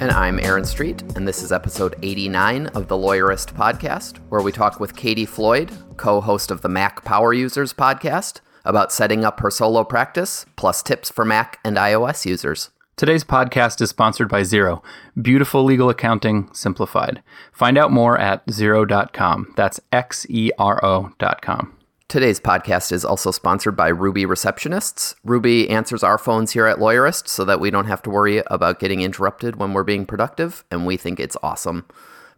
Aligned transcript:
And 0.00 0.10
I'm 0.12 0.40
Aaron 0.40 0.64
Street, 0.64 1.02
and 1.14 1.28
this 1.28 1.42
is 1.42 1.52
episode 1.52 1.94
89 2.00 2.68
of 2.68 2.88
the 2.88 2.96
Lawyerist 2.96 3.52
podcast, 3.52 4.16
where 4.30 4.40
we 4.40 4.50
talk 4.50 4.80
with 4.80 4.96
Katie 4.96 5.26
Floyd, 5.26 5.70
co 5.98 6.22
host 6.22 6.50
of 6.50 6.62
the 6.62 6.70
Mac 6.70 7.04
Power 7.04 7.34
Users 7.34 7.74
podcast, 7.74 8.40
about 8.64 8.92
setting 8.92 9.26
up 9.26 9.40
her 9.40 9.50
solo 9.50 9.84
practice, 9.84 10.46
plus 10.56 10.82
tips 10.82 11.10
for 11.10 11.26
Mac 11.26 11.60
and 11.66 11.76
iOS 11.76 12.24
users. 12.24 12.70
Today's 12.96 13.24
podcast 13.24 13.82
is 13.82 13.90
sponsored 13.90 14.30
by 14.30 14.40
Xero, 14.40 14.82
beautiful 15.20 15.64
legal 15.64 15.90
accounting 15.90 16.48
simplified. 16.54 17.22
Find 17.52 17.76
out 17.76 17.92
more 17.92 18.16
at 18.16 18.46
xero.com. 18.46 19.52
That's 19.54 19.80
X 19.92 20.24
E 20.30 20.50
R 20.58 20.82
O.com. 20.82 21.76
Today's 22.10 22.40
podcast 22.40 22.90
is 22.90 23.04
also 23.04 23.30
sponsored 23.30 23.76
by 23.76 23.86
Ruby 23.86 24.26
Receptionists. 24.26 25.14
Ruby 25.22 25.70
answers 25.70 26.02
our 26.02 26.18
phones 26.18 26.50
here 26.50 26.66
at 26.66 26.78
Lawyerist 26.78 27.28
so 27.28 27.44
that 27.44 27.60
we 27.60 27.70
don't 27.70 27.84
have 27.84 28.02
to 28.02 28.10
worry 28.10 28.42
about 28.48 28.80
getting 28.80 29.00
interrupted 29.00 29.54
when 29.54 29.72
we're 29.72 29.84
being 29.84 30.04
productive, 30.04 30.64
and 30.72 30.84
we 30.84 30.96
think 30.96 31.20
it's 31.20 31.36
awesome. 31.40 31.86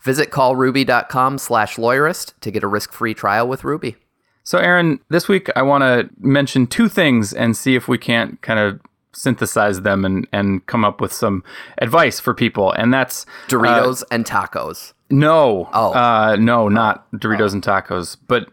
Visit 0.03 0.31
callruby.com 0.31 1.39
slash 1.39 1.77
lawyerist 1.77 2.35
to 2.41 2.51
get 2.51 2.63
a 2.63 2.67
risk-free 2.67 3.15
trial 3.15 3.49
with 3.49 3.65
Ruby. 3.65 3.97
So, 4.45 4.59
Aaron, 4.59 5.01
this 5.09 5.27
week 5.27 5.49
I 5.57 5.63
want 5.63 5.81
to 5.81 6.11
mention 6.21 6.67
two 6.67 6.91
things 6.91 7.33
and 7.33 7.57
see 7.57 7.75
if 7.75 7.89
we 7.89 7.97
can't 7.97 8.43
kind 8.43 8.61
of 8.61 8.79
synthesize 9.15 9.81
them 9.81 10.05
and, 10.05 10.29
and 10.35 10.67
come 10.67 10.85
up 10.85 11.01
with 11.01 11.15
some 11.15 11.45
advice 11.79 12.21
for 12.21 12.35
people. 12.35 12.73
And 12.73 12.93
that's 12.93 13.25
Doritos 13.49 14.03
uh, 14.03 14.07
and 14.11 14.27
tacos. 14.27 14.93
No. 15.13 15.69
Oh. 15.75 15.93
Uh, 15.93 16.37
no, 16.37 16.69
not 16.69 17.09
Doritos 17.13 17.51
oh. 17.51 17.55
and 17.55 17.63
tacos, 17.63 18.17
but 18.27 18.49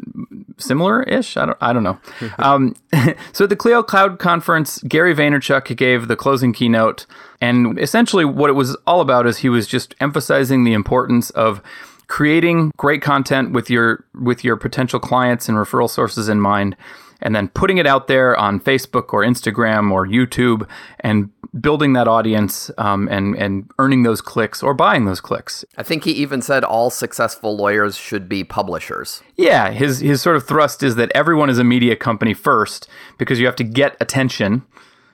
similar-ish. 0.58 1.38
I 1.38 1.46
don't. 1.46 1.58
I 1.62 1.74
don't 1.74 1.84
know. 1.84 2.00
um, 2.40 2.76
so 3.32 3.46
at 3.46 3.50
the 3.50 3.56
Clio 3.56 3.82
Cloud 3.82 4.20
conference, 4.20 4.80
Gary 4.84 5.16
Vaynerchuk 5.16 5.76
gave 5.78 6.10
the 6.10 6.18
closing 6.18 6.52
keynote, 6.52 7.06
and 7.40 7.80
essentially 7.80 8.26
what 8.26 8.50
it 8.50 8.54
was 8.54 8.76
all 8.86 9.00
about 9.00 9.26
is 9.26 9.38
he 9.38 9.50
was 9.50 9.68
just 9.68 9.96
emphasizing 10.02 10.66
the 10.66 10.74
importance 10.74 11.30
of 11.32 11.62
creating 12.08 12.72
great 12.76 13.02
content 13.02 13.54
with 13.54 13.70
your 13.70 14.04
with 14.14 14.44
your 14.44 14.58
potential 14.58 15.00
clients 15.00 15.48
and 15.48 15.58
referral 15.58 15.90
sources 15.90 16.28
in 16.28 16.42
mind 16.42 16.76
and 17.22 17.36
then 17.36 17.48
putting 17.50 17.78
it 17.78 17.88
out 17.88 18.08
there 18.08 18.38
on 18.38 18.59
Facebook 18.59 19.14
or 19.14 19.23
Instagram 19.23 19.92
or 19.92 20.06
YouTube 20.06 20.67
and 21.02 21.30
building 21.59 21.94
that 21.94 22.08
audience 22.08 22.70
um, 22.78 23.08
and 23.09 23.36
and 23.36 23.70
earning 23.80 24.03
those 24.03 24.22
clicks 24.22 24.62
or 24.62 24.73
buying 24.73 25.06
those 25.06 25.22
clicks. 25.22 25.66
I 25.78 25.84
think 25.84 26.03
he 26.03 26.12
even 26.12 26.42
said 26.42 26.64
all 26.64 26.90
successful 26.90 27.56
lawyers 27.56 27.97
should 27.97 28.30
be 28.30 28.44
publishers. 28.44 29.22
Yeah, 29.36 29.72
his 29.72 30.00
his 30.00 30.22
sort 30.22 30.36
of 30.36 30.47
thrust 30.47 30.84
is 30.84 30.95
that 30.95 31.12
everyone 31.16 31.50
is 31.50 31.59
a 31.59 31.64
media 31.64 31.95
company 31.95 32.34
first 32.34 32.88
because 33.17 33.40
you 33.40 33.45
have 33.45 33.56
to 33.58 33.64
get 33.64 33.97
attention. 34.00 34.64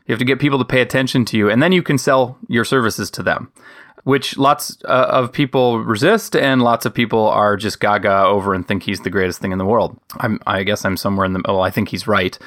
You 0.08 0.14
have 0.14 0.20
to 0.20 0.26
get 0.26 0.40
people 0.40 0.60
to 0.60 0.66
pay 0.66 0.82
attention 0.82 1.26
to 1.26 1.38
you, 1.38 1.50
and 1.50 1.64
then 1.64 1.72
you 1.72 1.82
can 1.82 1.98
sell 1.98 2.38
your 2.48 2.64
services 2.64 3.10
to 3.12 3.24
them 3.24 3.52
which 4.06 4.38
lots 4.38 4.78
uh, 4.86 5.08
of 5.10 5.32
people 5.32 5.84
resist, 5.84 6.36
and 6.36 6.62
lots 6.62 6.86
of 6.86 6.94
people 6.94 7.28
are 7.28 7.58
just 7.58 7.80
gaga 7.80 8.24
over 8.26 8.54
and 8.54 8.68
think 8.68 8.84
he's 8.84 9.02
the 9.02 9.10
greatest 9.10 9.42
thing 9.42 9.52
in 9.52 9.58
the 9.58 9.66
world. 9.66 10.00
I'm, 10.20 10.40
I 10.46 10.62
guess 10.62 10.86
I'm 10.86 10.96
somewhere 10.96 11.26
in 11.26 11.34
the 11.34 11.40
middle. 11.40 11.62
I 11.62 11.72
think 11.72 11.90
he's 11.90 12.06
right. 12.08 12.38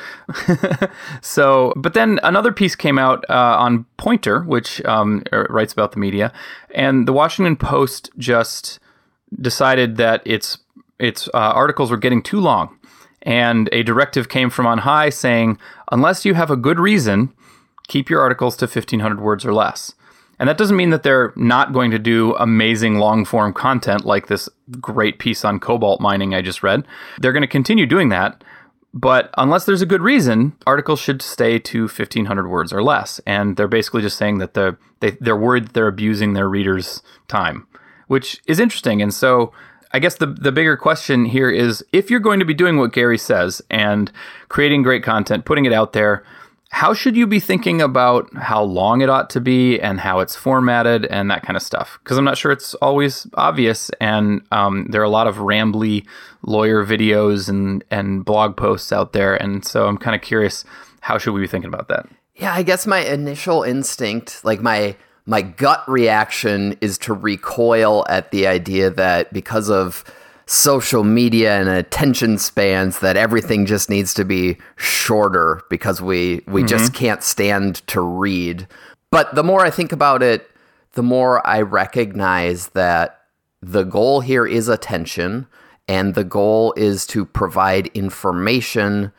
so, 1.21 1.73
but 1.75 1.95
then 1.95 2.21
another 2.23 2.53
piece 2.53 2.77
came 2.77 2.97
out 2.97 3.25
uh, 3.29 3.57
on 3.59 3.87
Poynter, 3.97 4.45
which 4.45 4.85
um, 4.85 5.25
er, 5.33 5.49
writes 5.51 5.73
about 5.73 5.91
the 5.91 5.99
media, 5.99 6.33
and 6.77 7.09
the 7.09 7.13
Washington 7.13 7.57
Post 7.57 8.11
just 8.17 8.79
decided 9.41 9.97
that 9.97 10.23
its 10.25 10.59
its 11.01 11.27
uh, 11.35 11.39
articles 11.39 11.91
were 11.91 11.97
getting 11.97 12.23
too 12.23 12.39
long, 12.39 12.79
and 13.23 13.69
a 13.73 13.83
directive 13.83 14.29
came 14.29 14.49
from 14.49 14.65
on 14.65 14.79
high 14.79 15.11
saying, 15.11 15.59
unless 15.91 16.25
you 16.25 16.35
have 16.35 16.53
a 16.53 16.57
good 16.57 16.79
reason, 16.79 17.33
keep 17.89 18.09
your 18.09 18.21
articles 18.21 18.57
to 18.59 18.67
1,500 18.67 19.21
words 19.21 19.45
or 19.45 19.53
less. 19.53 19.95
And 20.39 20.49
that 20.49 20.59
doesn't 20.59 20.77
mean 20.77 20.91
that 20.91 21.03
they're 21.03 21.33
not 21.37 21.73
going 21.73 21.91
to 21.91 21.99
do 21.99 22.35
amazing 22.37 22.99
long 22.99 23.25
form 23.25 23.53
content 23.53 24.05
like 24.05 24.29
this 24.29 24.49
great 24.81 25.19
piece 25.19 25.45
on 25.45 25.59
cobalt 25.59 26.01
mining 26.01 26.35
I 26.35 26.43
just 26.43 26.63
read. 26.63 26.87
They're 27.19 27.33
going 27.33 27.43
to 27.43 27.49
continue 27.49 27.87
doing 27.87 28.09
that. 28.11 28.43
But 28.95 29.31
unless 29.37 29.65
there's 29.65 29.83
a 29.83 29.87
good 29.87 30.01
reason, 30.01 30.57
articles 30.67 31.01
should 31.01 31.21
stay 31.21 31.59
to 31.59 31.83
1,500 31.83 32.49
words 32.49 32.73
or 32.73 32.83
less. 32.83 33.21
And 33.27 33.57
they're 33.57 33.69
basically 33.69 34.03
just 34.03 34.17
saying 34.17 34.39
that 34.39 34.55
the, 34.55 34.77
they, 35.01 35.13
they're 35.21 35.37
worried 35.37 35.67
that 35.67 35.73
they're 35.75 35.89
abusing 35.89 36.33
their 36.33 36.49
readers' 36.49 37.03
time, 37.29 37.67
which 38.07 38.41
is 38.47 38.59
interesting. 38.59 39.03
And 39.03 39.13
so 39.13 39.53
I 39.93 39.99
guess 39.99 40.17
the, 40.17 40.27
the 40.27 40.53
bigger 40.53 40.77
question 40.77 41.27
here 41.27 41.51
is 41.51 41.85
if 41.93 42.11
you're 42.11 42.21
going 42.21 42.41
to 42.41 42.47
be 42.47 42.55
doing 42.55 42.79
what 42.79 42.93
Gary 42.93 43.19
says 43.19 43.63
and 43.71 44.11
creating 44.49 44.83
great 44.83 45.03
content, 45.03 45.45
putting 45.45 45.65
it 45.65 45.73
out 45.73 45.93
there, 45.93 46.25
how 46.71 46.93
should 46.93 47.17
you 47.17 47.27
be 47.27 47.41
thinking 47.41 47.81
about 47.81 48.29
how 48.37 48.63
long 48.63 49.01
it 49.01 49.09
ought 49.09 49.31
to 49.31 49.41
be 49.41 49.81
and 49.81 50.01
how 50.01 50.21
it's 50.21 50.37
formatted 50.37 51.07
and 51.07 51.31
that 51.31 51.43
kind 51.43 51.57
of 51.57 51.63
stuff? 51.63 51.99
Because 52.03 52.19
I'm 52.19 52.25
not 52.25 52.37
sure 52.37 52.53
it's 52.53 52.75
always 52.75 53.27
obvious, 53.35 53.91
and 54.01 54.43
um, 54.53 54.87
there 54.91 55.01
are 55.01 55.05
a 55.05 55.11
lot 55.11 55.27
of 55.27 55.37
rambly 55.37 56.07
lawyer 56.43 56.85
videos 56.85 57.49
and 57.49 57.83
and 57.91 58.25
blog 58.25 58.57
posts 58.57 58.93
out 58.93 59.13
there, 59.13 59.35
and 59.35 59.65
so 59.65 59.87
I'm 59.87 59.99
kind 59.99 60.15
of 60.15 60.21
curious 60.21 60.65
how 61.01 61.17
should 61.17 61.33
we 61.33 61.41
be 61.41 61.47
thinking 61.47 61.73
about 61.73 61.89
that? 61.89 62.07
Yeah, 62.37 62.53
I 62.53 62.63
guess 62.63 62.87
my 62.87 63.01
initial 63.01 63.63
instinct, 63.63 64.45
like 64.45 64.61
my 64.61 64.95
my 65.25 65.43
gut 65.43 65.89
reaction, 65.89 66.77
is 66.83 66.99
to 66.99 67.15
recoil 67.15 68.05
at 68.11 68.31
the 68.31 68.47
idea 68.47 68.91
that 68.91 69.33
because 69.33 69.71
of 69.71 70.05
social 70.49 71.05
media 71.05 71.61
and 71.61 71.69
attention 71.69 72.39
spans 72.39 73.01
that 73.01 73.19
everything 73.19 73.67
just 73.67 73.91
needs 73.91 74.15
to 74.15 74.25
be 74.25 74.57
shorter 74.77 75.63
because 75.69 76.01
we 76.01 76.43
we 76.47 76.63
mm-hmm. 76.63 76.69
just 76.69 76.95
can't 76.95 77.23
stand 77.23 77.87
to 77.87 78.01
read. 78.01 78.67
But 79.11 79.35
the 79.35 79.45
more 79.45 79.65
I 79.65 79.71
think 79.71 79.93
about 79.93 80.23
it, 80.23 80.51
the 80.93 81.03
more 81.03 81.47
I 81.47 81.61
recognize 81.61 82.69
that 82.69 83.21
the 83.61 83.85
goal 83.85 84.23
here 84.23 84.47
is 84.47 84.69
attention 84.69 85.47
and 85.87 86.15
the 86.15 86.25
goal 86.25 86.73
is 86.77 87.07
to 87.09 87.27
provide 87.27 87.89
information 87.89 89.13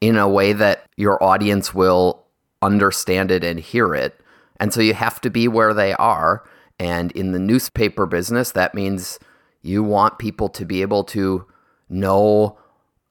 in 0.00 0.16
a 0.16 0.28
way 0.28 0.52
that 0.52 0.84
your 0.96 1.22
audience 1.22 1.74
will 1.74 2.24
understand 2.62 3.32
it 3.32 3.42
and 3.42 3.58
hear 3.58 3.94
it. 3.94 4.20
And 4.60 4.72
so 4.72 4.80
you 4.80 4.94
have 4.94 5.20
to 5.22 5.30
be 5.30 5.48
where 5.48 5.74
they 5.74 5.94
are. 5.94 6.44
And 6.78 7.10
in 7.12 7.32
the 7.32 7.38
newspaper 7.38 8.06
business, 8.06 8.52
that 8.52 8.74
means 8.74 9.18
you 9.66 9.82
want 9.82 10.18
people 10.18 10.48
to 10.50 10.64
be 10.64 10.82
able 10.82 11.04
to 11.04 11.46
know 11.88 12.58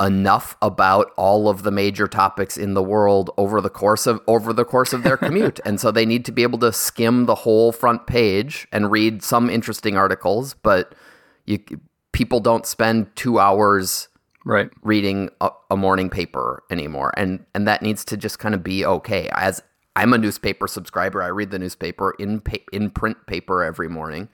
enough 0.01 0.57
about 0.61 1.11
all 1.15 1.47
of 1.47 1.63
the 1.63 1.71
major 1.71 2.07
topics 2.07 2.57
in 2.57 2.73
the 2.73 2.83
world 2.83 3.31
over 3.37 3.61
the 3.61 3.69
course 3.69 4.05
of 4.05 4.19
over 4.27 4.51
the 4.51 4.65
course 4.65 4.91
of 4.91 5.03
their 5.03 5.15
commute. 5.25 5.59
And 5.63 5.79
so 5.79 5.89
they 5.89 6.05
need 6.05 6.25
to 6.25 6.31
be 6.31 6.43
able 6.43 6.59
to 6.59 6.73
skim 6.73 7.25
the 7.25 7.35
whole 7.35 7.71
front 7.71 8.05
page 8.05 8.67
and 8.71 8.91
read 8.91 9.23
some 9.23 9.49
interesting 9.49 9.95
articles 9.95 10.53
but 10.53 10.93
you 11.45 11.59
people 12.11 12.39
don't 12.39 12.65
spend 12.65 13.13
2 13.15 13.39
hours 13.39 14.09
right. 14.43 14.69
reading 14.81 15.29
a, 15.39 15.49
a 15.71 15.77
morning 15.77 16.09
paper 16.09 16.63
anymore. 16.69 17.13
And 17.15 17.45
and 17.53 17.65
that 17.67 17.81
needs 17.81 18.03
to 18.05 18.17
just 18.17 18.37
kind 18.39 18.53
of 18.53 18.63
be 18.63 18.85
okay. 18.85 19.29
As 19.31 19.63
I'm 19.95 20.11
a 20.11 20.17
newspaper 20.17 20.67
subscriber 20.67 21.23
I 21.23 21.27
read 21.27 21.51
the 21.51 21.59
newspaper 21.59 22.15
in 22.19 22.41
pa- 22.41 22.57
in 22.73 22.91
print 22.91 23.27
paper 23.27 23.63
every 23.63 23.87
morning. 23.87 24.27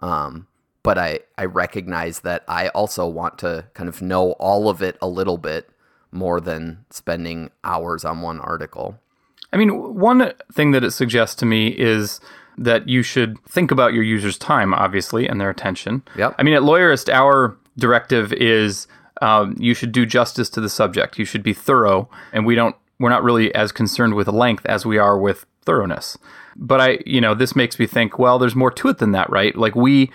Um, 0.00 0.46
but 0.88 0.96
I, 0.96 1.18
I 1.36 1.44
recognize 1.44 2.20
that 2.20 2.44
I 2.48 2.68
also 2.68 3.06
want 3.06 3.36
to 3.40 3.66
kind 3.74 3.90
of 3.90 4.00
know 4.00 4.32
all 4.38 4.70
of 4.70 4.80
it 4.80 4.96
a 5.02 5.06
little 5.06 5.36
bit 5.36 5.68
more 6.12 6.40
than 6.40 6.86
spending 6.88 7.50
hours 7.62 8.06
on 8.06 8.22
one 8.22 8.40
article. 8.40 8.98
I 9.52 9.58
mean, 9.58 9.94
one 9.96 10.32
thing 10.50 10.70
that 10.70 10.82
it 10.82 10.92
suggests 10.92 11.34
to 11.40 11.44
me 11.44 11.68
is 11.68 12.20
that 12.56 12.88
you 12.88 13.02
should 13.02 13.38
think 13.44 13.70
about 13.70 13.92
your 13.92 14.02
users' 14.02 14.38
time, 14.38 14.72
obviously, 14.72 15.28
and 15.28 15.38
their 15.38 15.50
attention. 15.50 16.04
Yep. 16.16 16.36
I 16.38 16.42
mean, 16.42 16.54
at 16.54 16.62
Lawyerist, 16.62 17.12
our 17.12 17.58
directive 17.76 18.32
is 18.32 18.86
um, 19.20 19.56
you 19.58 19.74
should 19.74 19.92
do 19.92 20.06
justice 20.06 20.48
to 20.48 20.60
the 20.62 20.70
subject. 20.70 21.18
You 21.18 21.26
should 21.26 21.42
be 21.42 21.52
thorough, 21.52 22.08
and 22.32 22.46
we 22.46 22.54
don't. 22.54 22.74
We're 22.98 23.10
not 23.10 23.22
really 23.22 23.54
as 23.54 23.72
concerned 23.72 24.14
with 24.14 24.26
length 24.26 24.64
as 24.64 24.86
we 24.86 24.96
are 24.96 25.18
with 25.18 25.44
thoroughness. 25.66 26.16
But 26.56 26.80
I, 26.80 26.98
you 27.04 27.20
know, 27.20 27.34
this 27.34 27.54
makes 27.54 27.78
me 27.78 27.86
think. 27.86 28.18
Well, 28.18 28.38
there's 28.38 28.56
more 28.56 28.70
to 28.70 28.88
it 28.88 28.96
than 28.96 29.12
that, 29.12 29.28
right? 29.28 29.54
Like 29.54 29.76
we 29.76 30.10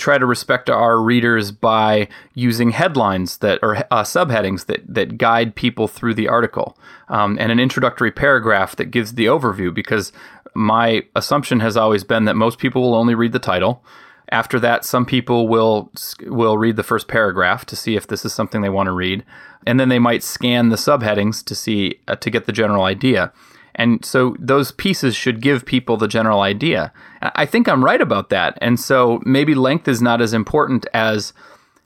try 0.00 0.18
to 0.18 0.26
respect 0.26 0.68
our 0.68 1.00
readers 1.00 1.52
by 1.52 2.08
using 2.34 2.70
headlines 2.70 3.38
that 3.38 3.58
or 3.62 3.76
uh, 3.76 4.02
subheadings 4.02 4.66
that 4.66 4.82
that 4.92 5.18
guide 5.18 5.54
people 5.54 5.86
through 5.86 6.14
the 6.14 6.28
article 6.28 6.76
um, 7.08 7.38
and 7.38 7.52
an 7.52 7.60
introductory 7.60 8.10
paragraph 8.10 8.74
that 8.76 8.86
gives 8.86 9.14
the 9.14 9.26
overview 9.26 9.72
because 9.72 10.12
my 10.54 11.02
assumption 11.14 11.60
has 11.60 11.76
always 11.76 12.02
been 12.04 12.24
that 12.24 12.34
most 12.34 12.58
people 12.58 12.82
will 12.82 12.94
only 12.94 13.14
read 13.14 13.32
the 13.32 13.38
title 13.38 13.84
After 14.30 14.60
that, 14.60 14.84
some 14.84 15.04
people 15.04 15.48
will 15.48 15.90
will 16.26 16.56
read 16.56 16.76
the 16.76 16.84
first 16.84 17.08
paragraph 17.08 17.64
to 17.66 17.76
see 17.76 17.96
if 17.96 18.06
this 18.06 18.24
is 18.24 18.32
something 18.32 18.62
they 18.62 18.68
want 18.68 18.86
to 18.86 18.92
read, 18.92 19.24
and 19.66 19.78
then 19.78 19.88
they 19.88 19.98
might 19.98 20.22
scan 20.22 20.68
the 20.68 20.76
subheadings 20.76 21.44
to 21.44 21.54
see 21.54 22.00
uh, 22.06 22.16
to 22.16 22.30
get 22.30 22.46
the 22.46 22.52
general 22.52 22.84
idea. 22.84 23.32
And 23.80 24.04
so 24.04 24.36
those 24.38 24.72
pieces 24.72 25.16
should 25.16 25.40
give 25.40 25.64
people 25.64 25.96
the 25.96 26.06
general 26.06 26.42
idea. 26.42 26.92
I 27.22 27.46
think 27.46 27.66
I'm 27.66 27.82
right 27.82 28.02
about 28.02 28.28
that. 28.28 28.58
And 28.60 28.78
so 28.78 29.22
maybe 29.24 29.54
length 29.54 29.88
is 29.88 30.02
not 30.02 30.20
as 30.20 30.34
important 30.34 30.86
as 30.92 31.32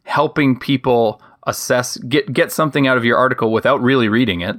helping 0.03 0.59
people 0.59 1.23
assess 1.47 1.97
get 1.99 2.33
get 2.33 2.51
something 2.51 2.89
out 2.89 2.97
of 2.97 3.05
your 3.05 3.17
article 3.17 3.53
without 3.53 3.81
really 3.81 4.09
reading 4.09 4.41
it 4.41 4.57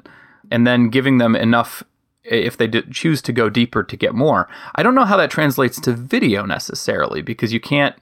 and 0.50 0.66
then 0.66 0.88
giving 0.88 1.18
them 1.18 1.36
enough 1.36 1.84
if 2.24 2.56
they 2.56 2.70
choose 2.70 3.22
to 3.24 3.34
go 3.34 3.50
deeper 3.50 3.84
to 3.84 3.98
get 3.98 4.16
more. 4.16 4.48
I 4.76 4.82
don't 4.82 4.96
know 4.96 5.04
how 5.04 5.18
that 5.18 5.30
translates 5.30 5.82
to 5.82 5.92
video 5.92 6.46
necessarily 6.46 7.22
because 7.22 7.52
you 7.52 7.60
can't 7.60 7.96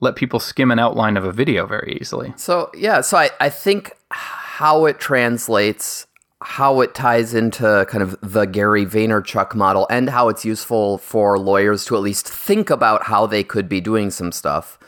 let 0.00 0.16
people 0.16 0.40
skim 0.40 0.70
an 0.70 0.78
outline 0.78 1.18
of 1.18 1.24
a 1.24 1.32
video 1.32 1.66
very 1.66 1.98
easily. 2.00 2.32
So, 2.36 2.70
yeah, 2.74 3.02
so 3.02 3.18
I, 3.18 3.30
I 3.38 3.50
think 3.50 3.92
how 4.10 4.86
it 4.86 4.98
translates, 4.98 6.07
how 6.40 6.80
it 6.80 6.94
ties 6.94 7.34
into 7.34 7.86
kind 7.88 8.02
of 8.02 8.16
the 8.22 8.44
Gary 8.44 8.86
Vaynerchuk 8.86 9.54
model, 9.54 9.86
and 9.90 10.10
how 10.10 10.28
it's 10.28 10.44
useful 10.44 10.98
for 10.98 11.38
lawyers 11.38 11.84
to 11.86 11.96
at 11.96 12.02
least 12.02 12.28
think 12.28 12.70
about 12.70 13.04
how 13.04 13.26
they 13.26 13.42
could 13.42 13.68
be 13.68 13.80
doing 13.80 14.10
some 14.10 14.32
stuff 14.32 14.78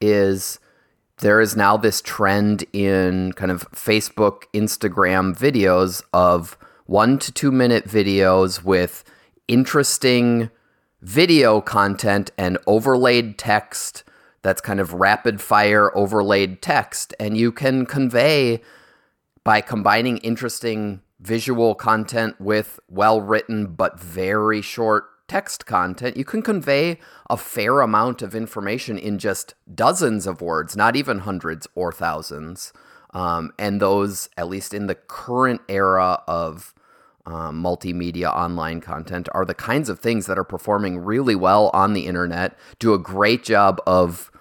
is 0.00 0.58
there 1.18 1.40
is 1.40 1.56
now 1.56 1.76
this 1.76 2.02
trend 2.02 2.64
in 2.72 3.32
kind 3.32 3.50
of 3.50 3.70
Facebook, 3.70 4.42
Instagram 4.52 5.36
videos 5.36 6.02
of 6.12 6.58
one 6.86 7.18
to 7.18 7.32
two 7.32 7.50
minute 7.50 7.86
videos 7.86 8.62
with 8.62 9.04
interesting 9.48 10.50
video 11.00 11.60
content 11.60 12.30
and 12.36 12.58
overlaid 12.66 13.38
text 13.38 14.04
that's 14.42 14.60
kind 14.60 14.78
of 14.78 14.92
rapid 14.92 15.40
fire 15.40 15.90
overlaid 15.96 16.62
text. 16.62 17.12
And 17.18 17.36
you 17.36 17.50
can 17.50 17.84
convey 17.84 18.60
by 19.46 19.60
combining 19.60 20.18
interesting 20.18 21.00
visual 21.20 21.76
content 21.76 22.34
with 22.40 22.80
well 22.88 23.20
written 23.20 23.68
but 23.68 24.00
very 24.00 24.60
short 24.60 25.04
text 25.28 25.66
content, 25.66 26.16
you 26.16 26.24
can 26.24 26.42
convey 26.42 26.98
a 27.30 27.36
fair 27.36 27.80
amount 27.80 28.22
of 28.22 28.34
information 28.34 28.98
in 28.98 29.20
just 29.20 29.54
dozens 29.72 30.26
of 30.26 30.40
words, 30.40 30.76
not 30.76 30.96
even 30.96 31.20
hundreds 31.20 31.68
or 31.76 31.92
thousands. 31.92 32.72
Um, 33.14 33.52
and 33.56 33.80
those, 33.80 34.28
at 34.36 34.48
least 34.48 34.74
in 34.74 34.88
the 34.88 34.96
current 34.96 35.60
era 35.68 36.24
of 36.26 36.74
um, 37.24 37.62
multimedia 37.62 38.34
online 38.34 38.80
content 38.80 39.28
are 39.30 39.44
the 39.44 39.54
kinds 39.54 39.88
of 39.88 40.00
things 40.00 40.26
that 40.26 40.38
are 40.38 40.44
performing 40.44 40.98
really 40.98 41.36
well 41.36 41.70
on 41.72 41.92
the 41.92 42.06
internet, 42.06 42.58
do 42.80 42.92
a 42.92 42.98
great 42.98 43.44
job 43.44 43.80
of 43.86 44.32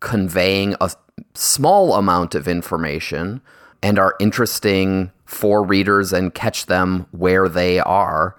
conveying 0.00 0.74
a 0.80 0.90
small 1.34 1.94
amount 1.94 2.34
of 2.34 2.48
information, 2.48 3.40
and 3.82 3.98
are 3.98 4.14
interesting 4.20 5.12
for 5.24 5.62
readers 5.62 6.12
and 6.12 6.34
catch 6.34 6.66
them 6.66 7.06
where 7.10 7.48
they 7.48 7.78
are. 7.80 8.36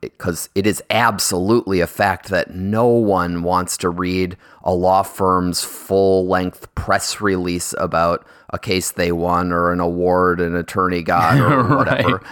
Because 0.00 0.46
um, 0.46 0.50
it, 0.56 0.64
it 0.64 0.66
is 0.66 0.82
absolutely 0.90 1.80
a 1.80 1.86
fact 1.86 2.28
that 2.30 2.52
no 2.52 2.86
one 2.88 3.44
wants 3.44 3.76
to 3.78 3.90
read 3.90 4.36
a 4.64 4.74
law 4.74 5.02
firm's 5.02 5.62
full 5.62 6.26
length 6.26 6.74
press 6.74 7.20
release 7.20 7.72
about 7.78 8.26
a 8.50 8.58
case 8.58 8.90
they 8.90 9.12
won 9.12 9.52
or 9.52 9.72
an 9.72 9.78
award 9.78 10.40
an 10.40 10.56
attorney 10.56 11.02
got 11.02 11.38
or 11.38 11.76
whatever. 11.76 12.16
right 12.16 12.26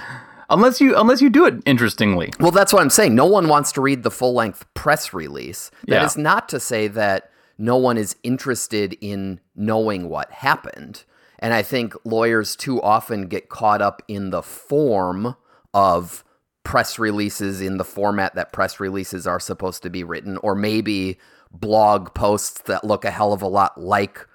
unless 0.50 0.80
you 0.80 0.96
unless 0.96 1.22
you 1.22 1.30
do 1.30 1.46
it 1.46 1.54
interestingly. 1.64 2.30
Well, 2.38 2.50
that's 2.50 2.72
what 2.72 2.82
I'm 2.82 2.90
saying. 2.90 3.14
No 3.14 3.26
one 3.26 3.48
wants 3.48 3.72
to 3.72 3.80
read 3.80 4.02
the 4.02 4.10
full 4.10 4.34
length 4.34 4.66
press 4.74 5.14
release. 5.14 5.70
That 5.86 5.94
yeah. 5.94 6.04
is 6.04 6.16
not 6.16 6.48
to 6.50 6.60
say 6.60 6.88
that 6.88 7.30
no 7.56 7.76
one 7.76 7.96
is 7.96 8.16
interested 8.22 8.96
in 9.00 9.40
knowing 9.54 10.08
what 10.08 10.30
happened. 10.30 11.04
And 11.40 11.54
I 11.54 11.62
think 11.62 11.94
lawyers 12.04 12.54
too 12.54 12.80
often 12.80 13.26
get 13.26 13.48
caught 13.48 13.82
up 13.82 14.02
in 14.06 14.30
the 14.30 14.42
form 14.42 15.36
of 15.74 16.22
press 16.62 16.98
releases 16.98 17.60
in 17.60 17.78
the 17.78 17.84
format 17.84 18.34
that 18.34 18.52
press 18.52 18.78
releases 18.78 19.26
are 19.26 19.40
supposed 19.40 19.82
to 19.82 19.90
be 19.90 20.04
written, 20.04 20.36
or 20.38 20.54
maybe 20.54 21.18
blog 21.50 22.14
posts 22.14 22.62
that 22.62 22.84
look 22.84 23.04
a 23.04 23.10
hell 23.10 23.32
of 23.32 23.42
a 23.42 23.48
lot 23.48 23.80
like 23.80 24.26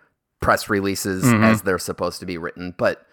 press 0.41 0.69
releases 0.69 1.23
mm-hmm. 1.23 1.43
as 1.43 1.61
they're 1.61 1.79
supposed 1.79 2.19
to 2.19 2.25
be 2.25 2.37
written. 2.37 2.73
But 2.77 3.05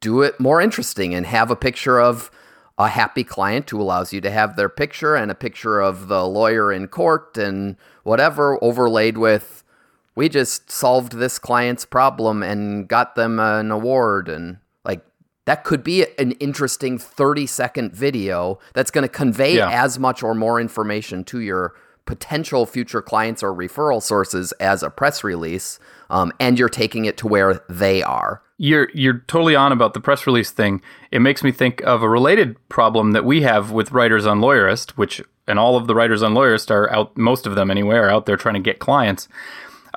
do 0.00 0.22
it 0.22 0.40
more 0.40 0.60
interesting 0.60 1.12
and 1.12 1.26
have 1.26 1.50
a 1.50 1.56
picture 1.56 2.00
of 2.00 2.30
a 2.78 2.88
happy 2.88 3.24
client 3.24 3.68
who 3.68 3.80
allows 3.80 4.12
you 4.12 4.20
to 4.22 4.30
have 4.30 4.56
their 4.56 4.70
picture 4.70 5.14
and 5.14 5.30
a 5.30 5.34
picture 5.34 5.80
of 5.80 6.08
the 6.08 6.26
lawyer 6.26 6.72
in 6.72 6.88
court 6.88 7.36
and 7.36 7.76
whatever 8.04 8.62
overlaid 8.64 9.18
with 9.18 9.59
we 10.20 10.28
just 10.28 10.70
solved 10.70 11.14
this 11.14 11.38
client's 11.38 11.86
problem 11.86 12.42
and 12.42 12.86
got 12.86 13.14
them 13.14 13.40
an 13.40 13.70
award 13.70 14.28
and 14.28 14.58
like 14.84 15.02
that 15.46 15.64
could 15.64 15.82
be 15.82 16.04
an 16.18 16.32
interesting 16.32 16.98
30 16.98 17.46
second 17.46 17.94
video 17.94 18.58
that's 18.74 18.90
going 18.90 19.00
to 19.00 19.08
convey 19.08 19.56
yeah. 19.56 19.70
as 19.70 19.98
much 19.98 20.22
or 20.22 20.34
more 20.34 20.60
information 20.60 21.24
to 21.24 21.40
your 21.40 21.74
potential 22.04 22.66
future 22.66 23.00
clients 23.00 23.42
or 23.42 23.54
referral 23.54 24.02
sources 24.02 24.52
as 24.60 24.82
a 24.82 24.90
press 24.90 25.24
release, 25.24 25.78
um, 26.10 26.34
and 26.38 26.58
you're 26.58 26.68
taking 26.68 27.06
it 27.06 27.16
to 27.16 27.26
where 27.26 27.64
they 27.70 28.02
are. 28.02 28.42
You're 28.58 28.90
you're 28.92 29.20
totally 29.26 29.56
on 29.56 29.72
about 29.72 29.94
the 29.94 30.00
press 30.00 30.26
release 30.26 30.50
thing. 30.50 30.82
It 31.10 31.20
makes 31.20 31.42
me 31.42 31.50
think 31.50 31.80
of 31.84 32.02
a 32.02 32.08
related 32.10 32.56
problem 32.68 33.12
that 33.12 33.24
we 33.24 33.40
have 33.40 33.70
with 33.70 33.92
writers 33.92 34.26
on 34.26 34.40
Lawyerist, 34.40 34.90
which 34.98 35.22
and 35.48 35.58
all 35.58 35.76
of 35.76 35.86
the 35.86 35.94
writers 35.94 36.22
on 36.22 36.34
Lawyerist 36.34 36.70
are 36.70 36.92
out. 36.92 37.16
Most 37.16 37.46
of 37.46 37.54
them, 37.54 37.70
anyway, 37.70 37.96
are 37.96 38.10
out 38.10 38.26
there 38.26 38.36
trying 38.36 38.56
to 38.56 38.60
get 38.60 38.80
clients. 38.80 39.26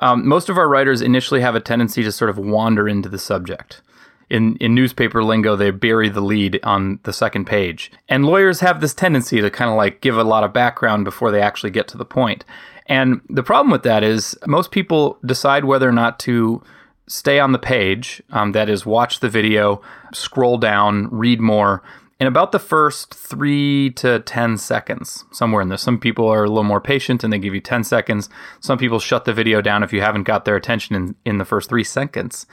Um, 0.00 0.26
most 0.26 0.48
of 0.48 0.58
our 0.58 0.68
writers 0.68 1.00
initially 1.00 1.40
have 1.40 1.54
a 1.54 1.60
tendency 1.60 2.02
to 2.02 2.12
sort 2.12 2.30
of 2.30 2.38
wander 2.38 2.88
into 2.88 3.08
the 3.08 3.18
subject 3.18 3.82
in, 4.30 4.56
in 4.56 4.74
newspaper 4.74 5.22
lingo, 5.22 5.56
they 5.56 5.70
bury 5.70 6.08
the 6.08 6.20
lead 6.20 6.60
on 6.62 6.98
the 7.02 7.12
second 7.12 7.46
page. 7.46 7.92
And 8.08 8.24
lawyers 8.24 8.60
have 8.60 8.80
this 8.80 8.94
tendency 8.94 9.40
to 9.40 9.50
kind 9.50 9.70
of 9.70 9.76
like 9.76 10.00
give 10.00 10.16
a 10.16 10.24
lot 10.24 10.44
of 10.44 10.52
background 10.52 11.04
before 11.04 11.30
they 11.30 11.40
actually 11.40 11.70
get 11.70 11.88
to 11.88 11.98
the 11.98 12.04
point. 12.04 12.44
And 12.86 13.20
the 13.28 13.42
problem 13.42 13.70
with 13.70 13.82
that 13.84 14.02
is 14.02 14.36
most 14.46 14.70
people 14.70 15.18
decide 15.24 15.64
whether 15.64 15.88
or 15.88 15.92
not 15.92 16.18
to 16.20 16.62
stay 17.06 17.38
on 17.38 17.52
the 17.52 17.58
page, 17.58 18.22
um, 18.30 18.52
that 18.52 18.68
is, 18.68 18.86
watch 18.86 19.20
the 19.20 19.28
video, 19.28 19.80
scroll 20.12 20.58
down, 20.58 21.08
read 21.10 21.40
more. 21.40 21.82
In 22.24 22.28
about 22.28 22.52
the 22.52 22.58
first 22.58 23.12
three 23.12 23.90
to 23.96 24.20
10 24.20 24.56
seconds, 24.56 25.26
somewhere 25.30 25.60
in 25.60 25.68
there. 25.68 25.76
Some 25.76 25.98
people 25.98 26.26
are 26.26 26.44
a 26.44 26.48
little 26.48 26.64
more 26.64 26.80
patient 26.80 27.22
and 27.22 27.30
they 27.30 27.38
give 27.38 27.54
you 27.54 27.60
10 27.60 27.84
seconds. 27.84 28.30
Some 28.60 28.78
people 28.78 28.98
shut 28.98 29.26
the 29.26 29.34
video 29.34 29.60
down 29.60 29.82
if 29.82 29.92
you 29.92 30.00
haven't 30.00 30.22
got 30.22 30.46
their 30.46 30.56
attention 30.56 30.96
in, 30.96 31.14
in 31.26 31.36
the 31.36 31.44
first 31.44 31.68
three 31.68 31.84
seconds. 31.84 32.46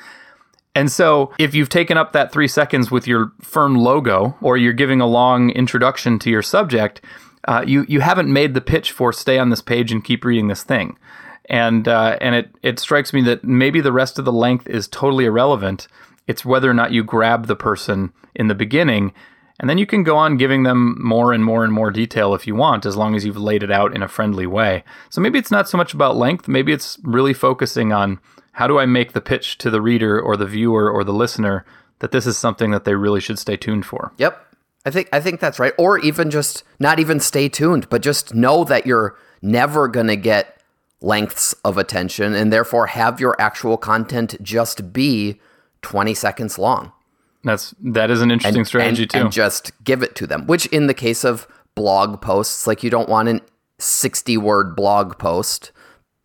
And 0.76 0.92
so, 0.92 1.32
if 1.40 1.56
you've 1.56 1.70
taken 1.70 1.96
up 1.96 2.12
that 2.12 2.34
three 2.34 2.50
seconds 2.50 2.92
with 2.92 3.08
your 3.08 3.32
firm 3.40 3.76
logo, 3.76 4.36
or 4.42 4.58
you're 4.58 4.74
giving 4.74 5.00
a 5.00 5.08
long 5.08 5.52
introduction 5.52 6.20
to 6.20 6.30
your 6.30 6.42
subject, 6.42 7.00
uh, 7.48 7.64
you 7.66 7.86
you 7.88 8.02
haven't 8.02 8.28
made 8.28 8.54
the 8.54 8.60
pitch 8.60 8.92
for 8.92 9.14
stay 9.14 9.40
on 9.40 9.52
this 9.52 9.62
page 9.62 9.94
and 9.94 10.04
keep 10.04 10.26
reading 10.26 10.50
this 10.50 10.64
thing. 10.64 10.98
And 11.46 11.88
uh, 11.88 12.18
and 12.20 12.36
it 12.36 12.54
it 12.62 12.78
strikes 12.78 13.14
me 13.14 13.22
that 13.22 13.46
maybe 13.46 13.80
the 13.80 13.94
rest 13.94 14.20
of 14.20 14.26
the 14.26 14.34
length 14.34 14.68
is 14.68 14.90
totally 14.90 15.24
irrelevant. 15.24 15.88
It's 16.28 16.44
whether 16.44 16.70
or 16.70 16.74
not 16.74 16.92
you 16.92 17.06
grab 17.06 17.48
the 17.48 17.56
person 17.56 18.12
in 18.36 18.50
the 18.50 18.56
beginning, 18.56 19.14
and 19.62 19.70
then 19.70 19.78
you 19.78 19.86
can 19.86 20.02
go 20.02 20.18
on 20.18 20.38
giving 20.38 20.64
them 20.64 20.98
more 21.00 21.32
and 21.32 21.46
more 21.46 21.64
and 21.64 21.72
more 21.72 21.92
detail 21.92 22.34
if 22.34 22.48
you 22.48 22.56
want, 22.56 22.84
as 22.84 22.98
long 22.98 23.16
as 23.16 23.24
you've 23.24 23.38
laid 23.38 23.62
it 23.62 23.72
out 23.72 23.96
in 23.96 24.02
a 24.02 24.08
friendly 24.08 24.48
way. 24.48 24.84
So 25.12 25.22
maybe 25.22 25.38
it's 25.38 25.52
not 25.52 25.70
so 25.70 25.78
much 25.78 25.94
about 25.94 26.18
length. 26.18 26.48
Maybe 26.48 26.74
it's 26.74 26.98
really 27.04 27.34
focusing 27.34 27.94
on 27.94 28.20
how 28.54 28.68
do 28.68 28.80
I 28.80 28.88
make 28.88 29.14
the 29.14 29.22
pitch 29.22 29.60
to 29.60 29.70
the 29.70 29.80
reader 29.80 30.20
or 30.20 30.36
the 30.36 30.48
viewer 30.48 30.90
or 30.90 31.04
the 31.04 31.14
listener 31.14 31.64
that 32.00 32.12
this 32.12 32.26
is 32.26 32.40
something 32.40 32.72
that 32.72 32.86
they 32.86 32.96
really 32.96 33.22
should 33.22 33.38
stay 33.38 33.56
tuned 33.56 33.86
for? 33.86 34.12
Yep. 34.18 34.48
I 34.84 34.90
think 34.90 35.10
I 35.14 35.20
think 35.20 35.40
that's 35.40 35.60
right. 35.60 35.74
Or 35.78 36.00
even 36.00 36.32
just 36.32 36.64
not 36.80 37.00
even 37.00 37.20
stay 37.20 37.48
tuned, 37.48 37.88
but 37.88 38.02
just 38.02 38.34
know 38.34 38.64
that 38.64 38.88
you're 38.88 39.16
never 39.44 39.88
going 39.88 40.08
to 40.08 40.16
get 40.16 40.60
lengths 41.02 41.54
of 41.64 41.78
attention 41.78 42.34
and 42.34 42.52
therefore 42.52 42.88
have 42.88 43.20
your 43.20 43.40
actual 43.40 43.78
content 43.78 44.42
just 44.42 44.92
be 44.92 45.40
20 45.84 46.16
seconds 46.16 46.58
long. 46.58 46.94
That's 47.44 47.74
that 47.82 48.12
is 48.12 48.22
an 48.22 48.32
interesting 48.32 48.60
and, 48.60 48.68
strategy 48.68 49.04
and, 49.04 49.12
too. 49.12 49.20
And 49.20 49.32
just 49.32 49.72
give 49.84 50.04
it 50.04 50.16
to 50.16 50.28
them. 50.28 50.48
Which 50.48 50.66
in 50.68 50.88
the 50.88 50.94
case 50.94 51.24
of 51.24 51.48
blog 51.76 52.22
posts, 52.22 52.68
like 52.68 52.84
you 52.84 52.90
don't 52.90 53.10
want 53.10 53.30
an 53.30 53.42
60 53.80 54.38
word 54.38 54.76
blog 54.76 55.18
post, 55.18 55.72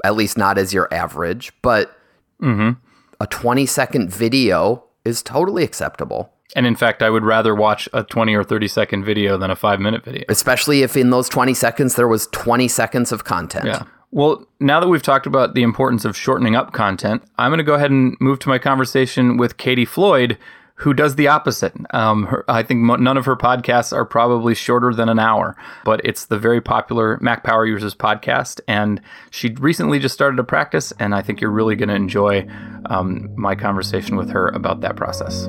at 0.04 0.14
least 0.14 0.36
not 0.36 0.58
as 0.58 0.74
your 0.74 0.92
average, 0.92 1.52
but 1.62 1.96
Mm-hmm. 2.42 2.80
A 3.20 3.26
20 3.26 3.66
second 3.66 4.10
video 4.10 4.84
is 5.04 5.22
totally 5.22 5.64
acceptable. 5.64 6.32
And 6.54 6.66
in 6.66 6.76
fact, 6.76 7.02
I 7.02 7.10
would 7.10 7.24
rather 7.24 7.54
watch 7.54 7.88
a 7.92 8.02
20 8.02 8.34
or 8.34 8.44
30 8.44 8.68
second 8.68 9.04
video 9.04 9.36
than 9.36 9.50
a 9.50 9.56
five 9.56 9.80
minute 9.80 10.04
video. 10.04 10.24
Especially 10.28 10.82
if 10.82 10.96
in 10.96 11.10
those 11.10 11.28
20 11.28 11.54
seconds 11.54 11.96
there 11.96 12.08
was 12.08 12.28
20 12.28 12.68
seconds 12.68 13.12
of 13.12 13.24
content. 13.24 13.66
Yeah. 13.66 13.82
Well, 14.12 14.46
now 14.60 14.80
that 14.80 14.88
we've 14.88 15.02
talked 15.02 15.26
about 15.26 15.54
the 15.54 15.62
importance 15.62 16.04
of 16.04 16.16
shortening 16.16 16.54
up 16.54 16.72
content, 16.72 17.22
I'm 17.38 17.50
going 17.50 17.58
to 17.58 17.64
go 17.64 17.74
ahead 17.74 17.90
and 17.90 18.16
move 18.20 18.38
to 18.40 18.48
my 18.48 18.58
conversation 18.58 19.36
with 19.36 19.56
Katie 19.56 19.84
Floyd, 19.84 20.38
who 20.76 20.92
does 20.92 21.16
the 21.16 21.28
opposite. 21.28 21.74
Um, 21.90 22.24
her, 22.26 22.44
I 22.48 22.62
think 22.62 22.80
mo- 22.80 22.96
none 22.96 23.16
of 23.16 23.24
her 23.24 23.36
podcasts 23.36 23.92
are 23.92 24.04
probably 24.04 24.54
shorter 24.54 24.92
than 24.92 25.08
an 25.08 25.18
hour, 25.18 25.56
but 25.84 26.00
it's 26.04 26.26
the 26.26 26.38
very 26.38 26.60
popular 26.60 27.18
Mac 27.20 27.44
Power 27.44 27.66
Users 27.66 27.94
podcast. 27.94 28.60
And 28.68 29.00
she 29.30 29.54
recently 29.58 29.98
just 29.98 30.14
started 30.14 30.38
a 30.38 30.44
practice, 30.44 30.92
and 30.98 31.14
I 31.14 31.22
think 31.22 31.40
you're 31.40 31.50
really 31.50 31.76
going 31.76 31.88
to 31.88 31.94
enjoy 31.94 32.46
um, 32.86 33.30
my 33.36 33.54
conversation 33.54 34.16
with 34.16 34.30
her 34.30 34.48
about 34.48 34.80
that 34.82 34.96
process. 34.96 35.48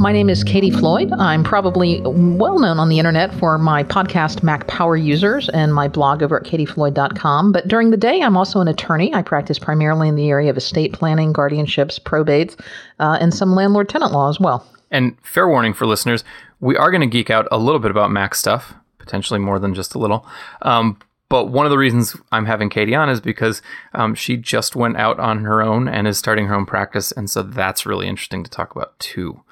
My 0.00 0.12
name 0.12 0.30
is 0.30 0.42
Katie 0.42 0.70
Floyd. 0.70 1.12
I'm 1.12 1.44
probably 1.44 2.00
well 2.00 2.58
known 2.58 2.78
on 2.78 2.88
the 2.88 2.98
internet 2.98 3.34
for 3.34 3.58
my 3.58 3.84
podcast, 3.84 4.42
Mac 4.42 4.66
Power 4.66 4.96
Users, 4.96 5.50
and 5.50 5.74
my 5.74 5.88
blog 5.88 6.22
over 6.22 6.40
at 6.40 6.46
katiefloyd.com. 6.46 7.52
But 7.52 7.68
during 7.68 7.90
the 7.90 7.98
day, 7.98 8.22
I'm 8.22 8.34
also 8.34 8.62
an 8.62 8.68
attorney. 8.68 9.12
I 9.12 9.20
practice 9.20 9.58
primarily 9.58 10.08
in 10.08 10.16
the 10.16 10.30
area 10.30 10.48
of 10.48 10.56
estate 10.56 10.94
planning, 10.94 11.34
guardianships, 11.34 12.00
probates, 12.00 12.58
uh, 12.98 13.18
and 13.20 13.34
some 13.34 13.54
landlord 13.54 13.90
tenant 13.90 14.12
law 14.12 14.30
as 14.30 14.40
well. 14.40 14.66
And 14.90 15.18
fair 15.22 15.46
warning 15.46 15.74
for 15.74 15.84
listeners, 15.84 16.24
we 16.60 16.78
are 16.78 16.90
going 16.90 17.02
to 17.02 17.06
geek 17.06 17.28
out 17.28 17.46
a 17.52 17.58
little 17.58 17.78
bit 17.78 17.90
about 17.90 18.10
Mac 18.10 18.34
stuff, 18.34 18.72
potentially 18.96 19.38
more 19.38 19.58
than 19.58 19.74
just 19.74 19.94
a 19.94 19.98
little. 19.98 20.26
Um, 20.62 20.98
but 21.28 21.48
one 21.48 21.66
of 21.66 21.70
the 21.70 21.78
reasons 21.78 22.16
I'm 22.32 22.46
having 22.46 22.70
Katie 22.70 22.94
on 22.94 23.10
is 23.10 23.20
because 23.20 23.60
um, 23.92 24.14
she 24.14 24.38
just 24.38 24.74
went 24.74 24.96
out 24.96 25.20
on 25.20 25.44
her 25.44 25.60
own 25.62 25.88
and 25.88 26.08
is 26.08 26.16
starting 26.16 26.46
her 26.46 26.54
own 26.54 26.64
practice. 26.64 27.12
And 27.12 27.28
so 27.28 27.42
that's 27.42 27.84
really 27.84 28.08
interesting 28.08 28.42
to 28.44 28.50
talk 28.50 28.74
about 28.74 28.98
too. 28.98 29.42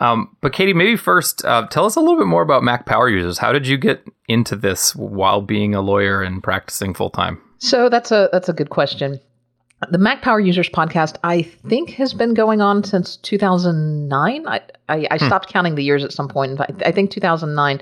Um, 0.00 0.34
but 0.40 0.52
Katie, 0.52 0.72
maybe 0.72 0.96
first, 0.96 1.44
uh, 1.44 1.66
tell 1.68 1.84
us 1.84 1.94
a 1.94 2.00
little 2.00 2.18
bit 2.18 2.26
more 2.26 2.42
about 2.42 2.62
Mac 2.62 2.86
Power 2.86 3.08
Users. 3.08 3.38
How 3.38 3.52
did 3.52 3.66
you 3.66 3.76
get 3.76 4.02
into 4.28 4.56
this 4.56 4.96
while 4.96 5.42
being 5.42 5.74
a 5.74 5.82
lawyer 5.82 6.22
and 6.22 6.42
practicing 6.42 6.94
full 6.94 7.10
time? 7.10 7.40
So 7.58 7.90
that's 7.90 8.10
a 8.10 8.30
that's 8.32 8.48
a 8.48 8.54
good 8.54 8.70
question. 8.70 9.20
The 9.88 9.98
Mac 9.98 10.20
Power 10.20 10.40
Users 10.40 10.68
podcast, 10.68 11.16
I 11.24 11.42
think, 11.42 11.90
has 11.90 12.12
been 12.12 12.34
going 12.34 12.60
on 12.60 12.84
since 12.84 13.16
2009. 13.16 14.46
I, 14.46 14.60
I, 14.90 15.06
I 15.10 15.18
hmm. 15.18 15.26
stopped 15.26 15.48
counting 15.48 15.74
the 15.74 15.82
years 15.82 16.04
at 16.04 16.12
some 16.12 16.28
point. 16.28 16.60
I, 16.60 16.66
I 16.84 16.92
think 16.92 17.10
2009. 17.10 17.80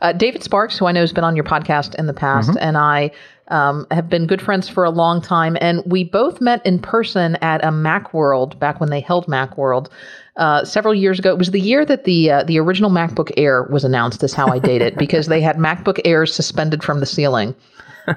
Uh, 0.00 0.12
David 0.12 0.44
Sparks, 0.44 0.78
who 0.78 0.86
I 0.86 0.92
know 0.92 1.00
has 1.00 1.12
been 1.12 1.24
on 1.24 1.34
your 1.34 1.44
podcast 1.44 1.96
in 1.96 2.06
the 2.06 2.14
past, 2.14 2.50
mm-hmm. 2.50 2.58
and 2.60 2.78
I 2.78 3.10
um, 3.48 3.86
have 3.90 4.08
been 4.08 4.26
good 4.26 4.40
friends 4.40 4.68
for 4.68 4.84
a 4.84 4.90
long 4.90 5.20
time. 5.20 5.56
And 5.60 5.82
we 5.84 6.04
both 6.04 6.40
met 6.40 6.64
in 6.64 6.78
person 6.78 7.36
at 7.36 7.64
a 7.64 7.68
Macworld 7.68 8.58
back 8.58 8.80
when 8.80 8.90
they 8.90 9.00
held 9.00 9.26
Macworld 9.26 9.88
uh, 10.40 10.64
several 10.64 10.94
years 10.94 11.18
ago. 11.18 11.30
It 11.30 11.38
was 11.38 11.50
the 11.52 11.60
year 11.60 11.84
that 11.84 12.04
the 12.04 12.30
uh, 12.30 12.42
the 12.44 12.58
original 12.58 12.90
MacBook 12.90 13.30
Air 13.36 13.64
was 13.64 13.84
announced. 13.84 14.24
Is 14.24 14.32
how 14.32 14.48
I 14.48 14.58
date 14.58 14.82
it 14.82 14.96
because 14.96 15.28
they 15.28 15.40
had 15.40 15.56
MacBook 15.56 16.00
Airs 16.04 16.34
suspended 16.34 16.82
from 16.82 16.98
the 16.98 17.06
ceiling, 17.06 17.54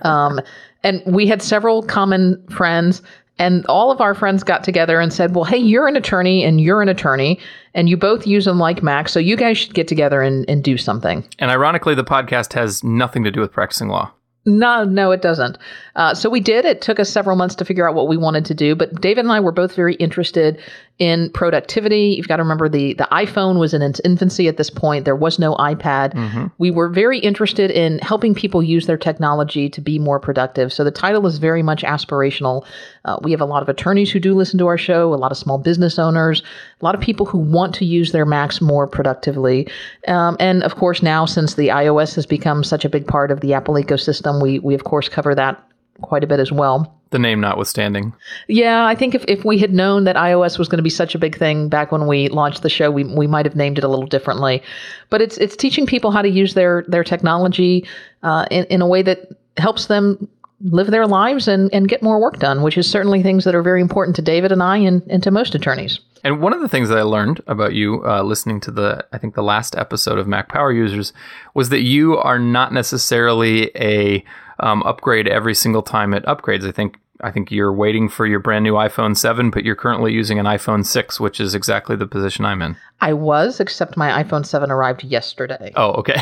um, 0.02 0.40
and 0.84 1.04
we 1.06 1.28
had 1.28 1.42
several 1.42 1.84
common 1.84 2.44
friends. 2.48 3.04
And 3.40 3.66
all 3.66 3.90
of 3.92 4.00
our 4.00 4.14
friends 4.14 4.44
got 4.44 4.64
together 4.64 5.00
and 5.00 5.12
said, 5.12 5.36
"Well, 5.36 5.44
hey, 5.44 5.58
you're 5.58 5.88
an 5.88 5.96
attorney 5.96 6.44
and 6.44 6.62
you're 6.62 6.82
an 6.82 6.90
attorney, 6.90 7.40
and 7.74 7.90
you 7.90 7.98
both 7.98 8.26
use 8.26 8.46
them 8.46 8.60
like 8.60 8.84
Mac, 8.84 9.10
so 9.10 9.20
you 9.20 9.36
guys 9.36 9.58
should 9.58 9.74
get 9.74 9.88
together 9.88 10.22
and, 10.22 10.48
and 10.48 10.64
do 10.64 10.78
something." 10.78 11.26
And 11.40 11.52
ironically, 11.52 11.96
the 11.96 12.04
podcast 12.04 12.54
has 12.54 12.84
nothing 12.84 13.24
to 13.24 13.32
do 13.32 13.42
with 13.42 13.52
practicing 13.52 13.90
law. 13.90 14.12
No, 14.46 14.84
no, 14.84 15.12
it 15.12 15.22
doesn't. 15.22 15.58
Uh, 15.96 16.14
so 16.14 16.30
we 16.30 16.42
did. 16.42 16.66
It 16.66 16.82
took 16.82 17.00
us 17.00 17.10
several 17.10 17.38
months 17.38 17.56
to 17.56 17.66
figure 17.66 17.88
out 17.88 17.96
what 17.96 18.08
we 18.10 18.18
wanted 18.18 18.46
to 18.46 18.54
do, 18.54 18.76
but 18.76 19.00
David 19.00 19.24
and 19.24 19.32
I 19.32 19.40
were 19.40 19.54
both 19.54 19.74
very 19.74 19.96
interested 19.96 20.62
in 21.00 21.32
productivity. 21.32 22.14
You've 22.18 22.28
got 22.28 22.38
to 22.38 22.44
remember 22.44 22.70
the 22.70 22.94
the 22.94 23.08
iPhone 23.12 23.60
was 23.60 23.74
in 23.74 23.82
its 23.82 24.00
infancy 24.06 24.48
at 24.48 24.58
this 24.58 24.70
point. 24.70 25.06
There 25.06 25.16
was 25.16 25.40
no 25.40 25.56
iPad. 25.56 26.14
Mm-hmm. 26.14 26.48
We 26.60 26.70
were 26.70 26.88
very 26.88 27.18
interested 27.20 27.72
in 27.72 27.98
helping 28.00 28.36
people 28.36 28.62
use 28.62 28.86
their 28.86 28.98
technology 28.98 29.70
to 29.70 29.82
be 29.82 29.98
more 29.98 30.20
productive. 30.20 30.72
So 30.72 30.84
the 30.84 30.92
title 30.92 31.26
is 31.26 31.40
very 31.40 31.64
much 31.64 31.82
aspirational. 31.82 32.66
Uh, 33.06 33.18
we 33.24 33.32
have 33.32 33.42
a 33.42 33.46
lot 33.46 33.64
of 33.64 33.70
attorneys 33.70 34.12
who 34.12 34.20
do 34.20 34.36
listen 34.36 34.60
to 34.60 34.68
our 34.68 34.78
show, 34.78 35.14
a 35.14 35.16
lot 35.16 35.32
of 35.32 35.38
small 35.38 35.58
business 35.58 35.98
owners, 35.98 36.44
a 36.80 36.86
lot 36.86 36.94
of 36.94 37.02
people 37.02 37.26
who 37.26 37.40
want 37.40 37.74
to 37.76 37.86
use 37.86 38.12
their 38.12 38.26
Macs 38.26 38.62
more 38.62 38.86
productively. 38.86 39.68
Um, 40.08 40.38
and 40.40 40.62
of 40.64 40.76
course, 40.76 41.02
now 41.02 41.26
since 41.26 41.56
the 41.56 41.70
iOS 41.70 42.14
has 42.16 42.28
become 42.28 42.64
such 42.64 42.86
a 42.86 42.90
big 42.90 43.08
part 43.08 43.32
of 43.32 43.42
the 43.42 43.54
Apple 43.54 43.76
ecosystem, 43.76 44.42
we 44.42 44.60
we 44.60 44.76
of 44.76 44.84
course 44.84 45.10
cover 45.10 45.34
that 45.34 45.62
quite 46.02 46.24
a 46.24 46.28
bit 46.28 46.40
as 46.40 46.52
well. 46.52 47.00
The 47.12 47.20
name 47.20 47.40
notwithstanding. 47.40 48.14
Yeah, 48.48 48.86
I 48.86 48.96
think 48.96 49.14
if, 49.14 49.24
if 49.28 49.46
we 49.46 49.60
had 49.60 49.72
known 49.72 50.04
that 50.06 50.16
iOS 50.16 50.58
was 50.58 50.68
going 50.68 50.78
to 50.78 50.84
be 50.84 50.90
such 50.90 51.14
a 51.14 51.20
big 51.20 51.38
thing 51.38 51.70
back 51.70 51.92
when 51.92 52.08
we 52.08 52.28
launched 52.30 52.64
the 52.64 52.70
show, 52.70 52.90
we, 52.90 53.04
we 53.04 53.28
might 53.28 53.46
have 53.46 53.56
named 53.56 53.78
it 53.78 53.84
a 53.84 53.88
little 53.88 54.08
differently. 54.08 54.64
But 55.12 55.22
it's 55.22 55.38
it's 55.38 55.56
teaching 55.56 55.86
people 55.86 56.10
how 56.10 56.24
to 56.24 56.30
use 56.30 56.56
their 56.56 56.84
their 56.88 57.04
technology 57.04 57.88
uh, 58.24 58.46
in, 58.50 58.66
in 58.66 58.82
a 58.82 58.88
way 58.88 59.04
that 59.04 59.28
helps 59.58 59.86
them 59.86 60.28
live 60.64 60.88
their 60.88 61.06
lives 61.06 61.48
and, 61.48 61.72
and 61.74 61.88
get 61.88 62.02
more 62.02 62.20
work 62.20 62.40
done, 62.40 62.64
which 62.64 62.78
is 62.78 62.90
certainly 62.90 63.22
things 63.22 63.44
that 63.44 63.54
are 63.54 63.62
very 63.62 63.82
important 63.82 64.16
to 64.16 64.22
David 64.22 64.52
and 64.52 64.64
I 64.64 64.78
and, 64.78 65.04
and 65.10 65.22
to 65.24 65.30
most 65.30 65.54
attorneys. 65.54 66.00
And 66.24 66.40
one 66.42 66.54
of 66.54 66.62
the 66.62 66.70
things 66.70 66.88
that 66.88 66.98
I 66.98 67.02
learned 67.02 67.42
about 67.48 67.74
you 67.74 68.02
uh, 68.06 68.24
listening 68.24 68.62
to 68.62 68.72
the, 68.72 69.06
I 69.12 69.18
think 69.18 69.36
the 69.36 69.44
last 69.44 69.76
episode 69.76 70.18
of 70.18 70.26
Mac 70.26 70.48
Power 70.48 70.72
Users 70.72 71.12
was 71.54 71.68
that 71.70 71.82
you 71.82 72.18
are 72.18 72.40
not 72.40 72.72
necessarily 72.72 73.72
a 73.76 74.24
um, 74.64 74.82
upgrade 74.84 75.28
every 75.28 75.54
single 75.54 75.84
time 75.84 76.14
it 76.14 76.26
upgrades. 76.26 76.66
I 76.66 76.72
think 76.72 76.98
I 77.22 77.32
think 77.32 77.52
you're 77.52 77.72
waiting 77.72 78.10
for 78.10 78.26
your 78.26 78.40
brand 78.40 78.64
new 78.64 78.74
iPhone 78.74 79.16
7, 79.16 79.50
but 79.50 79.64
you're 79.64 79.76
currently 79.76 80.12
using 80.12 80.40
an 80.40 80.46
iPhone 80.46 80.86
6, 80.86 81.20
which 81.20 81.40
is 81.40 81.56
exactly 81.56 81.96
the 81.96 82.08
position 82.08 82.44
I'm 82.44 82.62
in. 82.62 82.76
I 83.00 83.14
was, 83.14 83.62
except 83.62 83.96
my 83.96 84.24
iPhone 84.24 84.46
7 84.46 84.70
arrived 84.70 85.04
yesterday. 85.04 85.72
Oh, 85.76 85.92
okay. 85.94 86.20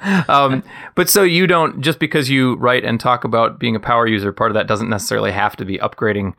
um, 0.28 0.62
but 0.94 1.10
so 1.10 1.24
you 1.24 1.46
don't, 1.46 1.82
just 1.82 1.98
because 1.98 2.30
you 2.30 2.54
write 2.56 2.84
and 2.84 2.98
talk 2.98 3.24
about 3.24 3.58
being 3.58 3.76
a 3.76 3.80
power 3.80 4.06
user, 4.06 4.32
part 4.32 4.50
of 4.50 4.54
that 4.54 4.66
doesn't 4.66 4.88
necessarily 4.88 5.32
have 5.32 5.56
to 5.56 5.64
be 5.64 5.78
upgrading 5.78 6.32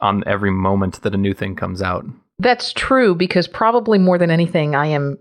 on 0.00 0.24
every 0.26 0.50
moment 0.50 1.02
that 1.02 1.14
a 1.14 1.18
new 1.18 1.34
thing 1.34 1.54
comes 1.54 1.80
out. 1.80 2.06
That's 2.40 2.72
true 2.72 3.14
because 3.14 3.46
probably 3.46 3.98
more 3.98 4.18
than 4.18 4.30
anything, 4.30 4.74
I 4.74 4.86
am 4.86 5.18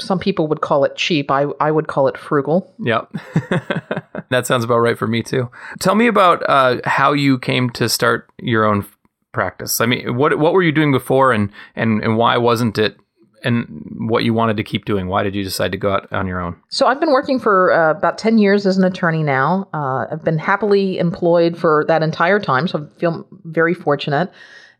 some 0.00 0.18
people 0.18 0.46
would 0.48 0.60
call 0.60 0.84
it 0.84 0.96
cheap. 0.96 1.30
I, 1.30 1.46
I 1.60 1.70
would 1.70 1.88
call 1.88 2.08
it 2.08 2.16
frugal. 2.16 2.74
Yep. 2.80 3.10
that 4.30 4.46
sounds 4.46 4.64
about 4.64 4.78
right 4.78 4.98
for 4.98 5.06
me 5.06 5.22
too. 5.22 5.50
Tell 5.78 5.94
me 5.94 6.06
about 6.06 6.42
uh, 6.48 6.80
how 6.84 7.12
you 7.12 7.38
came 7.38 7.70
to 7.70 7.88
start 7.88 8.30
your 8.38 8.64
own 8.64 8.86
practice. 9.32 9.80
I 9.80 9.86
mean, 9.86 10.16
what 10.16 10.38
what 10.38 10.52
were 10.52 10.62
you 10.62 10.72
doing 10.72 10.92
before 10.92 11.32
and, 11.32 11.50
and, 11.76 12.02
and 12.02 12.16
why 12.16 12.36
wasn't 12.38 12.78
it 12.78 12.96
and 13.44 14.08
what 14.08 14.24
you 14.24 14.34
wanted 14.34 14.56
to 14.56 14.64
keep 14.64 14.84
doing? 14.84 15.08
Why 15.08 15.22
did 15.22 15.34
you 15.34 15.44
decide 15.44 15.72
to 15.72 15.78
go 15.78 15.92
out 15.92 16.12
on 16.12 16.26
your 16.26 16.40
own? 16.40 16.56
So 16.70 16.86
I've 16.86 17.00
been 17.00 17.12
working 17.12 17.38
for 17.38 17.72
uh, 17.72 17.90
about 17.92 18.18
10 18.18 18.38
years 18.38 18.66
as 18.66 18.78
an 18.78 18.84
attorney 18.84 19.22
now. 19.22 19.68
Uh, 19.72 20.06
I've 20.10 20.24
been 20.24 20.38
happily 20.38 20.98
employed 20.98 21.56
for 21.56 21.84
that 21.88 22.02
entire 22.02 22.40
time, 22.40 22.66
so 22.66 22.88
I 22.96 22.98
feel 22.98 23.26
very 23.44 23.74
fortunate. 23.74 24.30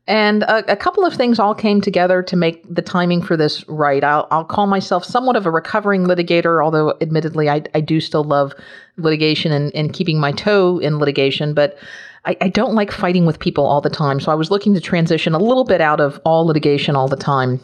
And 0.08 0.42
a, 0.44 0.72
a, 0.72 0.76
couple 0.76 1.04
of 1.04 1.12
things 1.12 1.38
all 1.38 1.54
came 1.54 1.82
together 1.82 2.22
to 2.22 2.34
make 2.34 2.64
the 2.74 2.80
timing 2.80 3.20
for 3.20 3.36
this 3.36 3.62
right. 3.68 4.02
I'll, 4.02 4.26
I'll 4.30 4.44
call 4.44 4.66
myself 4.66 5.04
somewhat 5.04 5.36
of 5.36 5.44
a 5.44 5.50
recovering 5.50 6.04
litigator, 6.06 6.64
although 6.64 6.96
admittedly 7.02 7.50
I, 7.50 7.62
I 7.74 7.82
do 7.82 8.00
still 8.00 8.24
love 8.24 8.54
litigation 8.96 9.52
and, 9.52 9.72
and 9.74 9.92
keeping 9.92 10.18
my 10.18 10.32
toe 10.32 10.78
in 10.78 10.98
litigation. 10.98 11.52
But 11.52 11.76
I, 12.24 12.38
I 12.40 12.48
don't 12.48 12.74
like 12.74 12.90
fighting 12.90 13.26
with 13.26 13.38
people 13.38 13.66
all 13.66 13.82
the 13.82 13.90
time. 13.90 14.18
So 14.18 14.32
I 14.32 14.34
was 14.34 14.50
looking 14.50 14.72
to 14.72 14.80
transition 14.80 15.34
a 15.34 15.38
little 15.38 15.64
bit 15.64 15.82
out 15.82 16.00
of 16.00 16.18
all 16.24 16.46
litigation 16.46 16.96
all 16.96 17.08
the 17.08 17.16
time. 17.16 17.60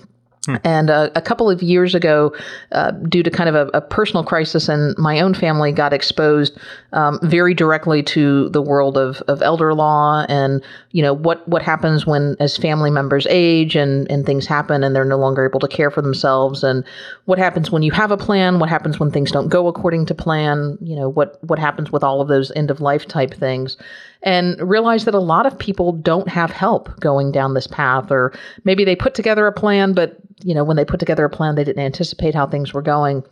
And 0.63 0.91
uh, 0.91 1.11
a 1.15 1.23
couple 1.23 1.49
of 1.49 1.63
years 1.63 1.95
ago, 1.95 2.35
uh, 2.73 2.91
due 2.91 3.23
to 3.23 3.31
kind 3.31 3.49
of 3.49 3.55
a, 3.55 3.71
a, 3.79 3.81
personal 3.81 4.23
crisis 4.23 4.69
in 4.69 4.95
my 4.99 5.21
own 5.21 5.33
family, 5.33 5.73
got 5.73 5.95
exposed 5.95 6.59
um, 6.93 7.19
very 7.23 7.55
directly 7.55 8.03
to 8.03 8.51
the 8.51 8.61
world 8.61 8.99
of, 8.99 9.23
of 9.23 9.41
elder 9.41 9.73
law 9.73 10.27
and 10.29 10.63
you 10.91 11.03
know 11.03 11.15
what 11.15 11.47
what 11.49 11.63
happens 11.63 12.07
when 12.07 12.37
as 12.41 12.57
family 12.59 12.91
members 12.91 13.27
age 13.31 13.75
and 13.75 14.11
and 14.11 14.27
things 14.27 14.47
happen 14.47 14.85
and 14.85 14.95
they're 14.95 15.05
no 15.05 15.17
longer 15.17 15.47
able 15.47 15.61
to 15.61 15.69
care 15.69 15.91
for 15.91 16.03
themselves 16.03 16.63
and 16.63 16.85
what 17.25 17.39
happens 17.39 17.71
when 17.71 17.83
you 17.83 17.93
have 17.93 18.11
a 18.11 18.17
plan, 18.17 18.59
what 18.59 18.69
happens 18.69 19.01
when 19.01 19.11
things 19.11 19.33
don't 19.33 19.49
go 19.49 19.67
according 19.67 20.05
to 20.07 20.15
plan, 20.15 20.77
you 20.83 20.95
know 20.95 21.09
what 21.09 21.43
what 21.45 21.59
happens 21.59 21.91
with 21.91 22.05
all 22.05 22.21
of 22.21 22.29
those 22.29 22.53
end 22.53 22.71
of 22.71 22.81
life 22.81 23.07
type 23.07 23.33
things 23.33 23.79
and 24.25 24.59
realize 24.61 25.05
that 25.05 25.15
a 25.15 25.21
lot 25.21 25.47
of 25.47 25.57
people 25.59 25.93
don't 25.93 26.29
have 26.29 26.51
help 26.51 26.99
going 26.99 27.31
down 27.31 27.55
this 27.55 27.67
path 27.67 28.11
or 28.11 28.33
maybe 28.65 28.85
they 28.85 28.97
put 28.97 29.15
together 29.15 29.47
a 29.47 29.53
plan 29.53 29.93
but 29.93 30.17
you 30.43 30.55
know 30.55 30.65
when 30.65 30.77
they 30.77 30.85
put 30.85 30.99
together 30.99 31.25
a 31.25 31.31
plan 31.31 31.55
they 31.55 31.63
didn't 31.63 31.85
anticipate 31.85 32.35
how 32.35 32.47
things 32.47 32.73
were 32.73 32.83
going. 32.83 33.23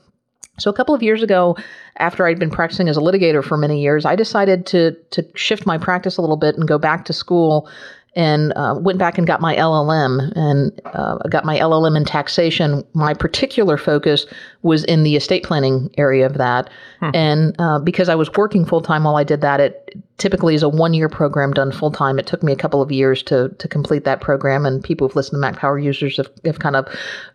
So 0.59 0.71
a 0.71 0.75
couple 0.75 0.95
of 0.95 1.03
years 1.03 1.23
ago 1.23 1.57
after 1.97 2.27
I'd 2.27 2.39
been 2.39 2.51
practicing 2.51 2.89
as 2.89 2.99
a 2.99 3.01
litigator 3.01 3.43
for 3.43 3.57
many 3.57 3.83
years 3.83 4.05
I 4.05 4.15
decided 4.15 4.67
to 4.67 4.93
to 5.11 5.27
shift 5.35 5.67
my 5.67 5.79
practice 5.79 6.19
a 6.19 6.21
little 6.21 6.37
bit 6.37 6.57
and 6.57 6.69
go 6.69 6.79
back 6.79 7.07
to 7.07 7.13
school 7.13 7.69
and 8.15 8.53
uh, 8.57 8.75
went 8.79 8.99
back 8.99 9.17
and 9.17 9.27
got 9.27 9.41
my 9.41 9.57
LLM 9.57 10.33
and 10.37 10.81
uh, 10.85 11.17
got 11.31 11.47
my 11.47 11.59
LLM 11.59 11.97
in 11.97 12.05
taxation. 12.05 12.85
My 12.93 13.15
particular 13.15 13.79
focus 13.79 14.27
was 14.61 14.85
in 14.85 15.03
the 15.03 15.17
estate 15.17 15.45
planning 15.45 15.91
area 15.97 16.27
of 16.27 16.35
that. 16.35 16.69
Hmm. 17.01 17.11
And 17.15 17.57
uh, 17.59 17.79
because 17.79 18.11
I 18.11 18.15
was 18.15 18.31
working 18.35 18.67
full 18.67 18.83
time 18.83 19.05
while 19.05 19.17
I 19.17 19.25
did 19.25 19.41
that, 19.41 19.61
it 19.61 19.97
typically 20.19 20.55
is 20.55 20.63
a 20.63 20.69
one 20.69 20.93
year 20.93 21.09
program 21.09 21.53
done 21.53 21.73
full 21.73 21.91
time. 21.91 22.19
It 22.19 22.27
took 22.27 22.43
me 22.43 22.53
a 22.53 22.57
couple 22.57 22.83
of 22.83 22.93
years 22.93 23.23
to, 23.25 23.49
to 23.49 23.67
complete 23.67 24.05
that 24.05 24.21
program. 24.21 24.67
And 24.67 24.85
people 24.85 25.09
who've 25.09 25.17
listened 25.17 25.37
to 25.37 25.41
Mac 25.41 25.57
Power 25.57 25.79
users 25.79 26.19
have, 26.19 26.29
have 26.45 26.59
kind 26.59 26.77
of 26.77 26.87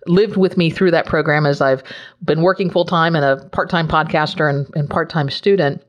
lived 0.05 0.37
with 0.37 0.57
me 0.57 0.69
through 0.69 0.91
that 0.91 1.07
program 1.07 1.47
as 1.47 1.59
I've 1.59 1.81
been 2.23 2.43
working 2.43 2.69
full 2.69 2.85
time 2.85 3.15
and 3.15 3.25
a 3.25 3.43
part 3.49 3.71
time 3.71 3.87
podcaster 3.87 4.47
and, 4.47 4.67
and 4.75 4.87
part 4.87 5.09
time 5.09 5.31
student. 5.31 5.81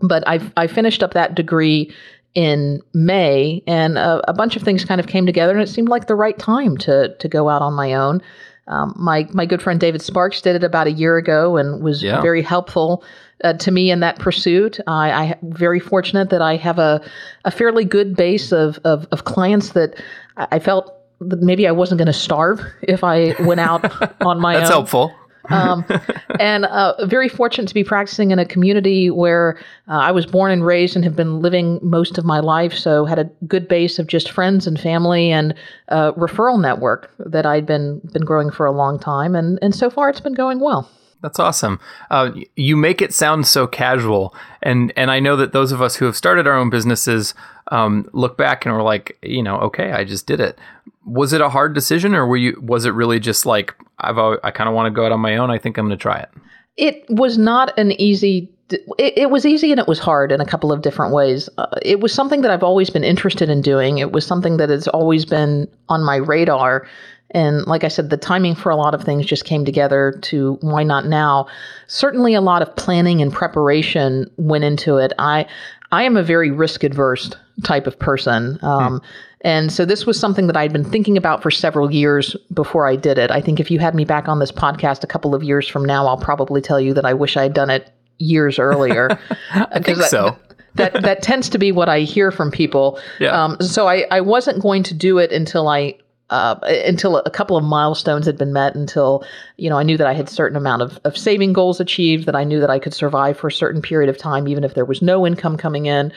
but 0.00 0.26
I 0.26 0.40
I 0.56 0.66
finished 0.66 1.02
up 1.02 1.14
that 1.14 1.34
degree 1.34 1.94
in 2.36 2.82
May, 2.92 3.62
and 3.66 3.96
a, 3.96 4.30
a, 4.30 4.34
bunch 4.34 4.56
of 4.56 4.62
things 4.62 4.84
kind 4.84 5.00
of 5.00 5.06
came 5.06 5.24
together, 5.24 5.52
and 5.52 5.62
it 5.62 5.68
seemed 5.68 5.88
like 5.88 6.06
the 6.06 6.14
right 6.14 6.38
time 6.38 6.76
to 6.78 7.16
to 7.16 7.28
go 7.28 7.48
out 7.48 7.62
on 7.62 7.72
my 7.72 7.94
own. 7.94 8.20
Um, 8.68 8.94
my 8.96 9.26
my 9.32 9.46
good 9.46 9.62
friend 9.62 9.80
David 9.80 10.02
Sparks 10.02 10.42
did 10.42 10.54
it 10.54 10.62
about 10.62 10.86
a 10.86 10.92
year 10.92 11.16
ago 11.16 11.56
and 11.56 11.82
was 11.82 12.02
yeah. 12.02 12.20
very 12.20 12.42
helpful 12.42 13.02
uh, 13.42 13.54
to 13.54 13.70
me 13.70 13.90
in 13.90 14.00
that 14.00 14.18
pursuit. 14.18 14.78
I, 14.86 15.10
I 15.10 15.38
very 15.42 15.80
fortunate 15.80 16.30
that 16.30 16.42
I 16.42 16.56
have 16.56 16.78
a, 16.78 17.00
a 17.44 17.50
fairly 17.50 17.84
good 17.84 18.16
base 18.16 18.52
of, 18.52 18.78
of, 18.84 19.06
of 19.12 19.24
clients 19.24 19.70
that 19.70 20.02
I 20.36 20.58
felt 20.58 20.92
that 21.20 21.40
maybe 21.40 21.66
I 21.66 21.72
wasn't 21.72 21.98
going 21.98 22.06
to 22.06 22.12
starve 22.12 22.60
if 22.82 23.02
I 23.02 23.34
went 23.42 23.60
out 23.60 23.84
on 24.20 24.40
my 24.40 24.54
That's 24.54 24.70
own. 24.70 24.84
That's 24.84 24.92
helpful. 24.92 25.14
Um, 25.50 25.84
and 26.40 26.64
uh, 26.66 27.06
very 27.06 27.28
fortunate 27.28 27.68
to 27.68 27.74
be 27.74 27.84
practicing 27.84 28.30
in 28.30 28.38
a 28.38 28.44
community 28.44 29.10
where 29.10 29.58
uh, 29.88 29.92
I 29.92 30.10
was 30.10 30.26
born 30.26 30.50
and 30.50 30.64
raised 30.64 30.96
and 30.96 31.04
have 31.04 31.16
been 31.16 31.40
living 31.40 31.78
most 31.82 32.18
of 32.18 32.24
my 32.24 32.40
life. 32.40 32.74
So 32.74 33.04
had 33.04 33.18
a 33.18 33.24
good 33.46 33.68
base 33.68 33.98
of 33.98 34.06
just 34.06 34.30
friends 34.30 34.66
and 34.66 34.78
family 34.80 35.30
and 35.30 35.54
uh, 35.88 36.12
referral 36.12 36.60
network 36.60 37.12
that 37.18 37.46
I'd 37.46 37.66
been 37.66 38.00
been 38.12 38.24
growing 38.24 38.50
for 38.50 38.66
a 38.66 38.72
long 38.72 38.98
time, 38.98 39.34
and 39.34 39.58
and 39.62 39.74
so 39.74 39.90
far 39.90 40.08
it's 40.08 40.20
been 40.20 40.34
going 40.34 40.60
well. 40.60 40.90
That's 41.22 41.38
awesome. 41.38 41.80
Uh, 42.10 42.32
you 42.56 42.76
make 42.76 43.00
it 43.00 43.12
sound 43.12 43.46
so 43.46 43.66
casual, 43.66 44.34
and 44.62 44.92
and 44.96 45.10
I 45.10 45.18
know 45.18 45.36
that 45.36 45.52
those 45.52 45.72
of 45.72 45.80
us 45.80 45.96
who 45.96 46.04
have 46.04 46.16
started 46.16 46.46
our 46.46 46.54
own 46.54 46.70
businesses 46.70 47.34
um, 47.72 48.08
look 48.12 48.36
back 48.36 48.64
and 48.64 48.74
we're 48.74 48.82
like, 48.82 49.18
you 49.22 49.42
know, 49.42 49.58
okay, 49.58 49.92
I 49.92 50.04
just 50.04 50.26
did 50.26 50.40
it. 50.40 50.58
Was 51.06 51.32
it 51.32 51.40
a 51.40 51.48
hard 51.48 51.74
decision, 51.74 52.14
or 52.14 52.26
were 52.26 52.36
you? 52.36 52.60
Was 52.60 52.84
it 52.84 52.90
really 52.90 53.20
just 53.20 53.46
like 53.46 53.74
I've 53.98 54.18
I 54.18 54.50
kind 54.50 54.68
of 54.68 54.74
want 54.74 54.86
to 54.86 54.90
go 54.90 55.06
out 55.06 55.12
on 55.12 55.20
my 55.20 55.36
own? 55.36 55.50
I 55.50 55.58
think 55.58 55.78
I'm 55.78 55.86
going 55.86 55.96
to 55.96 56.02
try 56.02 56.18
it. 56.18 56.28
It 56.76 57.04
was 57.08 57.38
not 57.38 57.76
an 57.78 57.92
easy. 57.92 58.50
It, 58.68 59.16
it, 59.16 59.30
was 59.30 59.46
easy 59.46 59.70
and 59.70 59.78
it 59.78 59.86
was 59.86 60.00
hard 60.00 60.32
in 60.32 60.40
a 60.40 60.44
couple 60.44 60.72
of 60.72 60.82
different 60.82 61.14
ways. 61.14 61.48
Uh, 61.56 61.68
it 61.82 62.00
was 62.00 62.12
something 62.12 62.40
that 62.40 62.50
I've 62.50 62.64
always 62.64 62.90
been 62.90 63.04
interested 63.04 63.48
in 63.48 63.62
doing. 63.62 63.98
It 63.98 64.10
was 64.10 64.26
something 64.26 64.56
that 64.56 64.70
has 64.70 64.88
always 64.88 65.24
been 65.24 65.68
on 65.88 66.02
my 66.02 66.16
radar 66.16 66.84
and 67.32 67.66
like 67.66 67.84
I 67.84 67.88
said, 67.88 68.10
the 68.10 68.16
timing 68.16 68.54
for 68.54 68.70
a 68.70 68.76
lot 68.76 68.94
of 68.94 69.02
things 69.02 69.26
just 69.26 69.44
came 69.44 69.64
together 69.64 70.18
to 70.22 70.58
why 70.60 70.84
not 70.84 71.06
now. 71.06 71.48
Certainly 71.86 72.34
a 72.34 72.40
lot 72.40 72.62
of 72.62 72.74
planning 72.76 73.20
and 73.20 73.32
preparation 73.32 74.30
went 74.36 74.64
into 74.64 74.96
it. 74.98 75.12
I 75.18 75.46
I 75.92 76.04
am 76.04 76.16
a 76.16 76.22
very 76.22 76.50
risk 76.50 76.84
adverse 76.84 77.32
type 77.62 77.86
of 77.86 77.98
person. 77.98 78.58
Um, 78.62 78.98
hmm. 78.98 79.06
And 79.46 79.70
so 79.72 79.84
this 79.84 80.06
was 80.06 80.18
something 80.18 80.48
that 80.48 80.56
I'd 80.56 80.72
been 80.72 80.82
thinking 80.84 81.16
about 81.16 81.40
for 81.40 81.52
several 81.52 81.88
years 81.88 82.34
before 82.52 82.88
I 82.88 82.96
did 82.96 83.16
it. 83.16 83.30
I 83.30 83.40
think 83.40 83.60
if 83.60 83.70
you 83.70 83.78
had 83.78 83.94
me 83.94 84.04
back 84.04 84.26
on 84.26 84.40
this 84.40 84.50
podcast 84.50 85.04
a 85.04 85.06
couple 85.06 85.36
of 85.36 85.44
years 85.44 85.68
from 85.68 85.84
now, 85.84 86.04
I'll 86.08 86.16
probably 86.16 86.60
tell 86.60 86.80
you 86.80 86.92
that 86.94 87.04
I 87.04 87.14
wish 87.14 87.36
I 87.36 87.44
had 87.44 87.54
done 87.54 87.70
it 87.70 87.88
years 88.18 88.58
earlier. 88.58 89.20
I 89.52 89.78
think 89.78 89.98
that, 89.98 90.10
so. 90.10 90.36
that 90.74 90.94
that 90.94 91.22
tends 91.22 91.48
to 91.50 91.58
be 91.58 91.70
what 91.70 91.88
I 91.88 92.00
hear 92.00 92.32
from 92.32 92.50
people. 92.50 92.98
Yeah. 93.20 93.40
Um, 93.40 93.56
so 93.60 93.86
I, 93.86 94.04
I 94.10 94.20
wasn't 94.20 94.60
going 94.60 94.82
to 94.82 94.94
do 94.94 95.18
it 95.18 95.30
until 95.30 95.68
I 95.68 95.94
uh, 96.28 96.56
until 96.84 97.18
a 97.18 97.30
couple 97.30 97.56
of 97.56 97.62
milestones 97.62 98.26
had 98.26 98.36
been 98.36 98.52
met 98.52 98.74
until 98.74 99.24
you 99.58 99.70
know 99.70 99.78
i 99.78 99.84
knew 99.84 99.96
that 99.96 100.08
i 100.08 100.12
had 100.12 100.28
certain 100.28 100.56
amount 100.56 100.82
of, 100.82 100.98
of 101.04 101.16
saving 101.16 101.52
goals 101.52 101.78
achieved 101.78 102.26
that 102.26 102.34
i 102.34 102.42
knew 102.42 102.58
that 102.58 102.68
i 102.68 102.80
could 102.80 102.92
survive 102.92 103.38
for 103.38 103.46
a 103.46 103.52
certain 103.52 103.80
period 103.80 104.10
of 104.10 104.18
time 104.18 104.48
even 104.48 104.64
if 104.64 104.74
there 104.74 104.84
was 104.84 105.00
no 105.00 105.24
income 105.24 105.56
coming 105.56 105.86
in 105.86 106.12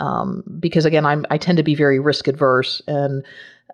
um, 0.00 0.42
because 0.58 0.84
again 0.84 1.06
I'm, 1.06 1.24
i 1.30 1.38
tend 1.38 1.56
to 1.58 1.62
be 1.62 1.74
very 1.74 1.98
risk 1.98 2.28
adverse 2.28 2.82
and 2.86 3.24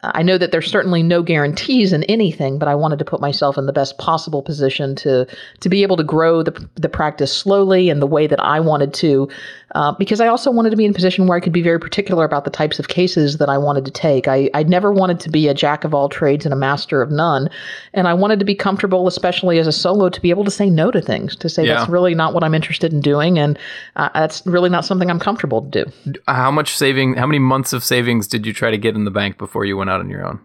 I 0.03 0.23
know 0.23 0.39
that 0.39 0.51
there's 0.51 0.71
certainly 0.71 1.03
no 1.03 1.23
guarantees 1.23 1.93
in 1.93 2.05
anything, 2.05 2.59
but 2.59 2.69
I 2.69 2.75
wanted 2.75 2.99
to 3.01 3.05
put 3.05 3.21
myself 3.21 3.59
in 3.59 3.67
the 3.67 3.73
best 3.73 3.99
possible 3.99 4.43
position 4.43 4.95
to 4.97 5.27
to 5.61 5.69
be 5.69 5.83
able 5.83 5.97
to 5.97 6.05
grow 6.05 6.43
the 6.43 6.69
the 6.77 6.89
practice 6.89 7.37
slowly 7.37 7.91
and 7.91 8.01
the 8.01 8.07
way 8.07 8.27
that 8.27 8.41
I 8.41 8.61
wanted 8.61 8.95
to, 8.95 9.29
uh, 9.75 9.93
because 9.93 10.21
I 10.21 10.27
also 10.27 10.51
wanted 10.51 10.71
to 10.71 10.77
be 10.77 10.87
in 10.87 10.93
a 10.93 10.95
position 10.95 11.27
where 11.27 11.37
I 11.37 11.41
could 11.41 11.53
be 11.53 11.61
very 11.61 11.79
particular 11.79 12.25
about 12.25 12.45
the 12.45 12.51
types 12.51 12.79
of 12.79 12.89
cases 12.89 13.37
that 13.39 13.51
I 13.51 13.59
wanted 13.59 13.85
to 13.85 13.91
take. 13.91 14.27
I 14.27 14.49
I 14.55 14.63
never 14.63 14.91
wanted 14.91 15.21
to 15.21 15.31
be 15.31 15.49
a 15.49 15.55
jack 15.55 15.85
of 15.85 15.93
all 15.93 16.09
trades 16.09 16.47
and 16.47 16.55
a 16.55 16.57
master 16.57 17.03
of 17.03 17.11
none, 17.11 17.51
and 17.93 18.09
I 18.09 18.15
wanted 18.15 18.39
to 18.39 18.47
be 18.47 18.55
comfortable, 18.55 19.07
especially 19.07 19.59
as 19.59 19.67
a 19.67 19.73
solo, 19.73 20.09
to 20.09 20.21
be 20.21 20.31
able 20.31 20.45
to 20.45 20.51
say 20.51 20.71
no 20.71 20.91
to 20.91 21.03
things, 21.03 21.37
to 21.37 21.51
say 21.51 21.67
yeah. 21.67 21.75
that's 21.75 21.91
really 21.91 22.15
not 22.15 22.33
what 22.33 22.43
I'm 22.43 22.55
interested 22.55 22.91
in 22.91 23.01
doing, 23.01 23.39
and 23.39 23.59
uh, 23.97 24.09
that's 24.15 24.47
really 24.47 24.71
not 24.71 24.87
something 24.87 25.11
I'm 25.11 25.21
comfortable 25.21 25.61
to 25.63 25.85
do. 25.85 26.21
How 26.27 26.51
much 26.51 26.75
saving? 26.75 27.15
How 27.15 27.27
many 27.27 27.39
months 27.39 27.75
of 27.75 27.85
savings 27.85 28.27
did 28.27 28.47
you 28.47 28.55
try 28.55 28.71
to 28.71 28.79
get 28.79 28.95
in 28.95 29.05
the 29.05 29.11
bank 29.11 29.37
before 29.37 29.67
you 29.67 29.77
went 29.77 29.90
out 29.91 30.01
on 30.01 30.09
your 30.09 30.27
own? 30.27 30.41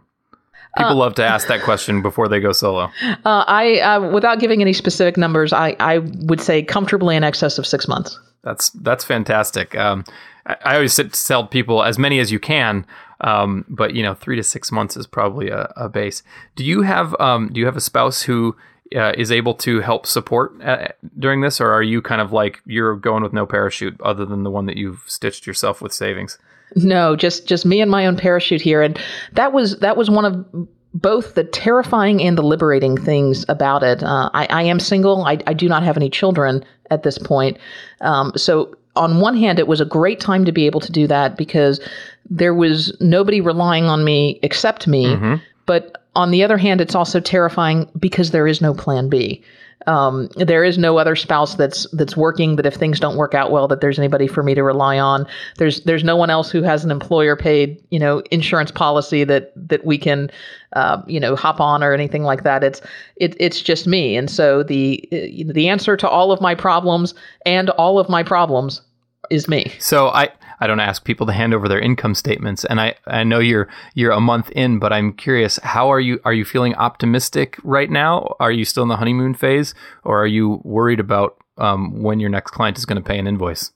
People 0.77 0.91
uh, 0.91 0.95
love 0.95 1.15
to 1.15 1.23
ask 1.23 1.47
that 1.47 1.61
question 1.61 2.01
before 2.01 2.27
they 2.27 2.39
go 2.39 2.51
solo. 2.51 2.91
Uh, 3.25 3.43
I, 3.47 3.79
uh, 3.79 4.11
without 4.11 4.39
giving 4.39 4.61
any 4.61 4.73
specific 4.73 5.17
numbers, 5.17 5.51
I, 5.51 5.75
I 5.79 5.99
would 5.99 6.39
say 6.39 6.61
comfortably 6.61 7.15
in 7.15 7.23
excess 7.23 7.57
of 7.57 7.65
six 7.65 7.87
months. 7.87 8.19
That's 8.43 8.69
that's 8.69 9.03
fantastic. 9.03 9.75
Um, 9.75 10.03
I, 10.45 10.57
I, 10.63 10.75
always 10.75 10.95
tell 11.25 11.47
people 11.47 11.81
as 11.81 11.97
many 11.97 12.19
as 12.19 12.31
you 12.31 12.39
can, 12.39 12.85
um, 13.21 13.65
but 13.67 13.95
you 13.95 14.03
know, 14.03 14.13
three 14.13 14.35
to 14.35 14.43
six 14.43 14.71
months 14.71 14.95
is 14.95 15.07
probably 15.07 15.49
a, 15.49 15.73
a 15.75 15.89
base. 15.89 16.21
Do 16.55 16.63
you 16.63 16.83
have 16.83 17.15
um, 17.19 17.51
do 17.51 17.59
you 17.59 17.65
have 17.65 17.77
a 17.77 17.81
spouse 17.81 18.21
who 18.21 18.55
uh, 18.95 19.13
is 19.17 19.31
able 19.31 19.53
to 19.55 19.79
help 19.79 20.05
support 20.05 20.61
uh, 20.61 20.89
during 21.17 21.41
this, 21.41 21.59
or 21.59 21.71
are 21.71 21.83
you 21.83 22.01
kind 22.01 22.21
of 22.21 22.31
like 22.31 22.61
you're 22.65 22.95
going 22.95 23.23
with 23.23 23.33
no 23.33 23.45
parachute 23.45 23.99
other 24.01 24.25
than 24.25 24.43
the 24.43 24.51
one 24.51 24.65
that 24.65 24.77
you've 24.77 25.03
stitched 25.07 25.47
yourself 25.47 25.81
with 25.81 25.93
savings? 25.93 26.37
No, 26.75 27.15
just 27.15 27.47
just 27.47 27.65
me 27.65 27.81
and 27.81 27.89
my 27.89 28.05
own 28.05 28.17
parachute 28.17 28.61
here, 28.61 28.81
and 28.81 28.99
that 29.33 29.53
was 29.53 29.79
that 29.79 29.97
was 29.97 30.09
one 30.09 30.25
of 30.25 30.67
both 30.93 31.35
the 31.35 31.43
terrifying 31.43 32.21
and 32.21 32.37
the 32.37 32.41
liberating 32.41 32.97
things 32.97 33.45
about 33.49 33.83
it. 33.83 34.01
Uh, 34.01 34.29
I, 34.33 34.47
I, 34.49 34.63
am 34.63 34.79
single. 34.79 35.25
I, 35.25 35.37
I, 35.45 35.53
do 35.53 35.67
not 35.67 35.83
have 35.83 35.97
any 35.97 36.09
children 36.09 36.63
at 36.89 37.03
this 37.03 37.17
point. 37.17 37.57
Um, 37.99 38.31
so 38.37 38.73
on 38.95 39.19
one 39.19 39.35
hand, 39.35 39.59
it 39.59 39.67
was 39.67 39.81
a 39.81 39.85
great 39.85 40.21
time 40.21 40.45
to 40.45 40.53
be 40.53 40.65
able 40.65 40.79
to 40.79 40.93
do 40.93 41.05
that 41.07 41.35
because 41.35 41.81
there 42.29 42.53
was 42.53 42.95
nobody 43.01 43.41
relying 43.41 43.85
on 43.85 44.05
me 44.05 44.39
except 44.41 44.87
me. 44.87 45.07
Mm-hmm. 45.07 45.35
But 45.65 46.04
on 46.15 46.31
the 46.31 46.43
other 46.43 46.57
hand, 46.57 46.81
it's 46.81 46.95
also 46.95 47.19
terrifying 47.19 47.89
because 47.99 48.31
there 48.31 48.47
is 48.47 48.61
no 48.61 48.73
plan 48.73 49.09
B. 49.09 49.43
Um, 49.87 50.29
there 50.37 50.63
is 50.63 50.77
no 50.77 50.97
other 50.97 51.15
spouse 51.15 51.55
that's 51.55 51.85
that's 51.91 52.17
working. 52.17 52.55
That 52.55 52.65
if 52.65 52.73
things 52.73 52.99
don't 52.99 53.17
work 53.17 53.35
out 53.35 53.51
well, 53.51 53.67
that 53.67 53.81
there's 53.81 53.99
anybody 53.99 54.25
for 54.25 54.41
me 54.41 54.55
to 54.55 54.63
rely 54.63 54.97
on. 54.97 55.27
There's 55.57 55.81
there's 55.81 56.03
no 56.03 56.15
one 56.15 56.29
else 56.29 56.49
who 56.49 56.63
has 56.63 56.83
an 56.83 56.89
employer 56.89 57.35
paid 57.35 57.83
you 57.91 57.99
know 57.99 58.23
insurance 58.31 58.71
policy 58.71 59.23
that 59.25 59.51
that 59.55 59.85
we 59.85 59.97
can 59.97 60.31
uh, 60.73 61.01
you 61.05 61.19
know 61.19 61.35
hop 61.35 61.59
on 61.59 61.83
or 61.83 61.93
anything 61.93 62.23
like 62.23 62.43
that. 62.43 62.63
It's 62.63 62.81
it, 63.17 63.35
it's 63.39 63.61
just 63.61 63.85
me. 63.85 64.15
And 64.15 64.29
so 64.29 64.63
the 64.63 65.07
the 65.11 65.69
answer 65.69 65.95
to 65.97 66.09
all 66.09 66.31
of 66.31 66.41
my 66.41 66.55
problems 66.55 67.13
and 67.45 67.69
all 67.71 67.99
of 67.99 68.09
my 68.09 68.23
problems 68.23 68.81
is 69.29 69.47
me. 69.47 69.71
So 69.79 70.07
I 70.07 70.29
I 70.65 70.67
don't 70.67 70.79
ask 70.79 71.03
people 71.03 71.27
to 71.27 71.31
hand 71.31 71.53
over 71.53 71.67
their 71.67 71.79
income 71.79 72.15
statements, 72.15 72.65
and 72.65 72.81
I, 72.81 72.95
I 73.05 73.23
know 73.23 73.37
you're 73.37 73.67
you're 73.93 74.11
a 74.11 74.19
month 74.19 74.49
in, 74.49 74.79
but 74.79 74.91
I'm 74.91 75.13
curious, 75.13 75.59
how 75.61 75.89
are 75.89 75.99
you? 75.99 76.19
Are 76.25 76.33
you 76.33 76.43
feeling 76.43 76.73
optimistic 76.73 77.59
right 77.63 77.91
now? 77.91 78.35
Are 78.39 78.51
you 78.51 78.65
still 78.65 78.81
in 78.81 78.89
the 78.89 78.97
honeymoon 78.97 79.35
phase, 79.35 79.75
or 80.03 80.19
are 80.23 80.25
you 80.25 80.61
worried 80.63 80.99
about 80.99 81.37
um, 81.59 82.01
when 82.01 82.19
your 82.19 82.31
next 82.31 82.49
client 82.49 82.79
is 82.79 82.85
going 82.85 82.99
to 82.99 83.07
pay 83.07 83.19
an 83.19 83.27
invoice? 83.27 83.73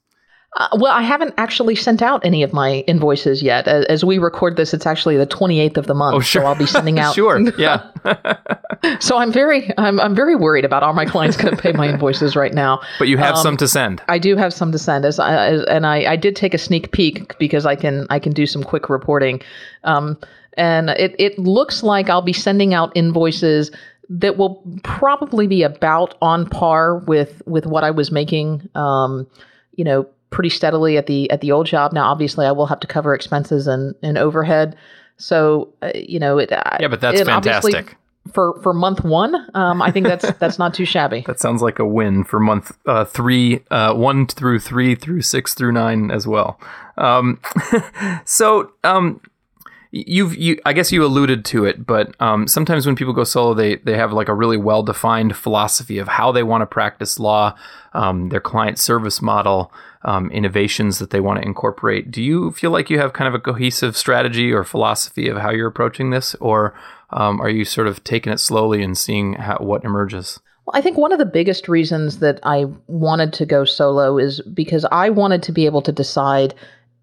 Uh, 0.56 0.68
well, 0.80 0.92
I 0.92 1.04
haven't 1.04 1.36
actually 1.38 1.76
sent 1.76 2.02
out 2.02 2.26
any 2.26 2.42
of 2.42 2.54
my 2.54 2.78
invoices 2.88 3.44
yet. 3.44 3.68
As, 3.68 3.86
as, 3.86 4.04
we 4.04 4.18
record 4.18 4.56
this, 4.56 4.74
it's 4.74 4.88
actually 4.88 5.16
the 5.16 5.28
28th 5.28 5.78
of 5.78 5.86
the 5.86 5.94
month, 5.94 6.16
oh, 6.16 6.20
sure. 6.22 6.42
so 6.42 6.48
I'll 6.48 6.56
be 6.56 6.66
sending 6.66 6.98
out. 7.00 7.14
sure, 7.14 7.40
yeah. 7.60 7.92
so 9.00 9.18
I'm 9.18 9.32
very, 9.32 9.72
I'm, 9.78 10.00
I'm 10.00 10.16
very 10.16 10.36
worried 10.36 10.66
about 10.66 10.82
all 10.82 10.94
my 10.94 11.06
clients 11.06 11.38
going 11.38 11.56
to 11.56 11.62
pay 11.62 11.72
my 11.72 11.88
invoices 11.88 12.36
right 12.36 12.54
now. 12.54 12.82
But 12.98 13.10
you 13.10 13.18
have 13.18 13.36
um, 13.36 13.44
some 13.44 13.58
to 13.58 13.68
send. 13.68 14.02
I 14.08 14.18
do 14.18 14.36
have 14.38 14.52
some 14.52 14.72
to 14.72 14.80
send, 14.80 15.06
as, 15.06 15.20
I, 15.20 15.50
as 15.50 15.64
and 15.66 15.86
I, 15.86 16.14
I 16.14 16.16
did 16.16 16.36
take 16.36 16.56
a 16.56 16.58
sneak 16.58 16.92
peek 16.92 17.38
because 17.38 17.68
I 17.68 17.76
can, 17.76 18.08
I 18.10 18.18
can 18.18 18.34
do 18.34 18.48
some 18.48 18.64
quick 18.64 18.90
reporting, 18.90 19.42
um, 19.84 20.18
and 20.58 20.90
it, 20.90 21.16
it 21.20 21.38
looks 21.38 21.84
like 21.84 22.10
I'll 22.10 22.24
be 22.24 22.34
sending 22.34 22.74
out 22.74 22.92
invoices 22.96 23.70
that 24.10 24.38
will 24.38 24.64
probably 24.84 25.46
be 25.46 25.62
about 25.62 26.16
on 26.24 26.50
par 26.50 26.98
with 26.98 27.44
with 27.46 27.68
what 27.68 27.84
I 27.84 27.92
was 27.92 28.12
making. 28.12 28.68
Um, 28.74 29.28
you 29.76 29.86
know 29.86 30.10
pretty 30.30 30.50
steadily 30.50 30.98
at 30.98 31.08
the 31.08 31.30
at 31.32 31.42
the 31.42 31.52
old 31.52 31.66
job. 31.66 31.94
Now, 31.94 32.10
obviously, 32.10 32.46
I 32.46 32.52
will 32.52 32.68
have 32.68 32.80
to 32.82 32.88
cover 32.88 33.14
expenses 33.14 33.68
and, 33.68 33.96
and 34.02 34.18
overhead. 34.18 34.76
So, 35.18 35.74
uh, 35.82 35.92
you 35.94 36.20
know, 36.20 36.38
it. 36.38 36.50
Yeah, 36.52 36.88
but 36.88 37.02
that's 37.02 37.22
fantastic. 37.22 37.96
For 38.34 38.60
for 38.62 38.74
month 38.74 39.04
one, 39.04 39.36
um, 39.56 39.82
I 39.82 39.92
think 39.92 40.06
that's 40.06 40.32
that's 40.34 40.60
not 40.60 40.74
too 40.74 40.86
shabby. 40.86 41.22
that 41.28 41.40
sounds 41.40 41.62
like 41.62 41.80
a 41.80 41.86
win 41.86 42.24
for 42.24 42.40
month 42.40 42.78
uh, 42.86 43.06
three, 43.06 43.62
uh, 43.72 43.94
one 43.94 44.28
through 44.28 44.60
three 44.60 44.96
through 44.96 45.22
six 45.22 45.54
through 45.54 45.72
nine 45.72 46.12
as 46.12 46.28
well. 46.28 46.60
Um, 46.98 47.40
so, 48.26 48.72
um, 48.84 49.22
you've 49.92 50.38
you 50.38 50.60
I 50.66 50.74
guess 50.74 50.92
you 50.92 51.04
alluded 51.04 51.44
to 51.46 51.66
it, 51.66 51.86
but 51.86 52.16
um, 52.22 52.48
sometimes 52.48 52.86
when 52.86 52.96
people 52.96 53.14
go 53.14 53.24
solo, 53.24 53.54
they 53.54 53.78
they 53.78 53.98
have 53.98 54.14
like 54.14 54.28
a 54.28 54.34
really 54.34 54.58
well 54.58 54.84
defined 54.84 55.36
philosophy 55.36 55.98
of 55.98 56.08
how 56.08 56.32
they 56.32 56.44
want 56.44 56.62
to 56.62 56.68
practice 56.68 57.20
law, 57.20 57.56
um, 57.94 58.30
their 58.30 58.42
client 58.42 58.78
service 58.78 59.22
model, 59.22 59.72
um, 60.04 60.32
innovations 60.32 61.00
that 61.00 61.10
they 61.10 61.20
want 61.20 61.42
to 61.42 61.46
incorporate. 61.46 62.12
Do 62.12 62.22
you 62.22 62.52
feel 62.52 62.72
like 62.72 62.90
you 62.90 63.00
have 63.00 63.14
kind 63.14 63.28
of 63.28 63.34
a 63.34 63.40
cohesive 63.40 63.98
strategy 63.98 64.52
or 64.52 64.64
philosophy 64.64 65.28
of 65.28 65.38
how 65.38 65.52
you're 65.52 65.68
approaching 65.68 66.10
this, 66.10 66.36
or 66.36 66.74
um, 67.12 67.42
are 67.42 67.50
you 67.50 67.66
sort 67.66 67.88
of 67.88 68.04
taking 68.04 68.32
it 68.32 68.40
slowly 68.40 68.82
and 68.82 68.98
seeing 68.98 69.34
how, 69.34 69.58
what 69.58 69.84
emerges? 69.84 70.40
Well, 70.66 70.78
I 70.78 70.82
think 70.82 70.98
one 70.98 71.12
of 71.12 71.20
the 71.20 71.26
biggest 71.26 71.68
reasons 71.68 72.20
that 72.20 72.40
I 72.44 72.66
wanted 72.88 73.34
to 73.34 73.46
go 73.46 73.66
solo 73.66 74.18
is 74.18 74.42
because 74.54 74.86
I 74.92 75.10
wanted 75.10 75.44
to 75.44 75.52
be 75.52 75.66
able 75.66 75.82
to 75.82 75.92
decide 75.92 76.54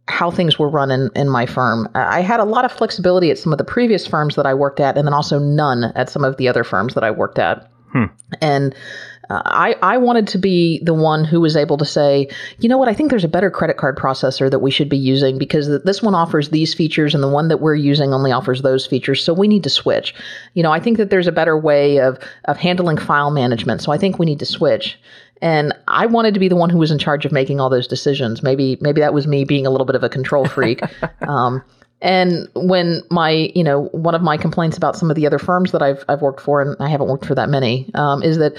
how 0.09 0.31
things 0.31 0.59
were 0.59 0.69
run 0.69 0.91
in, 0.91 1.11
in 1.17 1.29
my 1.29 1.47
firm. 1.47 1.89
I 1.95 2.21
had 2.21 2.39
a 2.39 2.45
lot 2.45 2.65
of 2.65 2.71
flexibility 2.71 3.31
at 3.31 3.39
some 3.39 3.53
of 3.53 3.59
the 3.59 3.65
previous 3.65 4.07
firms 4.07 4.37
that 4.37 4.47
I 4.47 4.55
worked 4.55 4.79
at, 4.79 4.97
and 4.97 5.07
then 5.07 5.15
also 5.15 5.39
none 5.39 5.85
at 5.97 6.09
some 6.09 6.25
of 6.25 6.37
the 6.37 6.49
other 6.49 6.63
firms 6.63 6.95
that 6.95 7.03
I 7.03 7.11
worked 7.11 7.41
at. 7.41 7.69
Hmm. 7.93 8.05
And 8.41 8.75
uh, 9.31 9.43
I, 9.45 9.77
I 9.83 9.99
wanted 9.99 10.27
to 10.29 10.39
be 10.39 10.81
the 10.83 10.95
one 10.95 11.25
who 11.25 11.41
was 11.41 11.57
able 11.57 11.77
to 11.79 11.85
say, 11.85 12.29
you 12.59 12.69
know 12.69 12.79
what, 12.79 12.89
I 12.89 12.95
think 12.95 13.11
there's 13.11 13.25
a 13.25 13.29
better 13.29 13.51
credit 13.51 13.77
card 13.77 13.97
processor 13.97 14.51
that 14.51 14.61
we 14.61 14.71
should 14.71 14.89
be 14.89 14.97
using 14.97 15.39
because 15.39 15.69
this 15.83 16.03
one 16.03 16.15
offers 16.15 16.51
these 16.51 16.75
features 16.75 17.15
and 17.15 17.23
the 17.23 17.29
one 17.29 17.49
that 17.49 17.59
we're 17.59 17.75
using 17.75 18.13
only 18.13 18.33
offers 18.33 18.63
those 18.63 18.87
features. 18.87 19.23
So 19.23 19.33
we 19.33 19.49
need 19.49 19.65
to 19.65 19.71
switch. 19.71 20.15
You 20.55 20.63
know, 20.63 20.73
I 20.73 20.81
think 20.81 20.97
that 20.99 21.11
there's 21.11 21.27
a 21.27 21.33
better 21.33 21.59
way 21.59 21.99
of, 21.99 22.19
of 22.45 22.57
handling 22.57 22.99
file 22.99 23.31
management. 23.31 23.83
So 23.83 23.93
I 23.93 23.99
think 23.99 24.19
we 24.19 24.27
need 24.27 24.39
to 24.41 24.47
switch. 24.47 24.99
And 25.43 25.75
I 25.89 26.07
wanted 26.07 26.35
to 26.35 26.41
be 26.41 26.49
the 26.49 26.57
one 26.57 26.71
who 26.71 26.79
was 26.79 26.91
in 26.91 26.99
charge 26.99 27.27
of 27.27 27.33
making 27.33 27.61
all 27.61 27.69
those 27.69 27.87
decisions. 27.87 28.43
Maybe 28.43 28.79
maybe 28.81 29.03
that 29.03 29.13
was 29.13 29.27
me 29.27 29.45
being 29.45 29.67
a 29.67 29.71
little 29.71 29.85
bit 29.85 29.97
of 29.97 30.03
a 30.03 30.09
control 30.09 30.47
freak. 30.47 30.81
um, 31.29 31.63
and 32.03 32.49
when 32.55 33.03
my, 33.11 33.51
you 33.55 33.65
know, 33.65 33.85
one 33.93 34.15
of 34.15 34.21
my 34.21 34.37
complaints 34.37 34.77
about 34.77 34.97
some 34.97 35.11
of 35.11 35.17
the 35.17 35.27
other 35.27 35.39
firms 35.39 35.73
that 35.73 35.83
I've 35.83 36.05
I've 36.09 36.21
worked 36.21 36.41
for, 36.41 36.61
and 36.61 36.77
I 36.79 36.89
haven't 36.89 37.09
worked 37.09 37.25
for 37.25 37.35
that 37.35 37.49
many, 37.49 37.91
um, 37.95 38.23
is 38.23 38.37
that, 38.39 38.55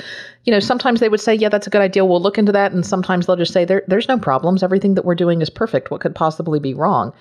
you 0.45 0.51
know, 0.51 0.59
sometimes 0.59 0.99
they 0.99 1.09
would 1.09 1.21
say, 1.21 1.35
yeah, 1.35 1.49
that's 1.49 1.67
a 1.67 1.69
good 1.69 1.81
idea. 1.81 2.03
We'll 2.03 2.21
look 2.21 2.37
into 2.37 2.51
that, 2.51 2.71
and 2.71 2.85
sometimes 2.85 3.27
they'll 3.27 3.35
just 3.35 3.53
say, 3.53 3.63
there, 3.63 3.83
there's 3.87 4.07
no 4.07 4.17
problems. 4.17 4.63
Everything 4.63 4.95
that 4.95 5.05
we're 5.05 5.15
doing 5.15 5.41
is 5.41 5.49
perfect. 5.49 5.91
What 5.91 6.01
could 6.01 6.15
possibly 6.15 6.59
be 6.59 6.73
wrong? 6.73 7.13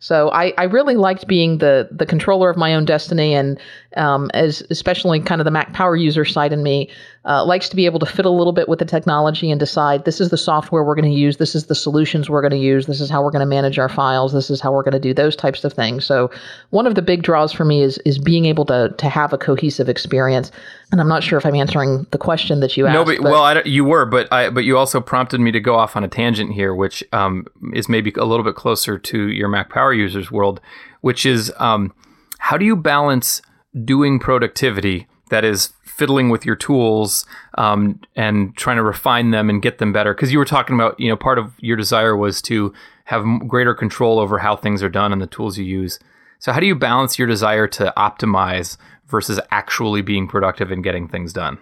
So 0.00 0.30
I, 0.32 0.52
I 0.58 0.64
really 0.64 0.96
liked 0.96 1.26
being 1.26 1.58
the 1.58 1.88
the 1.90 2.04
controller 2.04 2.50
of 2.50 2.56
my 2.56 2.74
own 2.74 2.84
destiny, 2.84 3.34
and 3.34 3.58
um, 3.96 4.30
as 4.34 4.62
especially 4.70 5.20
kind 5.20 5.40
of 5.40 5.44
the 5.44 5.50
Mac 5.50 5.72
Power 5.72 5.96
user 5.96 6.24
side 6.24 6.52
in 6.52 6.62
me 6.62 6.90
uh, 7.24 7.44
likes 7.44 7.68
to 7.70 7.76
be 7.76 7.86
able 7.86 7.98
to 7.98 8.06
fit 8.06 8.26
a 8.26 8.30
little 8.30 8.52
bit 8.52 8.68
with 8.68 8.78
the 8.78 8.84
technology 8.84 9.50
and 9.50 9.58
decide 9.58 10.04
this 10.04 10.20
is 10.20 10.28
the 10.28 10.36
software 10.36 10.84
we're 10.84 10.94
going 10.94 11.10
to 11.10 11.18
use, 11.18 11.38
this 11.38 11.54
is 11.54 11.66
the 11.66 11.74
solutions 11.74 12.28
we're 12.28 12.42
going 12.42 12.50
to 12.50 12.58
use, 12.58 12.86
this 12.86 13.00
is 13.00 13.08
how 13.08 13.22
we're 13.22 13.30
going 13.30 13.40
to 13.40 13.46
manage 13.46 13.78
our 13.78 13.88
files, 13.88 14.32
this 14.32 14.50
is 14.50 14.60
how 14.60 14.72
we're 14.72 14.82
going 14.82 14.92
to 14.92 15.00
do 15.00 15.14
those 15.14 15.34
types 15.34 15.64
of 15.64 15.72
things. 15.72 16.04
So 16.04 16.30
one 16.70 16.86
of 16.86 16.94
the 16.94 17.02
big 17.02 17.22
draws 17.22 17.52
for 17.52 17.64
me 17.64 17.82
is 17.82 17.98
is 18.04 18.18
being 18.18 18.44
able 18.46 18.64
to 18.66 18.94
to 18.98 19.08
have 19.08 19.32
a 19.32 19.38
cohesive 19.38 19.88
experience. 19.88 20.50
And 20.92 21.00
I'm 21.00 21.08
not 21.08 21.24
sure 21.24 21.38
if 21.38 21.46
I'm 21.46 21.54
answering 21.54 22.06
the 22.10 22.18
question 22.18 22.60
that 22.60 22.76
you 22.76 22.86
asked. 22.86 22.94
No, 22.94 23.04
but, 23.04 23.22
but 23.22 23.32
well, 23.32 23.42
I, 23.42 23.62
you 23.64 23.84
were, 23.84 24.04
but 24.04 24.32
I 24.32 24.50
but 24.50 24.64
you 24.64 24.76
also 24.76 25.00
prompted 25.00 25.40
me 25.40 25.50
to 25.52 25.60
go 25.60 25.74
off 25.74 25.96
on 25.96 26.04
a 26.04 26.08
tangent 26.08 26.52
here, 26.52 26.74
which 26.74 27.02
um, 27.12 27.46
is 27.72 27.88
maybe 27.88 28.12
a 28.16 28.24
little 28.24 28.44
bit 28.44 28.54
closer 28.54 28.98
to 28.98 29.28
your 29.28 29.48
Mac 29.48 29.70
Power 29.70 29.92
users 29.92 30.30
world, 30.30 30.60
which 31.00 31.24
is 31.26 31.52
um, 31.56 31.92
how 32.38 32.58
do 32.58 32.64
you 32.64 32.76
balance 32.76 33.40
doing 33.84 34.18
productivity 34.18 35.06
that 35.30 35.44
is 35.44 35.72
fiddling 35.84 36.28
with 36.28 36.44
your 36.44 36.56
tools 36.56 37.26
um, 37.56 38.00
and 38.14 38.56
trying 38.56 38.76
to 38.76 38.82
refine 38.82 39.30
them 39.30 39.48
and 39.48 39.62
get 39.62 39.78
them 39.78 39.92
better. 39.92 40.14
Because 40.14 40.32
you 40.32 40.38
were 40.38 40.44
talking 40.44 40.74
about 40.74 40.98
you 40.98 41.08
know 41.08 41.16
part 41.16 41.38
of 41.38 41.52
your 41.58 41.76
desire 41.76 42.16
was 42.16 42.42
to 42.42 42.72
have 43.04 43.24
greater 43.46 43.74
control 43.74 44.18
over 44.18 44.38
how 44.38 44.56
things 44.56 44.82
are 44.82 44.88
done 44.88 45.12
and 45.12 45.20
the 45.20 45.26
tools 45.26 45.58
you 45.58 45.64
use. 45.64 45.98
So 46.38 46.52
how 46.52 46.60
do 46.60 46.66
you 46.66 46.74
balance 46.74 47.18
your 47.18 47.28
desire 47.28 47.66
to 47.68 47.92
optimize 47.96 48.76
versus 49.06 49.40
actually 49.50 50.02
being 50.02 50.26
productive 50.26 50.70
and 50.70 50.82
getting 50.82 51.08
things 51.08 51.32
done? 51.32 51.58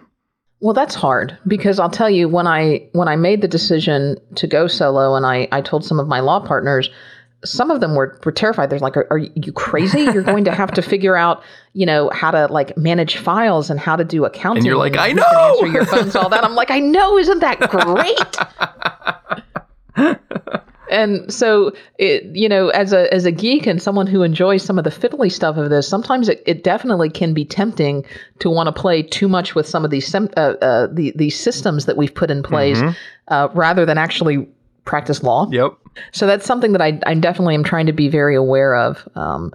Well 0.59 0.73
that's 0.73 0.95
hard 0.95 1.37
because 1.45 1.77
i'll 1.77 1.89
tell 1.89 2.09
you 2.09 2.29
when 2.29 2.47
i 2.47 2.87
when 2.93 3.09
i 3.09 3.17
made 3.17 3.41
the 3.41 3.49
decision 3.49 4.15
to 4.35 4.47
go 4.47 4.65
solo 4.67 5.13
and 5.15 5.25
i 5.25 5.45
i 5.51 5.59
told 5.59 5.83
some 5.83 5.99
of 5.99 6.07
my 6.07 6.21
law 6.21 6.39
partners 6.39 6.89
some 7.43 7.71
of 7.71 7.81
them 7.81 7.95
were, 7.95 8.19
were 8.23 8.31
terrified. 8.31 8.69
They're 8.69 8.79
like, 8.79 8.97
are, 8.97 9.07
are, 9.09 9.17
you 9.17 9.51
crazy? 9.53 10.01
You're 10.01 10.23
going 10.23 10.45
to 10.45 10.51
have 10.51 10.71
to 10.71 10.81
figure 10.81 11.15
out, 11.15 11.43
you 11.73 11.85
know, 11.85 12.09
how 12.11 12.31
to 12.31 12.47
like 12.47 12.77
manage 12.77 13.17
files 13.17 13.69
and 13.69 13.79
how 13.79 13.95
to 13.95 14.03
do 14.03 14.25
accounting. 14.25 14.59
And 14.59 14.65
you're 14.65 14.77
like, 14.77 14.97
I 14.97 15.11
know. 15.11 15.23
Answer 15.23 15.67
your 15.67 15.85
phones, 15.85 16.15
all 16.15 16.29
that. 16.29 16.43
I'm 16.43 16.55
like, 16.55 16.71
I 16.71 16.79
know. 16.79 17.17
Isn't 17.17 17.39
that 17.39 17.59
great? 17.69 18.37
and 20.89 21.33
so 21.33 21.73
it, 21.97 22.23
you 22.35 22.47
know, 22.47 22.69
as 22.69 22.93
a 22.93 23.11
as 23.13 23.25
a 23.25 23.31
geek 23.31 23.65
and 23.65 23.81
someone 23.81 24.07
who 24.07 24.21
enjoys 24.21 24.63
some 24.63 24.77
of 24.77 24.83
the 24.83 24.89
fiddly 24.89 25.31
stuff 25.31 25.57
of 25.57 25.69
this, 25.69 25.87
sometimes 25.87 26.29
it, 26.29 26.41
it 26.45 26.63
definitely 26.63 27.09
can 27.09 27.33
be 27.33 27.43
tempting 27.43 28.05
to 28.39 28.49
want 28.49 28.67
to 28.67 28.81
play 28.81 29.01
too 29.01 29.27
much 29.27 29.55
with 29.55 29.67
some 29.67 29.83
of 29.83 29.91
these 29.91 30.13
uh, 30.13 30.19
uh, 30.37 30.87
the, 30.91 31.11
these 31.15 31.37
systems 31.37 31.85
that 31.85 31.97
we've 31.97 32.13
put 32.13 32.29
in 32.29 32.43
place, 32.43 32.79
mm-hmm. 32.79 32.93
uh, 33.27 33.47
rather 33.53 33.85
than 33.85 33.97
actually 33.97 34.47
practice 34.85 35.23
law. 35.23 35.47
Yep. 35.51 35.73
So 36.11 36.25
that's 36.27 36.45
something 36.45 36.71
that 36.73 36.81
I, 36.81 36.99
I 37.05 37.13
definitely 37.13 37.55
am 37.55 37.63
trying 37.63 37.85
to 37.85 37.93
be 37.93 38.07
very 38.09 38.35
aware 38.35 38.75
of. 38.75 39.07
Um, 39.15 39.53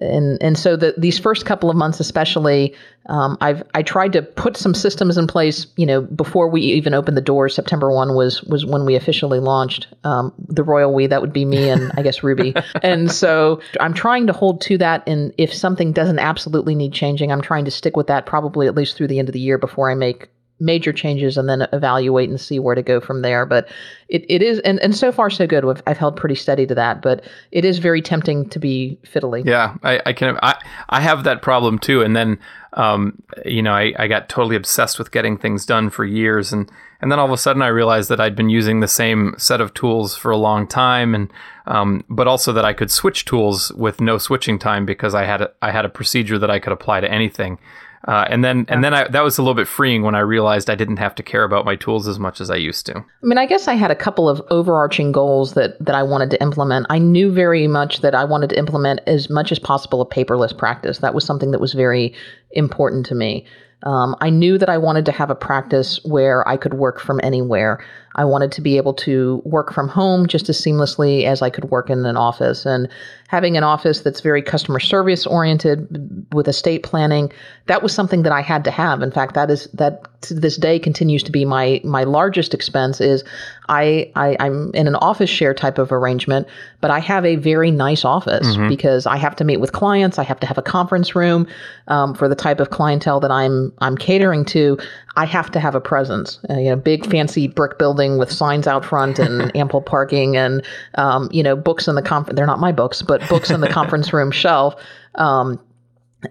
and 0.00 0.42
and 0.42 0.58
so 0.58 0.76
the, 0.76 0.94
these 0.98 1.18
first 1.18 1.46
couple 1.46 1.70
of 1.70 1.76
months, 1.76 2.00
especially, 2.00 2.74
um, 3.06 3.38
I've 3.40 3.62
I 3.74 3.82
tried 3.82 4.12
to 4.14 4.22
put 4.22 4.56
some 4.56 4.74
systems 4.74 5.16
in 5.16 5.26
place. 5.26 5.66
You 5.76 5.86
know, 5.86 6.00
before 6.02 6.48
we 6.48 6.62
even 6.62 6.94
opened 6.94 7.16
the 7.16 7.22
doors, 7.22 7.54
September 7.54 7.92
one 7.92 8.14
was 8.14 8.42
was 8.42 8.66
when 8.66 8.84
we 8.84 8.96
officially 8.96 9.38
launched 9.38 9.86
um, 10.04 10.32
the 10.48 10.64
Royal 10.64 10.92
We. 10.92 11.06
That 11.06 11.20
would 11.20 11.32
be 11.32 11.44
me 11.44 11.68
and 11.68 11.92
I 11.96 12.02
guess 12.02 12.22
Ruby. 12.22 12.54
and 12.82 13.10
so 13.10 13.60
I'm 13.80 13.94
trying 13.94 14.26
to 14.26 14.32
hold 14.32 14.60
to 14.62 14.78
that. 14.78 15.02
And 15.06 15.32
if 15.38 15.54
something 15.54 15.92
doesn't 15.92 16.18
absolutely 16.18 16.74
need 16.74 16.92
changing, 16.92 17.30
I'm 17.30 17.42
trying 17.42 17.64
to 17.66 17.70
stick 17.70 17.96
with 17.96 18.08
that 18.08 18.26
probably 18.26 18.66
at 18.66 18.74
least 18.74 18.96
through 18.96 19.08
the 19.08 19.18
end 19.18 19.28
of 19.28 19.32
the 19.32 19.40
year 19.40 19.58
before 19.58 19.90
I 19.90 19.94
make 19.94 20.28
major 20.64 20.92
changes 20.92 21.36
and 21.36 21.48
then 21.48 21.68
evaluate 21.72 22.30
and 22.30 22.40
see 22.40 22.58
where 22.58 22.74
to 22.74 22.82
go 22.82 23.00
from 23.00 23.22
there. 23.22 23.44
But 23.44 23.68
it, 24.08 24.24
it 24.28 24.42
is, 24.42 24.58
and, 24.60 24.80
and 24.80 24.96
so 24.96 25.12
far 25.12 25.28
so 25.28 25.46
good. 25.46 25.64
I've, 25.64 25.82
I've 25.86 25.98
held 25.98 26.16
pretty 26.16 26.34
steady 26.34 26.66
to 26.66 26.74
that, 26.74 27.02
but 27.02 27.24
it 27.52 27.64
is 27.64 27.78
very 27.78 28.00
tempting 28.00 28.48
to 28.48 28.58
be 28.58 28.98
fiddly. 29.04 29.44
Yeah, 29.44 29.76
I, 29.82 30.00
I 30.06 30.12
can, 30.12 30.38
I, 30.42 30.54
I 30.88 31.00
have 31.00 31.24
that 31.24 31.42
problem 31.42 31.78
too. 31.78 32.02
And 32.02 32.16
then, 32.16 32.38
um, 32.72 33.22
you 33.44 33.62
know, 33.62 33.72
I, 33.72 33.92
I 33.98 34.08
got 34.08 34.28
totally 34.28 34.56
obsessed 34.56 34.98
with 34.98 35.10
getting 35.10 35.36
things 35.36 35.66
done 35.66 35.90
for 35.90 36.04
years. 36.04 36.52
And, 36.52 36.70
and 37.00 37.12
then 37.12 37.18
all 37.18 37.26
of 37.26 37.32
a 37.32 37.36
sudden 37.36 37.62
I 37.62 37.68
realized 37.68 38.08
that 38.08 38.20
I'd 38.20 38.34
been 38.34 38.48
using 38.48 38.80
the 38.80 38.88
same 38.88 39.34
set 39.36 39.60
of 39.60 39.74
tools 39.74 40.16
for 40.16 40.30
a 40.30 40.36
long 40.36 40.66
time. 40.66 41.14
And, 41.14 41.32
um, 41.66 42.04
but 42.08 42.26
also 42.26 42.52
that 42.52 42.64
I 42.64 42.72
could 42.72 42.90
switch 42.90 43.26
tools 43.26 43.72
with 43.72 44.00
no 44.00 44.18
switching 44.18 44.58
time 44.58 44.86
because 44.86 45.14
I 45.14 45.24
had 45.24 45.42
a, 45.42 45.50
I 45.62 45.70
had 45.70 45.84
a 45.84 45.90
procedure 45.90 46.38
that 46.38 46.50
I 46.50 46.58
could 46.58 46.72
apply 46.72 47.00
to 47.00 47.10
anything. 47.10 47.58
Uh, 48.06 48.26
and 48.28 48.44
then 48.44 48.66
and 48.68 48.84
then 48.84 48.92
I, 48.92 49.08
that 49.08 49.22
was 49.22 49.38
a 49.38 49.42
little 49.42 49.54
bit 49.54 49.66
freeing 49.66 50.02
when 50.02 50.14
I 50.14 50.20
realized 50.20 50.68
I 50.68 50.74
didn't 50.74 50.98
have 50.98 51.14
to 51.14 51.22
care 51.22 51.42
about 51.42 51.64
my 51.64 51.74
tools 51.74 52.06
as 52.06 52.18
much 52.18 52.40
as 52.40 52.50
I 52.50 52.56
used 52.56 52.84
to. 52.86 52.96
I 52.96 53.02
mean, 53.22 53.38
I 53.38 53.46
guess 53.46 53.66
I 53.66 53.74
had 53.74 53.90
a 53.90 53.94
couple 53.94 54.28
of 54.28 54.42
overarching 54.50 55.10
goals 55.10 55.54
that 55.54 55.82
that 55.82 55.94
I 55.94 56.02
wanted 56.02 56.30
to 56.30 56.42
implement. 56.42 56.86
I 56.90 56.98
knew 56.98 57.32
very 57.32 57.66
much 57.66 58.02
that 58.02 58.14
I 58.14 58.24
wanted 58.24 58.50
to 58.50 58.58
implement 58.58 59.00
as 59.06 59.30
much 59.30 59.50
as 59.52 59.58
possible 59.58 60.02
a 60.02 60.06
paperless 60.06 60.56
practice. 60.56 60.98
That 60.98 61.14
was 61.14 61.24
something 61.24 61.50
that 61.52 61.60
was 61.60 61.72
very 61.72 62.14
important 62.52 63.06
to 63.06 63.14
me. 63.14 63.46
Um, 63.84 64.16
I 64.20 64.30
knew 64.30 64.58
that 64.58 64.68
I 64.68 64.78
wanted 64.78 65.04
to 65.06 65.12
have 65.12 65.30
a 65.30 65.34
practice 65.34 66.00
where 66.04 66.46
I 66.48 66.56
could 66.56 66.74
work 66.74 67.00
from 67.00 67.20
anywhere. 67.22 67.84
I 68.16 68.24
wanted 68.24 68.52
to 68.52 68.60
be 68.60 68.76
able 68.76 68.94
to 68.94 69.42
work 69.44 69.72
from 69.72 69.88
home 69.88 70.26
just 70.26 70.48
as 70.48 70.60
seamlessly 70.60 71.24
as 71.24 71.42
I 71.42 71.50
could 71.50 71.66
work 71.66 71.90
in 71.90 72.04
an 72.04 72.16
office. 72.16 72.64
And 72.64 72.88
having 73.28 73.56
an 73.56 73.64
office 73.64 74.00
that's 74.00 74.20
very 74.20 74.42
customer 74.42 74.78
service 74.78 75.26
oriented 75.26 76.26
with 76.32 76.46
estate 76.46 76.84
planning, 76.84 77.32
that 77.66 77.82
was 77.82 77.92
something 77.92 78.22
that 78.22 78.32
I 78.32 78.42
had 78.42 78.62
to 78.64 78.70
have. 78.70 79.02
In 79.02 79.10
fact, 79.10 79.34
that 79.34 79.50
is 79.50 79.66
that 79.74 80.06
to 80.22 80.34
this 80.34 80.56
day 80.56 80.78
continues 80.78 81.22
to 81.24 81.32
be 81.32 81.44
my 81.44 81.80
my 81.84 82.04
largest 82.04 82.54
expense 82.54 83.00
is 83.00 83.24
I, 83.68 84.12
I 84.14 84.36
am 84.40 84.70
in 84.74 84.86
an 84.86 84.94
office 84.96 85.30
share 85.30 85.54
type 85.54 85.78
of 85.78 85.90
arrangement, 85.90 86.46
but 86.80 86.90
I 86.90 87.00
have 87.00 87.24
a 87.24 87.36
very 87.36 87.70
nice 87.70 88.04
office 88.04 88.46
mm-hmm. 88.46 88.68
because 88.68 89.06
I 89.06 89.16
have 89.16 89.34
to 89.36 89.44
meet 89.44 89.58
with 89.58 89.72
clients. 89.72 90.18
I 90.18 90.24
have 90.24 90.38
to 90.40 90.46
have 90.46 90.58
a 90.58 90.62
conference 90.62 91.16
room 91.16 91.46
um, 91.88 92.14
for 92.14 92.28
the 92.28 92.34
type 92.34 92.60
of 92.60 92.70
clientele 92.70 93.20
that 93.20 93.30
I'm 93.30 93.72
I'm 93.78 93.96
catering 93.96 94.44
to. 94.46 94.78
I 95.16 95.26
have 95.26 95.50
to 95.52 95.60
have 95.60 95.74
a 95.74 95.80
presence. 95.80 96.40
Uh, 96.50 96.58
you 96.58 96.70
know, 96.70 96.76
big 96.76 97.06
fancy 97.10 97.46
brick 97.48 97.78
building 97.78 98.03
with 98.18 98.30
signs 98.30 98.66
out 98.66 98.84
front 98.84 99.18
and 99.18 99.54
ample 99.56 99.82
parking 99.82 100.36
and 100.36 100.64
um, 100.94 101.28
you 101.32 101.42
know 101.42 101.56
books 101.56 101.88
in 101.88 101.94
the 101.94 102.02
conference. 102.02 102.36
They're 102.36 102.46
not 102.46 102.60
my 102.60 102.72
books, 102.72 103.02
but 103.02 103.26
books 103.28 103.50
in 103.50 103.60
the 103.60 103.68
conference 103.68 104.12
room 104.12 104.30
shelf. 104.30 104.74
Um, 105.16 105.60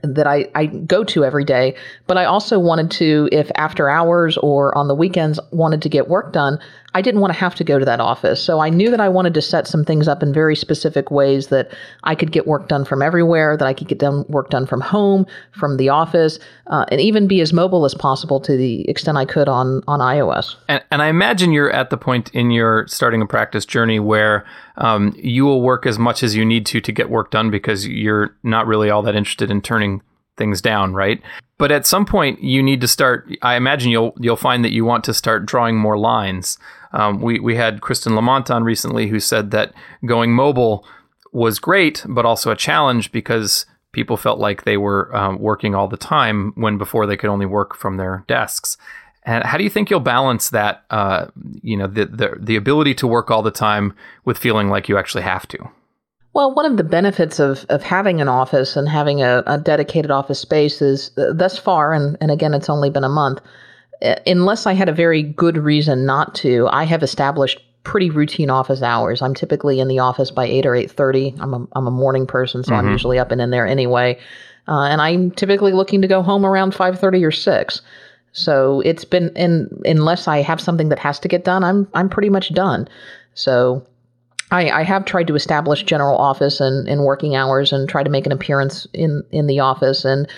that 0.02 0.26
I, 0.26 0.50
I 0.56 0.66
go 0.66 1.04
to 1.04 1.24
every 1.24 1.46
day. 1.46 1.76
But 2.08 2.18
I 2.18 2.26
also 2.26 2.58
wanted 2.58 2.90
to, 2.92 3.30
if 3.32 3.52
after 3.56 3.90
hours 3.90 4.38
or 4.38 4.76
on 4.76 4.88
the 4.88 4.96
weekends 4.96 5.40
wanted 5.52 5.84
to 5.84 5.90
get 5.90 6.08
work 6.08 6.34
done, 6.34 6.60
I 6.96 7.02
didn't 7.02 7.22
want 7.22 7.34
to 7.34 7.40
have 7.40 7.56
to 7.56 7.64
go 7.64 7.80
to 7.80 7.86
that 7.86 8.00
office. 8.00 8.44
So 8.44 8.60
I 8.60 8.70
knew 8.70 8.92
that 8.92 9.00
I 9.00 9.10
wanted 9.10 9.34
to 9.34 9.42
set 9.42 9.68
some 9.68 9.84
things 9.84 10.08
up 10.08 10.22
in 10.22 10.34
very 10.34 10.56
specific 10.56 11.10
ways 11.12 11.48
that 11.48 11.72
I 12.04 12.16
could 12.16 12.32
get 12.32 12.46
work 12.46 12.68
done 12.68 12.86
from 12.86 13.02
everywhere, 13.02 13.58
that 13.58 13.68
I 13.68 13.74
could 13.74 13.88
get 13.88 14.00
done 14.00 14.26
work 14.28 14.50
done 14.50 14.66
from 14.66 14.82
home, 14.82 15.26
from 15.52 15.78
the 15.78 15.90
office, 15.90 16.40
uh, 16.68 16.86
and 16.90 17.02
even 17.02 17.28
be 17.28 17.42
as 17.42 17.52
mobile 17.52 17.86
as 17.86 17.94
possible 17.94 18.40
to 18.42 18.56
the 18.56 18.88
extent 18.90 19.18
I 19.18 19.26
could 19.26 19.50
on 19.50 19.82
on 19.88 20.00
iOS. 20.00 20.56
And, 20.68 20.84
and 20.92 21.02
I 21.02 21.08
imagine 21.08 21.52
you're 21.52 21.72
at 21.72 21.90
the 21.90 21.98
point 21.98 22.30
in 22.34 22.52
your 22.52 22.88
starting 22.88 23.22
a 23.22 23.26
practice 23.26 23.66
journey 23.66 24.00
where 24.00 24.46
um, 24.78 25.14
you 25.18 25.46
will 25.46 25.62
work 25.62 25.86
as 25.86 25.98
much 25.98 26.24
as 26.24 26.36
you 26.36 26.46
need 26.46 26.66
to 26.68 26.82
to 26.82 26.92
get 26.92 27.10
work 27.10 27.32
done 27.32 27.50
because 27.50 27.88
you're 27.88 28.36
not 28.44 28.68
really 28.68 28.90
all 28.90 29.02
that 29.02 29.16
interested 29.16 29.50
in 29.50 29.62
turning 29.62 30.02
things 30.38 30.62
down, 30.62 30.94
right? 30.94 31.22
But 31.58 31.72
at 31.72 31.86
some 31.86 32.06
point, 32.06 32.44
you 32.44 32.62
need 32.62 32.82
to 32.82 32.88
start. 32.88 33.30
I 33.42 33.56
imagine 33.56 33.92
you'll 33.92 34.14
you'll 34.20 34.36
find 34.36 34.64
that 34.66 34.74
you 34.74 34.86
want 34.86 35.04
to 35.06 35.14
start 35.14 35.46
drawing 35.46 35.78
more 35.78 35.98
lines. 35.98 36.58
Um, 36.92 37.22
we 37.22 37.40
we 37.40 37.56
had 37.56 37.82
Kristen 37.82 38.16
Lamont 38.16 38.52
on 38.52 38.64
recently 38.64 39.08
who 39.08 39.20
said 39.20 39.52
that 39.52 39.74
going 40.06 40.34
mobile 40.34 40.86
was 41.32 41.60
great, 41.60 42.06
but 42.08 42.26
also 42.26 42.52
a 42.52 42.56
challenge 42.56 43.12
because 43.12 43.66
people 43.92 44.18
felt 44.18 44.40
like 44.40 44.64
they 44.64 44.78
were 44.78 45.16
um, 45.16 45.40
working 45.40 45.74
all 45.76 45.88
the 45.88 45.98
time 45.98 46.52
when 46.56 46.78
before 46.78 47.06
they 47.06 47.18
could 47.18 47.30
only 47.30 47.46
work 47.46 47.76
from 47.76 47.98
their 47.98 48.24
desks. 48.28 48.78
And 49.26 49.44
how 49.44 49.58
do 49.58 49.64
you 49.64 49.70
think 49.70 49.90
you'll 49.90 50.02
balance 50.02 50.50
that? 50.50 50.84
Uh, 50.90 51.28
you 51.62 51.78
know, 51.78 51.88
the, 51.88 52.06
the 52.06 52.36
the 52.40 52.56
ability 52.56 52.94
to 52.96 53.08
work 53.08 53.32
all 53.32 53.42
the 53.42 53.52
time 53.52 53.94
with 54.26 54.38
feeling 54.38 54.70
like 54.70 54.90
you 54.90 54.98
actually 54.98 55.24
have 55.24 55.48
to. 55.48 55.70
Well, 56.34 56.54
one 56.54 56.66
of 56.66 56.78
the 56.78 56.84
benefits 56.84 57.40
of, 57.40 57.66
of 57.70 57.84
having 57.84 58.20
an 58.20 58.28
office 58.28 58.76
and 58.76 58.90
having 58.90 59.22
a, 59.22 59.44
a 59.46 59.60
dedicated 59.60 60.10
office 60.10 60.40
space 60.40 60.82
is 60.82 61.12
uh, 61.18 61.32
thus 61.32 61.58
far, 61.60 61.94
and, 61.94 62.18
and 62.20 62.32
again, 62.32 62.56
it's 62.56 62.70
only 62.70 62.90
been 62.90 63.04
a 63.04 63.10
month, 63.10 63.40
uh, 64.02 64.16
unless 64.26 64.66
I 64.66 64.74
had 64.74 64.90
a 64.90 64.94
very 64.94 65.22
good 65.22 65.58
reason 65.58 66.06
not 66.08 66.34
to, 66.36 66.68
I 66.72 66.86
have 66.86 67.04
established 67.04 67.62
pretty 67.84 68.10
routine 68.10 68.50
office 68.50 68.82
hours. 68.82 69.22
I'm 69.22 69.36
typically 69.36 69.80
in 69.80 69.88
the 69.88 70.00
office 70.00 70.32
by 70.32 70.46
8 70.46 70.66
or 70.66 70.72
8.30. 70.72 71.40
I'm 71.40 71.54
a, 71.54 71.68
I'm 71.74 71.88
a 71.88 71.92
morning 71.92 72.26
person, 72.26 72.64
so 72.64 72.72
mm-hmm. 72.72 72.88
I'm 72.88 72.92
usually 72.92 73.20
up 73.20 73.32
and 73.32 73.40
in 73.40 73.52
there 73.52 73.68
anyway. 73.68 74.18
Uh, 74.68 74.84
and 74.84 75.02
I'm 75.02 75.32
typically 75.32 75.74
looking 75.74 76.02
to 76.02 76.08
go 76.08 76.24
home 76.24 76.46
around 76.46 76.74
5.30 76.74 77.28
or 77.28 77.32
6. 77.32 77.82
So 78.32 78.82
it's 78.82 79.06
been, 79.06 79.30
in, 79.36 79.70
unless 79.86 80.28
I 80.28 80.42
have 80.42 80.60
something 80.60 80.90
that 80.90 81.00
has 81.00 81.20
to 81.20 81.28
get 81.28 81.44
done, 81.44 81.64
I'm, 81.64 81.88
I'm 81.94 82.10
pretty 82.10 82.30
much 82.30 82.54
done. 82.54 82.88
So 83.36 83.86
I, 84.54 84.70
I, 84.70 84.84
have 84.84 85.06
tried 85.06 85.28
to 85.28 85.36
establish 85.36 85.84
general 85.84 86.16
office 86.16 86.60
and, 86.60 86.88
and 86.88 87.04
working 87.04 87.36
hours 87.36 87.74
and 87.74 87.90
try 87.90 88.04
to 88.04 88.10
make 88.10 88.28
an 88.28 88.32
appearance 88.32 88.86
in, 88.94 89.24
in 89.32 89.48
the 89.48 89.60
office. 89.60 90.06
And 90.06 90.30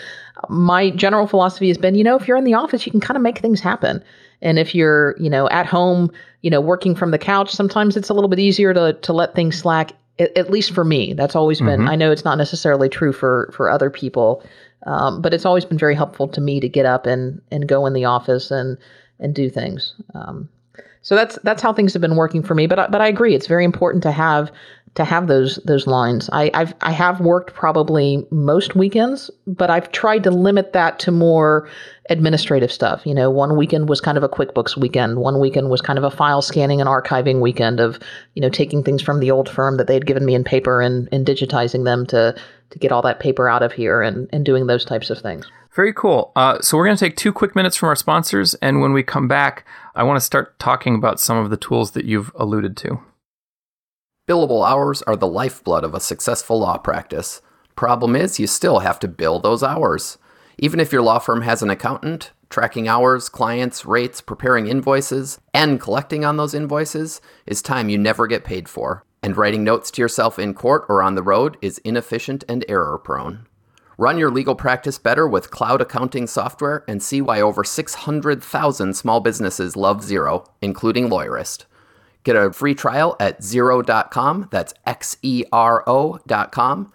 my 0.47 0.89
general 0.91 1.27
philosophy 1.27 1.67
has 1.67 1.77
been, 1.77 1.95
you 1.95 2.03
know, 2.03 2.15
if 2.15 2.27
you're 2.27 2.37
in 2.37 2.45
the 2.45 2.53
office, 2.53 2.85
you 2.85 2.91
can 2.91 3.01
kind 3.01 3.17
of 3.17 3.21
make 3.21 3.39
things 3.39 3.59
happen. 3.59 4.01
And 4.41 4.57
if 4.57 4.73
you're, 4.73 5.15
you 5.19 5.29
know, 5.29 5.49
at 5.49 5.65
home, 5.65 6.11
you 6.41 6.49
know, 6.49 6.61
working 6.61 6.95
from 6.95 7.11
the 7.11 7.17
couch, 7.17 7.51
sometimes 7.51 7.97
it's 7.97 8.09
a 8.09 8.13
little 8.13 8.29
bit 8.29 8.39
easier 8.39 8.73
to, 8.73 8.93
to 8.93 9.13
let 9.13 9.35
things 9.35 9.57
slack. 9.57 9.91
At, 10.17 10.37
at 10.37 10.49
least 10.49 10.71
for 10.73 10.85
me, 10.85 11.13
that's 11.13 11.35
always 11.35 11.59
been. 11.59 11.81
Mm-hmm. 11.81 11.89
I 11.89 11.95
know 11.95 12.09
it's 12.09 12.23
not 12.23 12.37
necessarily 12.37 12.87
true 12.87 13.11
for 13.11 13.51
for 13.53 13.69
other 13.69 13.89
people, 13.89 14.43
um, 14.85 15.21
but 15.21 15.33
it's 15.33 15.45
always 15.45 15.65
been 15.65 15.77
very 15.77 15.95
helpful 15.95 16.29
to 16.29 16.39
me 16.39 16.61
to 16.61 16.69
get 16.69 16.85
up 16.85 17.05
and 17.05 17.41
and 17.51 17.67
go 17.67 17.85
in 17.85 17.91
the 17.91 18.05
office 18.05 18.49
and 18.49 18.77
and 19.19 19.35
do 19.35 19.49
things. 19.49 19.93
Um, 20.13 20.47
so 21.05 21.15
that's 21.15 21.37
that's 21.43 21.61
how 21.61 21.71
things 21.71 21.93
have 21.93 22.01
been 22.01 22.15
working 22.15 22.41
for 22.41 22.55
me. 22.55 22.65
But 22.65 22.91
but 22.91 22.99
I 22.99 23.07
agree, 23.07 23.35
it's 23.35 23.45
very 23.45 23.63
important 23.63 24.01
to 24.03 24.11
have 24.11 24.51
to 24.95 25.05
have 25.05 25.27
those 25.27 25.57
those 25.57 25.85
lines. 25.85 26.31
I 26.33 26.49
I've 26.55 26.73
I 26.81 26.91
have 26.93 27.21
worked 27.21 27.53
probably 27.53 28.25
most 28.31 28.75
weekends, 28.75 29.29
but 29.45 29.69
I've 29.69 29.91
tried 29.91 30.23
to 30.23 30.31
limit 30.31 30.73
that 30.73 30.97
to 31.01 31.11
more 31.11 31.69
administrative 32.09 32.71
stuff. 32.71 33.05
You 33.05 33.13
know, 33.13 33.29
one 33.29 33.55
weekend 33.55 33.87
was 33.87 34.01
kind 34.01 34.17
of 34.17 34.23
a 34.23 34.29
QuickBooks 34.29 34.77
weekend. 34.77 35.19
One 35.19 35.39
weekend 35.39 35.69
was 35.69 35.79
kind 35.79 35.99
of 35.99 36.03
a 36.03 36.09
file 36.09 36.41
scanning 36.41 36.81
and 36.81 36.89
archiving 36.89 37.39
weekend 37.39 37.79
of 37.79 37.99
you 38.33 38.41
know 38.41 38.49
taking 38.49 38.83
things 38.83 39.03
from 39.03 39.19
the 39.19 39.29
old 39.29 39.47
firm 39.47 39.77
that 39.77 39.85
they 39.85 39.93
had 39.93 40.07
given 40.07 40.25
me 40.25 40.33
in 40.33 40.43
paper 40.43 40.81
and 40.81 41.07
and 41.11 41.23
digitizing 41.23 41.85
them 41.85 42.07
to 42.07 42.35
to 42.71 42.79
get 42.79 42.91
all 42.91 43.03
that 43.03 43.19
paper 43.19 43.47
out 43.47 43.61
of 43.61 43.71
here 43.71 44.01
and 44.01 44.27
and 44.33 44.43
doing 44.43 44.65
those 44.65 44.83
types 44.83 45.11
of 45.11 45.19
things. 45.19 45.45
Very 45.75 45.93
cool. 45.93 46.31
Uh, 46.37 46.59
so 46.61 46.77
we're 46.77 46.85
going 46.85 46.95
to 46.95 47.05
take 47.05 47.17
two 47.17 47.33
quick 47.33 47.53
minutes 47.53 47.75
from 47.75 47.89
our 47.89 47.97
sponsors, 47.97 48.53
and 48.55 48.79
when 48.79 48.93
we 48.93 49.03
come 49.03 49.27
back, 49.27 49.65
I 49.97 50.03
want 50.03 50.17
to 50.17 50.25
start 50.25 50.59
talking 50.59 50.95
about 50.95 51.21
some 51.21 51.37
of 51.37 51.49
the 51.49 51.55
tools 51.55 51.91
that 51.91 52.03
you've 52.03 52.29
alluded 52.35 52.75
to. 52.77 52.99
Billable 54.27 54.67
hours 54.67 55.01
are 55.03 55.15
the 55.15 55.27
lifeblood 55.27 55.85
of 55.85 55.93
a 55.93 56.01
successful 56.01 56.59
law 56.59 56.77
practice. 56.77 57.41
Problem 57.77 58.13
is, 58.13 58.37
you 58.37 58.45
still 58.45 58.79
have 58.79 58.99
to 58.99 59.07
bill 59.07 59.39
those 59.39 59.63
hours. 59.63 60.17
Even 60.57 60.81
if 60.81 60.91
your 60.91 61.01
law 61.01 61.19
firm 61.19 61.43
has 61.43 61.61
an 61.61 61.69
accountant, 61.69 62.31
tracking 62.49 62.89
hours, 62.89 63.29
clients, 63.29 63.85
rates, 63.85 64.19
preparing 64.19 64.67
invoices, 64.67 65.39
and 65.53 65.79
collecting 65.79 66.25
on 66.25 66.35
those 66.35 66.53
invoices 66.53 67.21
is 67.45 67.61
time 67.61 67.87
you 67.87 67.97
never 67.97 68.27
get 68.27 68.43
paid 68.43 68.67
for. 68.67 69.05
And 69.23 69.37
writing 69.37 69.63
notes 69.63 69.91
to 69.91 70.01
yourself 70.01 70.37
in 70.37 70.53
court 70.53 70.85
or 70.89 71.01
on 71.01 71.15
the 71.15 71.23
road 71.23 71.55
is 71.61 71.77
inefficient 71.79 72.43
and 72.49 72.65
error 72.67 72.97
prone. 72.97 73.47
Run 73.97 74.17
your 74.17 74.29
legal 74.29 74.55
practice 74.55 74.97
better 74.97 75.27
with 75.27 75.51
cloud 75.51 75.81
accounting 75.81 76.27
software 76.27 76.83
and 76.87 77.01
see 77.01 77.21
why 77.21 77.39
over 77.39 77.63
600,000 77.63 78.93
small 78.93 79.19
businesses 79.21 79.75
love 79.75 80.01
Xero, 80.01 80.45
including 80.61 81.07
Lawyerist. 81.07 81.65
Get 82.25 82.35
a 82.35 82.51
free 82.51 82.75
trial 82.75 83.15
at 83.19 83.39
Xero.com. 83.39 84.49
That's 84.51 84.73
X 84.85 85.17
E 85.21 85.45
R 85.51 85.83
O.com. 85.87 86.91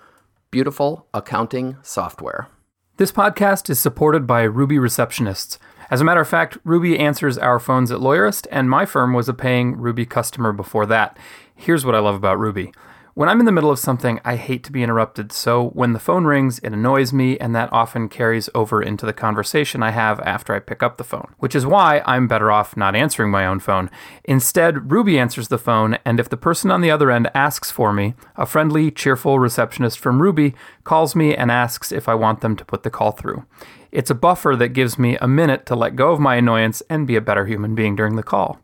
Beautiful 0.51 1.07
accounting 1.15 1.77
software. 1.83 2.49
This 2.97 3.13
podcast 3.13 3.71
is 3.71 3.81
supported 3.81 4.27
by 4.27 4.43
Ruby 4.43 4.77
Receptionists. 4.77 5.57
As 5.91 6.01
a 6.01 6.05
matter 6.05 6.21
of 6.21 6.29
fact, 6.29 6.59
Ruby 6.65 6.99
answers 6.99 7.39
our 7.39 7.59
phones 7.59 7.91
at 7.91 8.01
Lawyerist, 8.01 8.47
and 8.51 8.69
my 8.69 8.85
firm 8.85 9.15
was 9.15 9.29
a 9.29 9.35
paying 9.35 9.77
Ruby 9.77 10.05
customer 10.05 10.53
before 10.53 10.85
that. 10.87 11.17
Here's 11.55 11.87
what 11.87 11.95
I 11.95 12.01
love 12.01 12.15
about 12.15 12.39
Ruby. 12.39 12.73
When 13.14 13.29
I'm 13.29 13.40
in 13.40 13.46
the 13.46 13.53
middle 13.53 13.73
of 13.73 13.81
something, 13.81 14.20
I 14.25 14.37
hate 14.37 14.62
to 14.64 14.73
be 14.73 14.85
interrupted, 14.85 15.33
so 15.33 15.70
when 15.70 15.94
the 15.94 15.99
phone 15.99 16.27
rings, 16.27 16.61
it 16.61 16.73
annoys 16.73 17.12
me, 17.12 17.37
and 17.38 17.57
that 17.57 17.73
often 17.73 18.09
carries 18.09 18.49
over 18.55 18.81
into 18.81 19.05
the 19.05 19.12
conversation 19.12 19.83
I 19.83 19.90
have 19.90 20.20
after 20.20 20.55
I 20.55 20.61
pick 20.61 20.81
up 20.81 20.96
the 20.96 21.03
phone, 21.03 21.35
which 21.38 21.57
is 21.57 21.66
why 21.66 22.03
I'm 22.07 22.29
better 22.29 22.53
off 22.53 22.77
not 22.77 22.94
answering 22.94 23.33
my 23.33 23.44
own 23.44 23.59
phone. 23.59 23.90
Instead, 24.23 24.92
Ruby 24.92 25.18
answers 25.18 25.49
the 25.49 25.59
phone, 25.59 25.99
and 26.05 26.20
if 26.20 26.29
the 26.29 26.37
person 26.37 26.70
on 26.70 26.83
the 26.83 26.90
other 26.92 27.11
end 27.11 27.29
asks 27.35 27.73
for 27.73 27.92
me, 27.92 28.14
a 28.37 28.46
friendly, 28.46 28.92
cheerful 28.92 29.40
receptionist 29.40 29.99
from 29.99 30.23
Ruby 30.23 30.55
calls 30.85 31.16
me 31.16 31.35
and 31.35 31.51
asks 31.51 31.90
if 31.90 32.09
I 32.09 32.14
want 32.14 32.42
them 32.42 32.55
to 32.55 32.64
put 32.64 32.85
the 32.85 32.90
call 32.90 33.11
through. 33.11 33.44
It's 33.90 34.11
a 34.11 34.14
buffer 34.14 34.55
that 34.55 34.68
gives 34.68 35.01
me 35.01 35.16
a 35.16 35.27
minute 35.27 35.66
to 35.66 35.75
let 35.75 35.96
go 35.96 36.12
of 36.12 36.20
my 36.20 36.37
annoyance 36.37 36.81
and 36.88 37.09
be 37.09 37.16
a 37.16 37.20
better 37.20 37.44
human 37.44 37.75
being 37.75 37.96
during 37.96 38.14
the 38.14 38.23
call. 38.23 38.61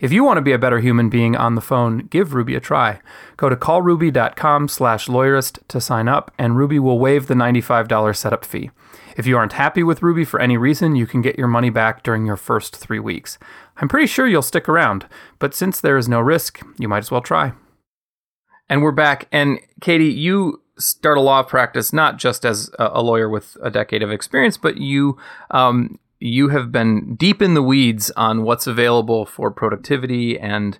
If 0.00 0.12
you 0.12 0.22
want 0.22 0.36
to 0.36 0.42
be 0.42 0.52
a 0.52 0.58
better 0.58 0.78
human 0.78 1.08
being 1.08 1.34
on 1.34 1.56
the 1.56 1.60
phone, 1.60 2.06
give 2.06 2.32
Ruby 2.32 2.54
a 2.54 2.60
try. 2.60 3.00
Go 3.36 3.48
to 3.48 3.56
callruby.com 3.56 4.68
slash 4.68 5.08
lawyerist 5.08 5.58
to 5.68 5.80
sign 5.80 6.06
up, 6.06 6.30
and 6.38 6.56
Ruby 6.56 6.78
will 6.78 7.00
waive 7.00 7.26
the 7.26 7.34
$95 7.34 8.16
setup 8.16 8.44
fee. 8.44 8.70
If 9.16 9.26
you 9.26 9.36
aren't 9.36 9.54
happy 9.54 9.82
with 9.82 10.02
Ruby 10.02 10.24
for 10.24 10.40
any 10.40 10.56
reason, 10.56 10.94
you 10.94 11.06
can 11.06 11.20
get 11.20 11.36
your 11.36 11.48
money 11.48 11.70
back 11.70 12.04
during 12.04 12.24
your 12.24 12.36
first 12.36 12.76
three 12.76 13.00
weeks. 13.00 13.38
I'm 13.78 13.88
pretty 13.88 14.06
sure 14.06 14.28
you'll 14.28 14.42
stick 14.42 14.68
around, 14.68 15.06
but 15.40 15.54
since 15.54 15.80
there 15.80 15.96
is 15.96 16.08
no 16.08 16.20
risk, 16.20 16.60
you 16.78 16.86
might 16.86 16.98
as 16.98 17.10
well 17.10 17.20
try. 17.20 17.52
And 18.68 18.82
we're 18.82 18.92
back. 18.92 19.26
And 19.32 19.58
Katie, 19.80 20.12
you 20.12 20.62
start 20.78 21.18
a 21.18 21.20
law 21.20 21.42
practice 21.42 21.92
not 21.92 22.18
just 22.18 22.44
as 22.44 22.70
a 22.78 23.02
lawyer 23.02 23.28
with 23.28 23.56
a 23.60 23.70
decade 23.70 24.04
of 24.04 24.12
experience, 24.12 24.56
but 24.56 24.76
you 24.76 25.18
um, 25.50 25.98
you 26.20 26.48
have 26.48 26.72
been 26.72 27.14
deep 27.16 27.40
in 27.40 27.54
the 27.54 27.62
weeds 27.62 28.10
on 28.16 28.42
what's 28.42 28.66
available 28.66 29.24
for 29.24 29.50
productivity 29.50 30.38
and 30.38 30.78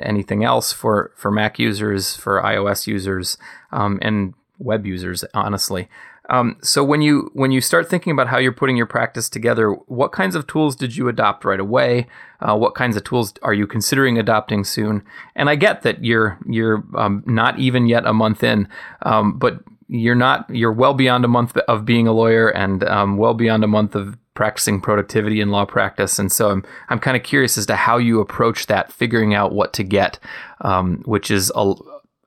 anything 0.00 0.44
else 0.44 0.72
for, 0.72 1.12
for 1.16 1.30
Mac 1.30 1.58
users, 1.58 2.16
for 2.16 2.42
iOS 2.42 2.86
users, 2.86 3.38
um, 3.72 3.98
and 4.02 4.34
web 4.58 4.86
users, 4.86 5.24
honestly. 5.34 5.88
Um, 6.28 6.56
so 6.60 6.82
when 6.82 7.02
you 7.02 7.30
when 7.34 7.52
you 7.52 7.60
start 7.60 7.88
thinking 7.88 8.10
about 8.10 8.26
how 8.26 8.38
you're 8.38 8.52
putting 8.52 8.76
your 8.76 8.86
practice 8.86 9.28
together, 9.28 9.70
what 9.70 10.10
kinds 10.10 10.34
of 10.34 10.46
tools 10.46 10.74
did 10.74 10.96
you 10.96 11.08
adopt 11.08 11.44
right 11.44 11.60
away? 11.60 12.08
Uh, 12.40 12.56
what 12.56 12.74
kinds 12.74 12.96
of 12.96 13.04
tools 13.04 13.32
are 13.42 13.54
you 13.54 13.66
considering 13.66 14.18
adopting 14.18 14.64
soon? 14.64 15.04
And 15.36 15.48
I 15.48 15.54
get 15.54 15.82
that 15.82 16.04
you're 16.04 16.36
you're 16.44 16.82
um, 16.96 17.22
not 17.26 17.58
even 17.60 17.86
yet 17.86 18.06
a 18.06 18.12
month 18.12 18.42
in, 18.42 18.68
um, 19.02 19.38
but 19.38 19.60
you're 19.88 20.16
not 20.16 20.50
you're 20.50 20.72
well 20.72 20.94
beyond 20.94 21.24
a 21.24 21.28
month 21.28 21.56
of 21.56 21.84
being 21.84 22.08
a 22.08 22.12
lawyer 22.12 22.48
and 22.48 22.82
um, 22.82 23.18
well 23.18 23.34
beyond 23.34 23.62
a 23.62 23.68
month 23.68 23.94
of 23.94 24.16
practicing 24.36 24.80
productivity 24.80 25.40
in 25.40 25.50
law 25.50 25.64
practice. 25.64 26.18
And 26.18 26.30
so 26.30 26.50
I'm, 26.50 26.64
I'm 26.88 27.00
kind 27.00 27.16
of 27.16 27.24
curious 27.24 27.58
as 27.58 27.66
to 27.66 27.74
how 27.74 27.96
you 27.96 28.20
approach 28.20 28.66
that, 28.66 28.92
figuring 28.92 29.34
out 29.34 29.52
what 29.52 29.72
to 29.72 29.82
get, 29.82 30.20
um, 30.60 31.02
which 31.06 31.30
is 31.30 31.50
a, 31.56 31.74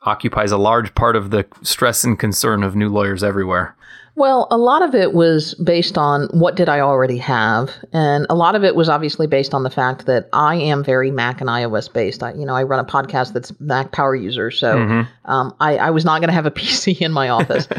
occupies 0.01 0.51
a 0.51 0.57
large 0.57 0.93
part 0.95 1.15
of 1.15 1.31
the 1.31 1.45
stress 1.61 2.03
and 2.03 2.19
concern 2.19 2.63
of 2.63 2.75
new 2.75 2.89
lawyers 2.89 3.23
everywhere. 3.23 3.75
Well, 4.19 4.49
a 4.51 4.57
lot 4.57 4.81
of 4.81 4.93
it 4.93 5.13
was 5.13 5.53
based 5.55 5.97
on 5.97 6.27
what 6.33 6.55
did 6.57 6.67
I 6.67 6.81
already 6.81 7.17
have, 7.19 7.71
and 7.93 8.25
a 8.29 8.35
lot 8.35 8.53
of 8.53 8.65
it 8.65 8.75
was 8.75 8.89
obviously 8.89 9.27
based 9.27 9.53
on 9.53 9.63
the 9.63 9.69
fact 9.69 10.07
that 10.07 10.27
I 10.33 10.55
am 10.55 10.83
very 10.83 11.09
Mac 11.09 11.39
and 11.39 11.49
iOS 11.49 11.91
based. 11.93 12.21
I, 12.21 12.33
you 12.33 12.45
know, 12.45 12.53
I 12.53 12.63
run 12.63 12.81
a 12.81 12.83
podcast 12.83 13.31
that's 13.31 13.57
Mac 13.61 13.93
power 13.93 14.15
user, 14.15 14.51
so 14.51 14.75
mm-hmm. 14.75 15.31
um, 15.31 15.55
I, 15.61 15.77
I 15.77 15.89
was 15.91 16.03
not 16.03 16.19
going 16.19 16.27
to 16.27 16.33
have 16.33 16.45
a 16.45 16.51
PC 16.59 16.99
in 16.99 17.13
my 17.13 17.29
office. 17.29 17.69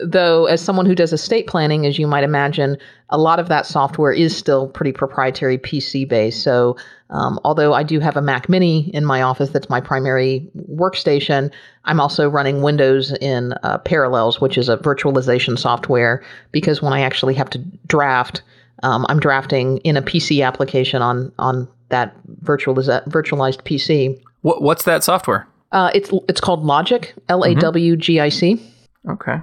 Though 0.00 0.46
as 0.46 0.60
someone 0.60 0.86
who 0.86 0.94
does 0.94 1.12
estate 1.12 1.46
planning 1.46 1.86
as 1.86 1.98
you 1.98 2.06
might 2.06 2.24
imagine 2.24 2.76
a 3.10 3.18
lot 3.18 3.38
of 3.40 3.48
that 3.48 3.66
software 3.66 4.12
is 4.12 4.36
still 4.36 4.68
pretty 4.68 4.92
proprietary 4.92 5.58
pc 5.58 6.08
based 6.08 6.42
so 6.42 6.76
um, 7.10 7.40
although 7.44 7.72
i 7.72 7.82
do 7.82 8.00
have 8.00 8.16
a 8.16 8.22
mac 8.22 8.48
mini 8.48 8.90
in 8.94 9.04
my 9.04 9.22
office 9.22 9.50
that's 9.50 9.68
my 9.68 9.80
primary 9.80 10.46
workstation 10.70 11.50
i'm 11.84 12.00
also 12.00 12.28
running 12.28 12.62
windows 12.62 13.12
in 13.20 13.52
uh, 13.62 13.78
parallels 13.78 14.40
which 14.40 14.58
is 14.58 14.68
a 14.68 14.76
virtualization 14.78 15.58
software 15.58 16.22
because 16.52 16.82
when 16.82 16.92
i 16.92 17.00
actually 17.00 17.34
have 17.34 17.50
to 17.50 17.58
draft 17.86 18.42
um, 18.82 19.06
i'm 19.08 19.20
drafting 19.20 19.78
in 19.78 19.96
a 19.96 20.02
pc 20.02 20.44
application 20.44 21.02
on 21.02 21.32
on 21.38 21.68
that 21.88 22.14
virtualiz- 22.42 23.06
virtualized 23.08 23.62
pc 23.62 24.20
what, 24.42 24.62
what's 24.62 24.84
that 24.84 25.02
software? 25.02 25.48
Uh, 25.72 25.90
it's 25.94 26.10
it's 26.28 26.40
called 26.40 26.64
Lawgic 26.64 27.14
l-a-w-g-i-c 27.28 28.54
mm-hmm. 28.54 29.10
okay 29.10 29.40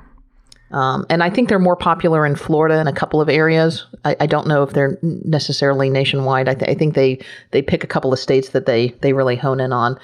um, 0.75 1.05
and 1.09 1.23
I 1.23 1.29
think 1.29 1.47
they're 1.47 1.57
more 1.57 1.77
popular 1.77 2.25
in 2.25 2.35
Florida 2.35 2.77
and 2.77 2.89
a 2.89 2.93
couple 2.93 3.21
of 3.21 3.29
areas. 3.29 3.85
I, 4.03 4.17
I 4.19 4.25
don't 4.25 4.45
know 4.45 4.61
if 4.61 4.71
they're 4.71 4.97
necessarily 5.01 5.89
nationwide. 5.89 6.49
I, 6.49 6.53
th- 6.53 6.69
I, 6.69 6.75
think 6.75 6.95
they 6.95 7.17
they 7.51 7.61
pick 7.61 7.85
a 7.85 7.87
couple 7.87 8.11
of 8.11 8.19
states 8.19 8.49
that 8.49 8.65
they 8.65 8.89
they 8.99 9.13
really 9.13 9.37
hone 9.37 9.61
in 9.61 9.71
on. 9.71 9.97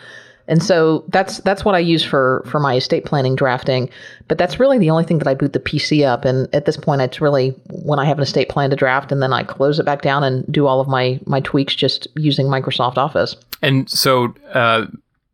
And 0.48 0.64
so 0.64 1.04
that's 1.10 1.40
that's 1.40 1.66
what 1.66 1.76
I 1.76 1.80
use 1.80 2.06
for 2.06 2.44
for 2.48 2.60
my 2.62 2.78
estate 2.78 3.04
planning 3.04 3.36
drafting. 3.36 3.90
But 4.30 4.38
that's 4.38 4.62
really 4.62 4.78
the 4.78 4.90
only 4.90 5.04
thing 5.04 5.18
that 5.18 5.28
I 5.28 5.34
boot 5.34 5.52
the 5.52 5.60
PC 5.60 6.08
up. 6.08 6.24
And 6.24 6.48
at 6.56 6.66
this 6.66 6.78
point, 6.78 7.02
it's 7.02 7.20
really 7.20 7.50
when 7.70 8.00
I 8.00 8.06
have 8.06 8.18
an 8.18 8.24
estate 8.24 8.48
plan 8.48 8.70
to 8.70 8.78
draft, 8.78 9.12
and 9.12 9.22
then 9.22 9.34
I 9.34 9.44
close 9.44 9.78
it 9.78 9.86
back 9.86 10.02
down 10.02 10.24
and 10.24 10.50
do 10.50 10.68
all 10.68 10.80
of 10.80 10.88
my 10.88 11.20
my 11.26 11.42
tweaks 11.42 11.76
just 11.76 12.08
using 12.16 12.48
Microsoft 12.48 12.98
Office. 12.98 13.36
And 13.62 13.90
so. 13.90 14.34
Uh, 14.54 14.86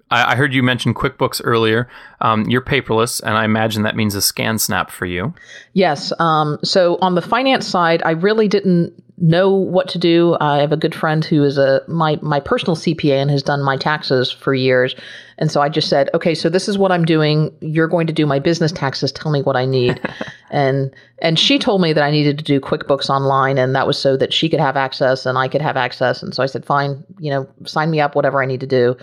I 0.10 0.36
heard 0.36 0.54
you 0.54 0.63
mention 0.63 0.93
QuickBooks 0.93 1.41
earlier. 1.43 1.89
Um, 2.22 2.46
you're 2.46 2.62
paperless, 2.62 3.22
and 3.22 3.38
I 3.38 3.43
imagine 3.43 3.84
that 3.84 3.96
means 3.96 4.15
a 4.15 4.20
ScanSnap 4.20 4.89
for 4.89 5.06
you. 5.06 5.34
Yes. 5.74 6.13
Um, 6.20 6.60
so 6.63 6.98
on 7.02 7.15
the 7.15 7.22
finance 7.22 7.67
side, 7.67 8.02
I 8.06 8.12
really 8.12 8.48
didn't 8.48 8.93
know 9.17 9.50
what 9.50 9.88
to 9.89 9.98
do. 9.98 10.38
I 10.39 10.60
have 10.60 10.72
a 10.72 10.78
good 10.78 10.93
friend 10.93 11.26
who 11.26 11.43
is 11.43 11.58
a 11.58 11.82
my 11.88 12.20
my 12.22 12.39
personal 12.39 12.76
CPA 12.76 13.15
and 13.15 13.32
has 13.32 13.41
done 13.41 13.63
my 13.63 13.76
taxes 13.76 14.32
for 14.32 14.54
years. 14.54 14.96
And 15.39 15.52
so 15.52 15.62
I 15.62 15.70
just 15.70 15.89
said, 15.89 16.10
okay, 16.13 16.34
so 16.34 16.50
this 16.50 16.67
is 16.67 16.78
what 16.78 16.91
I'm 16.91 17.04
doing. 17.04 17.56
You're 17.62 17.88
going 17.88 18.08
to 18.08 18.13
do 18.13 18.26
my 18.26 18.39
business 18.39 18.72
taxes. 18.72 19.12
Tell 19.12 19.32
me 19.32 19.41
what 19.41 19.56
I 19.56 19.65
need. 19.65 20.00
and 20.52 20.93
and 21.22 21.38
she 21.39 21.60
told 21.60 21.82
me 21.82 21.93
that 21.93 22.04
I 22.04 22.12
needed 22.12 22.38
to 22.38 22.43
do 22.43 22.62
QuickBooks 22.62 23.10
online, 23.10 23.58
and 23.58 23.76
that 23.76 23.88
was 23.88 24.00
so 24.00 24.15
that 24.17 24.32
she 24.32 24.50
could 24.50 24.60
have 24.60 24.78
access 24.78 25.26
and 25.26 25.38
I 25.38 25.48
could 25.48 25.62
have 25.62 25.78
access. 25.78 26.22
And 26.22 26.34
so 26.34 26.43
I 26.43 26.46
said, 26.46 26.63
fine, 26.63 27.04
you 27.20 27.32
know, 27.32 27.48
sign 27.65 27.89
me 27.89 28.00
up, 28.00 28.15
whatever 28.15 28.41
I 28.41 28.46
need 28.46 28.62
to 28.62 28.67
do. 28.67 28.96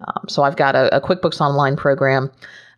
Um, 0.00 0.24
so 0.28 0.42
I've 0.42 0.56
got 0.56 0.74
a, 0.74 0.94
a 0.96 1.00
QuickBooks 1.00 1.40
Online 1.40 1.76
program. 1.76 2.30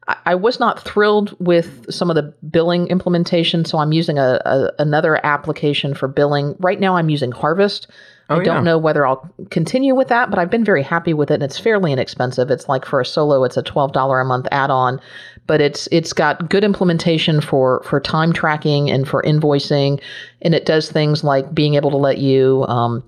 I, 0.09 0.17
I, 0.27 0.35
was 0.35 0.61
not 0.61 0.81
thrilled 0.81 1.35
with 1.41 1.93
some 1.93 2.11
of 2.11 2.17
the 2.17 2.35
billing 2.51 2.89
implementation, 2.89 3.65
so 3.65 3.79
I'm 3.79 3.93
using 3.93 4.19
a, 4.19 4.41
a 4.45 4.71
another 4.79 5.25
application 5.25 5.95
for 5.95 6.09
billing. 6.09 6.55
Right 6.59 6.81
now, 6.81 6.97
I'm 6.97 7.09
using 7.09 7.33
Harvest. 7.33 7.89
Oh, 8.29 8.41
I 8.41 8.43
don't 8.43 8.57
yeah. 8.57 8.63
know 8.63 8.79
whether 8.79 9.07
I'll 9.07 9.29
continue 9.51 9.95
with 9.95 10.09
that, 10.09 10.31
but 10.31 10.39
I've 10.39 10.51
been 10.51 10.65
very 10.65 10.83
happy 10.83 11.15
with 11.15 11.31
it, 11.31 11.35
and 11.35 11.43
it's 11.45 11.59
fairly 11.59 11.93
inexpensive. 11.93 12.51
It's 12.51 12.69
like 12.69 12.85
for 12.85 13.01
a 13.01 13.07
solo, 13.07 13.45
it's 13.45 13.57
a 13.57 13.63
twelve 13.63 13.93
dollar 13.93 14.21
a 14.21 14.25
month 14.25 14.49
add 14.51 14.71
on, 14.71 15.01
but 15.47 15.61
it's 15.61 15.89
it's 15.93 16.13
got 16.13 16.49
good 16.49 16.65
implementation 16.65 17.41
for 17.41 17.83
for 17.85 18.01
time 18.01 18.33
tracking 18.33 18.91
and 18.91 19.09
for 19.09 19.23
invoicing, 19.23 20.01
and 20.43 20.55
it 20.55 20.67
does 20.67 20.91
things 20.91 21.23
like 21.23 21.55
being 21.55 21.75
able 21.75 21.91
to 21.91 21.97
let 21.97 22.19
you. 22.19 22.65
Um, 22.69 23.03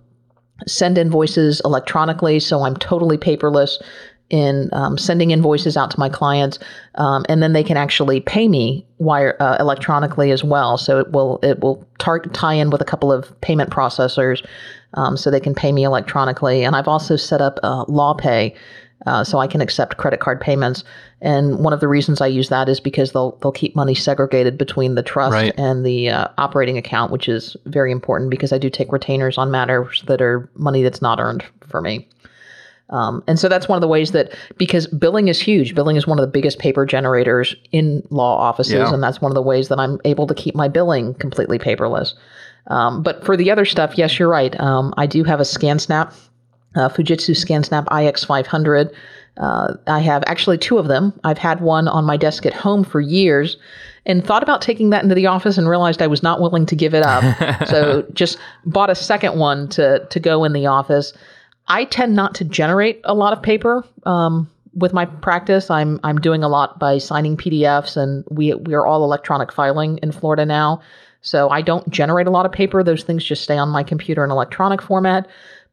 send 0.66 0.98
invoices 0.98 1.60
electronically, 1.64 2.40
so 2.40 2.62
I'm 2.62 2.76
totally 2.76 3.18
paperless 3.18 3.80
in 4.30 4.68
um, 4.72 4.98
sending 4.98 5.30
invoices 5.30 5.76
out 5.76 5.90
to 5.90 5.98
my 5.98 6.08
clients, 6.08 6.58
um, 6.96 7.24
and 7.28 7.42
then 7.42 7.54
they 7.54 7.64
can 7.64 7.76
actually 7.76 8.20
pay 8.20 8.46
me 8.46 8.86
wire 8.98 9.36
uh, 9.40 9.56
electronically 9.58 10.30
as 10.30 10.44
well. 10.44 10.76
So 10.76 10.98
it 10.98 11.12
will 11.12 11.38
it 11.42 11.60
will 11.60 11.86
tar- 11.98 12.20
tie 12.20 12.54
in 12.54 12.70
with 12.70 12.82
a 12.82 12.84
couple 12.84 13.10
of 13.10 13.40
payment 13.40 13.70
processors, 13.70 14.44
um, 14.94 15.16
so 15.16 15.30
they 15.30 15.40
can 15.40 15.54
pay 15.54 15.72
me 15.72 15.84
electronically. 15.84 16.62
And 16.62 16.76
I've 16.76 16.88
also 16.88 17.16
set 17.16 17.40
up 17.40 17.58
uh, 17.62 17.86
LawPay, 17.86 18.54
uh, 19.08 19.24
so 19.24 19.38
I 19.38 19.46
can 19.46 19.62
accept 19.62 19.96
credit 19.96 20.20
card 20.20 20.38
payments. 20.40 20.84
And 21.22 21.58
one 21.60 21.72
of 21.72 21.80
the 21.80 21.88
reasons 21.88 22.20
I 22.20 22.26
use 22.26 22.50
that 22.50 22.68
is 22.68 22.78
because 22.78 23.12
they'll 23.12 23.32
they'll 23.42 23.52
keep 23.52 23.74
money 23.74 23.94
segregated 23.94 24.58
between 24.58 24.94
the 24.94 25.02
trust 25.02 25.32
right. 25.32 25.54
and 25.56 25.84
the 25.84 26.10
uh, 26.10 26.28
operating 26.36 26.76
account, 26.76 27.10
which 27.10 27.28
is 27.28 27.56
very 27.64 27.90
important 27.90 28.30
because 28.30 28.52
I 28.52 28.58
do 28.58 28.68
take 28.68 28.92
retainers 28.92 29.38
on 29.38 29.50
matters 29.50 30.04
that 30.06 30.20
are 30.20 30.48
money 30.54 30.82
that's 30.82 31.00
not 31.00 31.20
earned 31.20 31.42
for 31.66 31.80
me. 31.80 32.06
Um, 32.90 33.22
and 33.26 33.38
so 33.38 33.48
that's 33.48 33.68
one 33.68 33.76
of 33.76 33.82
the 33.82 33.88
ways 33.88 34.12
that 34.12 34.34
because 34.56 34.86
billing 34.86 35.28
is 35.28 35.40
huge, 35.40 35.74
billing 35.74 35.96
is 35.96 36.06
one 36.06 36.18
of 36.18 36.22
the 36.22 36.30
biggest 36.30 36.58
paper 36.58 36.86
generators 36.86 37.54
in 37.72 38.02
law 38.10 38.36
offices, 38.38 38.72
yeah. 38.74 38.92
and 38.92 39.02
that's 39.02 39.20
one 39.20 39.30
of 39.30 39.34
the 39.34 39.42
ways 39.42 39.68
that 39.68 39.78
I'm 39.78 40.00
able 40.04 40.26
to 40.26 40.34
keep 40.34 40.54
my 40.54 40.68
billing 40.68 41.14
completely 41.14 41.58
paperless. 41.58 42.14
Um, 42.68 43.02
but 43.02 43.24
for 43.24 43.36
the 43.36 43.50
other 43.50 43.64
stuff, 43.64 43.96
yes, 43.96 44.18
you're 44.18 44.28
right. 44.28 44.58
Um, 44.60 44.94
I 44.96 45.06
do 45.06 45.24
have 45.24 45.40
a 45.40 45.44
ScanSnap, 45.44 46.14
uh, 46.74 46.88
Fujitsu 46.88 47.34
ScanSnap 47.34 47.86
IX500. 47.86 48.92
Uh, 49.36 49.74
I 49.86 50.00
have 50.00 50.24
actually 50.26 50.58
two 50.58 50.78
of 50.78 50.88
them. 50.88 51.18
I've 51.24 51.38
had 51.38 51.60
one 51.60 51.86
on 51.88 52.04
my 52.04 52.16
desk 52.16 52.44
at 52.44 52.52
home 52.52 52.82
for 52.82 53.00
years 53.00 53.56
and 54.04 54.24
thought 54.24 54.42
about 54.42 54.62
taking 54.62 54.90
that 54.90 55.02
into 55.02 55.14
the 55.14 55.26
office 55.26 55.58
and 55.58 55.68
realized 55.68 56.02
I 56.02 56.06
was 56.06 56.22
not 56.22 56.40
willing 56.40 56.66
to 56.66 56.74
give 56.74 56.94
it 56.94 57.04
up. 57.04 57.66
so 57.68 58.04
just 58.14 58.38
bought 58.64 58.90
a 58.90 58.94
second 58.94 59.38
one 59.38 59.68
to 59.70 60.04
to 60.10 60.18
go 60.18 60.44
in 60.44 60.52
the 60.52 60.66
office. 60.66 61.12
I 61.68 61.84
tend 61.84 62.16
not 62.16 62.34
to 62.36 62.44
generate 62.44 63.00
a 63.04 63.14
lot 63.14 63.32
of 63.32 63.42
paper 63.42 63.84
um, 64.04 64.50
with 64.74 64.92
my 64.92 65.04
practice. 65.04 65.70
I'm 65.70 66.00
I'm 66.02 66.18
doing 66.18 66.42
a 66.42 66.48
lot 66.48 66.78
by 66.78 66.98
signing 66.98 67.36
PDFs, 67.36 67.96
and 67.96 68.24
we 68.30 68.54
we 68.54 68.74
are 68.74 68.86
all 68.86 69.04
electronic 69.04 69.52
filing 69.52 69.98
in 69.98 70.10
Florida 70.10 70.46
now. 70.46 70.80
So 71.20 71.50
I 71.50 71.62
don't 71.62 71.88
generate 71.90 72.26
a 72.26 72.30
lot 72.30 72.46
of 72.46 72.52
paper. 72.52 72.82
Those 72.82 73.02
things 73.02 73.24
just 73.24 73.42
stay 73.42 73.58
on 73.58 73.68
my 73.68 73.82
computer 73.82 74.24
in 74.24 74.30
electronic 74.30 74.80
format. 74.80 75.28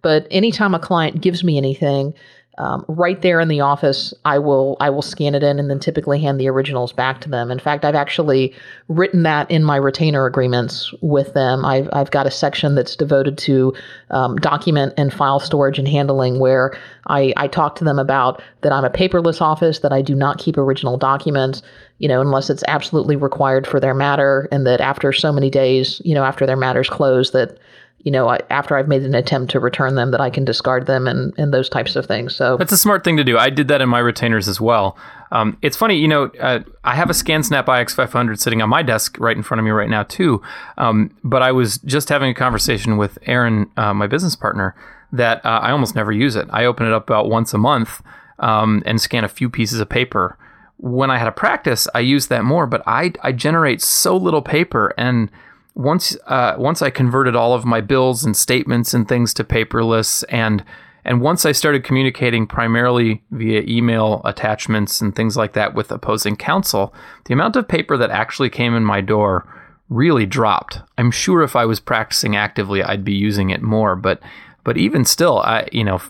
But 0.06 0.28
anytime 0.30 0.76
a 0.76 0.80
client 0.80 1.20
gives 1.20 1.44
me 1.44 1.58
anything, 1.58 2.14
um, 2.60 2.86
right 2.88 3.20
there 3.24 3.40
in 3.40 3.48
the 3.48 3.62
office, 3.62 4.14
I 4.24 4.38
will 4.38 4.78
I 4.80 4.92
will 4.92 5.02
scan 5.02 5.34
it 5.34 5.42
in 5.42 5.58
and 5.58 5.68
then 5.68 5.80
typically 5.80 6.22
hand 6.22 6.40
the 6.40 6.48
originals 6.48 6.94
back 6.94 7.22
to 7.22 7.30
them. 7.30 7.50
In 7.50 7.58
fact, 7.58 7.84
I've 7.84 7.96
actually 7.96 8.54
written 8.88 9.24
that 9.24 9.50
in 9.50 9.64
my 9.64 9.78
retainer 9.78 10.28
agreements 10.28 10.94
with 11.02 11.34
them. 11.34 11.66
I've 11.66 11.90
I've 11.92 12.12
got 12.12 12.28
a 12.28 12.32
section 12.32 12.76
that's 12.76 12.96
devoted 12.96 13.40
to 13.40 13.74
um, 14.12 14.36
document 14.36 14.94
and 14.96 15.12
file 15.12 15.40
storage 15.40 15.80
and 15.80 15.88
handling, 15.88 16.38
where 16.38 16.78
I 17.08 17.34
I 17.36 17.48
talk 17.48 17.74
to 17.78 17.84
them 17.84 17.98
about 17.98 18.44
that 18.62 18.72
I'm 18.72 18.86
a 18.86 18.92
paperless 18.92 19.42
office, 19.42 19.80
that 19.80 19.92
I 19.92 20.04
do 20.04 20.14
not 20.14 20.38
keep 20.38 20.56
original 20.56 20.98
documents, 20.98 21.64
you 21.98 22.08
know, 22.08 22.22
unless 22.22 22.52
it's 22.52 22.64
absolutely 22.68 23.16
required 23.16 23.66
for 23.66 23.80
their 23.80 23.96
matter, 23.96 24.48
and 24.52 24.68
that 24.68 24.82
after 24.82 25.12
so 25.12 25.32
many 25.32 25.50
days, 25.50 26.00
you 26.06 26.14
know, 26.14 26.24
after 26.24 26.46
their 26.46 26.56
matter's 26.56 26.90
closed, 26.90 27.34
that 27.34 27.58
you 28.06 28.12
know, 28.12 28.30
I, 28.30 28.40
after 28.52 28.78
I've 28.78 28.88
made 28.88 29.02
an 29.02 29.16
attempt 29.16 29.52
to 29.52 29.60
return 29.60 29.96
them, 29.96 30.12
that 30.12 30.22
I 30.22 30.30
can 30.30 30.46
discard 30.46 30.86
them 30.86 31.08
and, 31.08 31.34
and 31.40 31.52
those 31.52 31.68
types 31.68 31.96
of 31.96 32.06
things. 32.06 32.36
So 32.36 32.56
that's 32.56 32.72
a 32.72 32.78
smart 32.78 33.04
thing 33.04 33.18
to 33.18 33.24
do. 33.24 33.36
I 33.36 33.50
did 33.50 33.68
that 33.70 33.82
in 33.82 33.90
my 33.90 33.98
retainers 33.98 34.48
as 34.48 34.62
well. 34.62 34.96
Um, 35.32 35.58
it's 35.64 35.76
funny, 35.76 35.96
you 35.96 36.08
know, 36.08 36.26
uh, 36.40 36.60
I 36.84 36.94
have 36.94 37.10
a 37.10 37.14
ScanSnap 37.14 37.66
IX500 37.66 38.40
sitting 38.40 38.62
on 38.62 38.70
my 38.70 38.84
desk 38.84 39.18
right 39.20 39.36
in 39.36 39.42
front 39.42 39.60
of 39.60 39.66
me 39.66 39.72
right 39.72 39.90
now 39.90 40.04
too. 40.04 40.40
Um, 40.78 41.18
but 41.24 41.42
I 41.42 41.52
was 41.52 41.80
just 41.80 42.10
having 42.10 42.30
a 42.30 42.36
conversation 42.36 42.98
with 42.98 43.18
Aaron, 43.26 43.72
uh, 43.76 43.92
my 43.96 44.06
business 44.06 44.36
partner, 44.36 44.76
that 45.12 45.44
uh, 45.44 45.60
I 45.64 45.72
almost 45.72 45.96
never 45.96 46.12
use 46.12 46.36
it. 46.36 46.48
I 46.52 46.66
open 46.66 46.86
it 46.86 46.94
up 46.94 47.10
about 47.10 47.28
once 47.28 47.56
a 47.56 47.58
month 47.58 48.04
um, 48.38 48.84
and 48.86 49.02
scan 49.02 49.24
a 49.24 49.30
few 49.30 49.50
pieces 49.50 49.80
of 49.80 49.90
paper. 49.90 50.38
When 50.78 51.10
I 51.10 51.18
had 51.18 51.28
a 51.28 51.32
practice, 51.32 51.88
I 51.96 52.02
used 52.02 52.30
that 52.30 52.44
more, 52.44 52.68
but 52.68 52.84
I 52.86 53.14
I 53.24 53.32
generate 53.32 53.82
so 53.82 54.16
little 54.16 54.42
paper 54.42 54.94
and 54.98 55.32
once 55.76 56.18
uh, 56.26 56.56
once 56.58 56.82
I 56.82 56.90
converted 56.90 57.36
all 57.36 57.54
of 57.54 57.66
my 57.66 57.82
bills 57.82 58.24
and 58.24 58.36
statements 58.36 58.94
and 58.94 59.08
things 59.08 59.34
to 59.36 59.44
paperless, 59.44 60.24
and 60.30 60.64
and 61.04 61.22
once 61.22 61.46
I 61.46 61.52
started 61.52 61.84
communicating 61.84 62.48
primarily 62.48 63.22
via 63.30 63.62
email 63.68 64.22
attachments 64.24 65.02
and 65.02 65.16
things 65.16 65.38
like 65.38 65.54
that 65.54 65.76
with 65.76 65.92
opposing 65.92 66.38
counsel, 66.38 66.96
the 67.26 67.34
amount 67.34 67.58
of 67.58 67.68
paper 67.68 67.98
that 67.98 68.10
actually 68.10 68.50
came 68.50 68.74
in 68.74 68.84
my 68.84 69.02
door 69.02 69.48
really 69.90 70.26
dropped. 70.26 70.80
I'm 70.98 71.12
sure 71.12 71.44
if 71.44 71.56
I 71.56 71.66
was 71.66 71.80
practicing 71.80 72.36
actively, 72.36 72.82
I'd 72.82 73.04
be 73.04 73.14
using 73.14 73.50
it 73.50 73.62
more, 73.62 73.96
but 73.96 74.22
but 74.64 74.78
even 74.78 75.04
still, 75.04 75.40
I 75.40 75.68
you 75.74 75.84
know, 75.84 76.02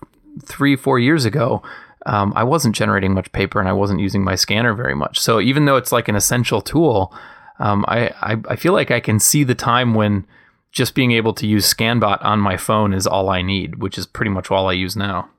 three 0.44 0.76
four 0.76 1.00
years 1.00 1.26
ago. 1.26 1.64
Um, 2.08 2.34
I 2.36 2.44
wasn't 2.44 2.76
generating 2.76 3.16
much 3.16 3.32
paper 3.32 3.60
and 3.60 3.68
I 3.68 3.74
wasn't 3.74 4.00
using 4.00 4.24
my 4.24 4.36
scanner 4.36 4.76
very 4.76 4.94
much. 4.94 5.20
So 5.20 5.42
even 5.42 5.66
though 5.66 5.76
it's 5.76 5.92
like 5.92 6.08
an 6.08 6.16
essential 6.16 6.62
tool, 6.62 7.12
um, 7.60 7.86
I, 7.88 8.10
I, 8.22 8.38
I 8.50 8.56
feel 8.56 8.74
like 8.74 8.92
I 8.92 9.00
can 9.00 9.20
see 9.20 9.44
the 9.44 9.56
time 9.56 9.94
when 9.94 10.26
just 10.72 10.94
being 10.94 11.12
able 11.12 11.34
to 11.34 11.48
use 11.48 11.74
ScanBot 11.74 12.24
on 12.24 12.40
my 12.40 12.58
phone 12.58 12.94
is 12.94 13.08
all 13.08 13.30
I 13.30 13.42
need, 13.42 13.82
which 13.82 13.98
is 13.98 14.06
pretty 14.06 14.32
much 14.32 14.52
all 14.52 14.68
I 14.68 14.74
use 14.74 14.96
now. 14.96 15.30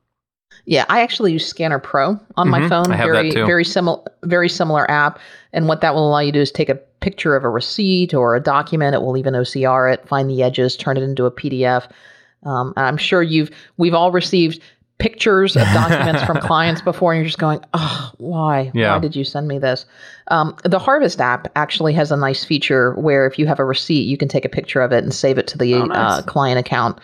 Yeah, 0.64 0.84
I 0.88 1.02
actually 1.02 1.32
use 1.32 1.46
Scanner 1.46 1.78
Pro 1.78 2.08
on 2.08 2.18
mm-hmm. 2.18 2.50
my 2.50 2.68
phone. 2.68 2.90
I 2.90 2.96
have 2.96 3.06
very, 3.06 3.28
that 3.28 3.34
too. 3.34 3.46
Very 3.46 3.64
similar, 3.64 4.02
very 4.24 4.48
similar 4.48 4.90
app. 4.90 5.20
And 5.52 5.68
what 5.68 5.80
that 5.82 5.94
will 5.94 6.08
allow 6.08 6.18
you 6.20 6.32
to 6.32 6.38
do 6.38 6.42
is 6.42 6.50
take 6.50 6.68
a 6.68 6.74
picture 6.74 7.36
of 7.36 7.44
a 7.44 7.48
receipt 7.48 8.14
or 8.14 8.34
a 8.34 8.40
document. 8.40 8.94
It 8.94 9.02
will 9.02 9.16
even 9.16 9.34
OCR 9.34 9.92
it, 9.92 10.08
find 10.08 10.28
the 10.28 10.42
edges, 10.42 10.76
turn 10.76 10.96
it 10.96 11.02
into 11.02 11.26
a 11.26 11.30
PDF. 11.30 11.88
Um, 12.42 12.72
and 12.76 12.86
I'm 12.86 12.96
sure 12.96 13.22
you've 13.22 13.50
we've 13.76 13.94
all 13.94 14.10
received 14.10 14.60
pictures 14.98 15.56
of 15.56 15.62
documents 15.74 16.22
from 16.24 16.38
clients 16.38 16.80
before 16.80 17.12
and 17.12 17.20
you're 17.20 17.26
just 17.26 17.38
going 17.38 17.60
oh 17.74 18.12
why? 18.18 18.70
Yeah. 18.74 18.94
why 18.94 18.98
did 18.98 19.14
you 19.14 19.24
send 19.24 19.46
me 19.48 19.58
this? 19.58 19.86
Um, 20.28 20.56
the 20.64 20.78
harvest 20.78 21.20
app 21.20 21.48
actually 21.56 21.92
has 21.94 22.10
a 22.10 22.16
nice 22.16 22.44
feature 22.44 22.94
where 22.94 23.26
if 23.26 23.38
you 23.38 23.46
have 23.46 23.58
a 23.58 23.64
receipt 23.64 24.06
you 24.06 24.16
can 24.16 24.28
take 24.28 24.44
a 24.44 24.48
picture 24.48 24.80
of 24.80 24.92
it 24.92 25.04
and 25.04 25.12
save 25.12 25.38
it 25.38 25.46
to 25.48 25.58
the 25.58 25.74
oh, 25.74 25.84
nice. 25.84 26.20
uh, 26.20 26.22
client 26.22 26.58
account. 26.58 26.98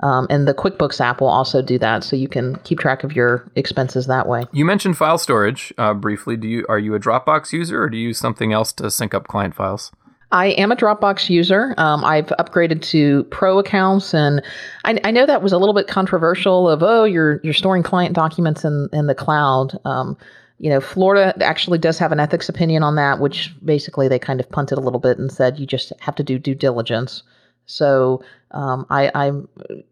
Um, 0.00 0.28
and 0.30 0.46
the 0.46 0.54
quickbooks 0.54 1.00
app 1.00 1.20
will 1.20 1.28
also 1.28 1.60
do 1.60 1.76
that 1.78 2.04
so 2.04 2.14
you 2.14 2.28
can 2.28 2.54
keep 2.60 2.78
track 2.78 3.02
of 3.02 3.16
your 3.16 3.50
expenses 3.56 4.06
that 4.06 4.28
way. 4.28 4.44
You 4.52 4.64
mentioned 4.64 4.96
file 4.96 5.18
storage 5.18 5.74
uh, 5.76 5.92
briefly. 5.92 6.36
Do 6.36 6.46
you 6.46 6.64
are 6.68 6.78
you 6.78 6.94
a 6.94 7.00
dropbox 7.00 7.52
user 7.52 7.82
or 7.82 7.88
do 7.88 7.96
you 7.96 8.08
use 8.08 8.18
something 8.18 8.52
else 8.52 8.72
to 8.74 8.92
sync 8.92 9.12
up 9.12 9.26
client 9.26 9.56
files 9.56 9.90
I 10.30 10.48
am 10.48 10.70
a 10.70 10.76
Dropbox 10.76 11.30
user. 11.30 11.74
Um, 11.78 12.04
I've 12.04 12.26
upgraded 12.38 12.82
to 12.90 13.24
Pro 13.24 13.58
accounts, 13.58 14.12
and 14.12 14.42
I, 14.84 15.00
I, 15.04 15.10
know 15.10 15.24
that 15.24 15.42
was 15.42 15.52
a 15.52 15.58
little 15.58 15.74
bit 15.74 15.86
controversial. 15.86 16.68
Of 16.68 16.82
oh, 16.82 17.04
you're 17.04 17.40
you're 17.42 17.54
storing 17.54 17.82
client 17.82 18.14
documents 18.14 18.64
in 18.64 18.88
in 18.92 19.06
the 19.06 19.14
cloud. 19.14 19.78
Um, 19.86 20.18
you 20.58 20.68
know, 20.68 20.80
Florida 20.80 21.34
actually 21.42 21.78
does 21.78 21.98
have 21.98 22.12
an 22.12 22.20
ethics 22.20 22.48
opinion 22.48 22.82
on 22.82 22.96
that, 22.96 23.20
which 23.20 23.54
basically 23.64 24.08
they 24.08 24.18
kind 24.18 24.40
of 24.40 24.50
punted 24.50 24.76
a 24.76 24.80
little 24.80 25.00
bit 25.00 25.18
and 25.18 25.30
said 25.32 25.58
you 25.58 25.66
just 25.66 25.92
have 26.00 26.16
to 26.16 26.22
do 26.22 26.38
due 26.38 26.54
diligence. 26.54 27.22
So 27.66 28.22
um, 28.50 28.86
I, 28.90 29.10
I 29.14 29.30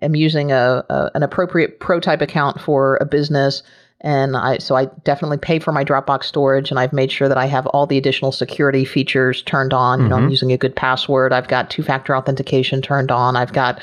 am 0.02 0.16
using 0.16 0.50
a, 0.50 0.84
a, 0.88 1.10
an 1.14 1.22
appropriate 1.22 1.78
Pro 1.78 2.00
type 2.00 2.20
account 2.20 2.60
for 2.60 2.96
a 3.00 3.04
business 3.04 3.62
And 4.06 4.36
I 4.36 4.58
so 4.58 4.76
I 4.76 4.84
definitely 5.02 5.38
pay 5.38 5.58
for 5.58 5.72
my 5.72 5.84
Dropbox 5.84 6.24
storage, 6.24 6.70
and 6.70 6.78
I've 6.78 6.92
made 6.92 7.10
sure 7.10 7.28
that 7.28 7.36
I 7.36 7.46
have 7.46 7.66
all 7.68 7.88
the 7.88 7.98
additional 7.98 8.30
security 8.30 8.84
features 8.84 9.42
turned 9.42 9.74
on. 9.74 10.00
You 10.00 10.08
know, 10.08 10.14
I'm 10.14 10.30
using 10.30 10.52
a 10.52 10.56
good 10.56 10.76
password. 10.76 11.32
I've 11.32 11.48
got 11.48 11.70
two-factor 11.70 12.14
authentication 12.16 12.80
turned 12.80 13.10
on. 13.10 13.34
I've 13.34 13.52
got 13.52 13.80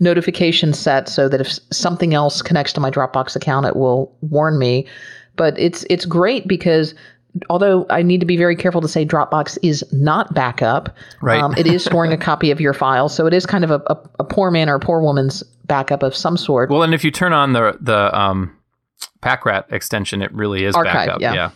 notifications 0.00 0.78
set 0.78 1.06
so 1.06 1.28
that 1.28 1.42
if 1.42 1.48
something 1.70 2.14
else 2.14 2.40
connects 2.40 2.72
to 2.72 2.80
my 2.80 2.90
Dropbox 2.90 3.36
account, 3.36 3.66
it 3.66 3.76
will 3.76 4.10
warn 4.22 4.58
me. 4.58 4.86
But 5.36 5.58
it's 5.58 5.84
it's 5.90 6.06
great 6.06 6.48
because 6.48 6.94
although 7.50 7.84
I 7.90 8.00
need 8.02 8.20
to 8.20 8.26
be 8.26 8.38
very 8.38 8.56
careful 8.56 8.80
to 8.80 8.88
say 8.88 9.04
Dropbox 9.04 9.58
is 9.62 9.84
not 9.92 10.32
backup, 10.32 10.96
Right. 11.20 11.42
um, 11.42 11.54
it 11.58 11.66
is 11.66 11.84
storing 11.84 12.12
a 12.12 12.16
copy 12.30 12.50
of 12.50 12.58
your 12.58 12.72
file. 12.72 13.10
So 13.10 13.26
it 13.26 13.34
is 13.34 13.44
kind 13.44 13.64
of 13.64 13.70
a, 13.70 13.82
a, 13.88 13.98
a 14.20 14.24
poor 14.24 14.50
man 14.50 14.70
or 14.70 14.76
a 14.76 14.80
poor 14.80 15.02
woman's 15.02 15.42
backup 15.66 16.02
of 16.02 16.16
some 16.16 16.38
sort. 16.38 16.70
Well, 16.70 16.82
and 16.82 16.94
if 16.94 17.04
you 17.04 17.10
turn 17.10 17.34
on 17.34 17.52
the 17.52 17.76
the 17.82 18.18
um, 18.18 18.54
PackRat 19.22 19.72
extension, 19.72 20.22
it 20.22 20.32
really 20.32 20.64
is 20.64 20.74
Archive, 20.74 20.94
backup. 20.94 21.20
yeah. 21.20 21.34
yeah. 21.34 21.50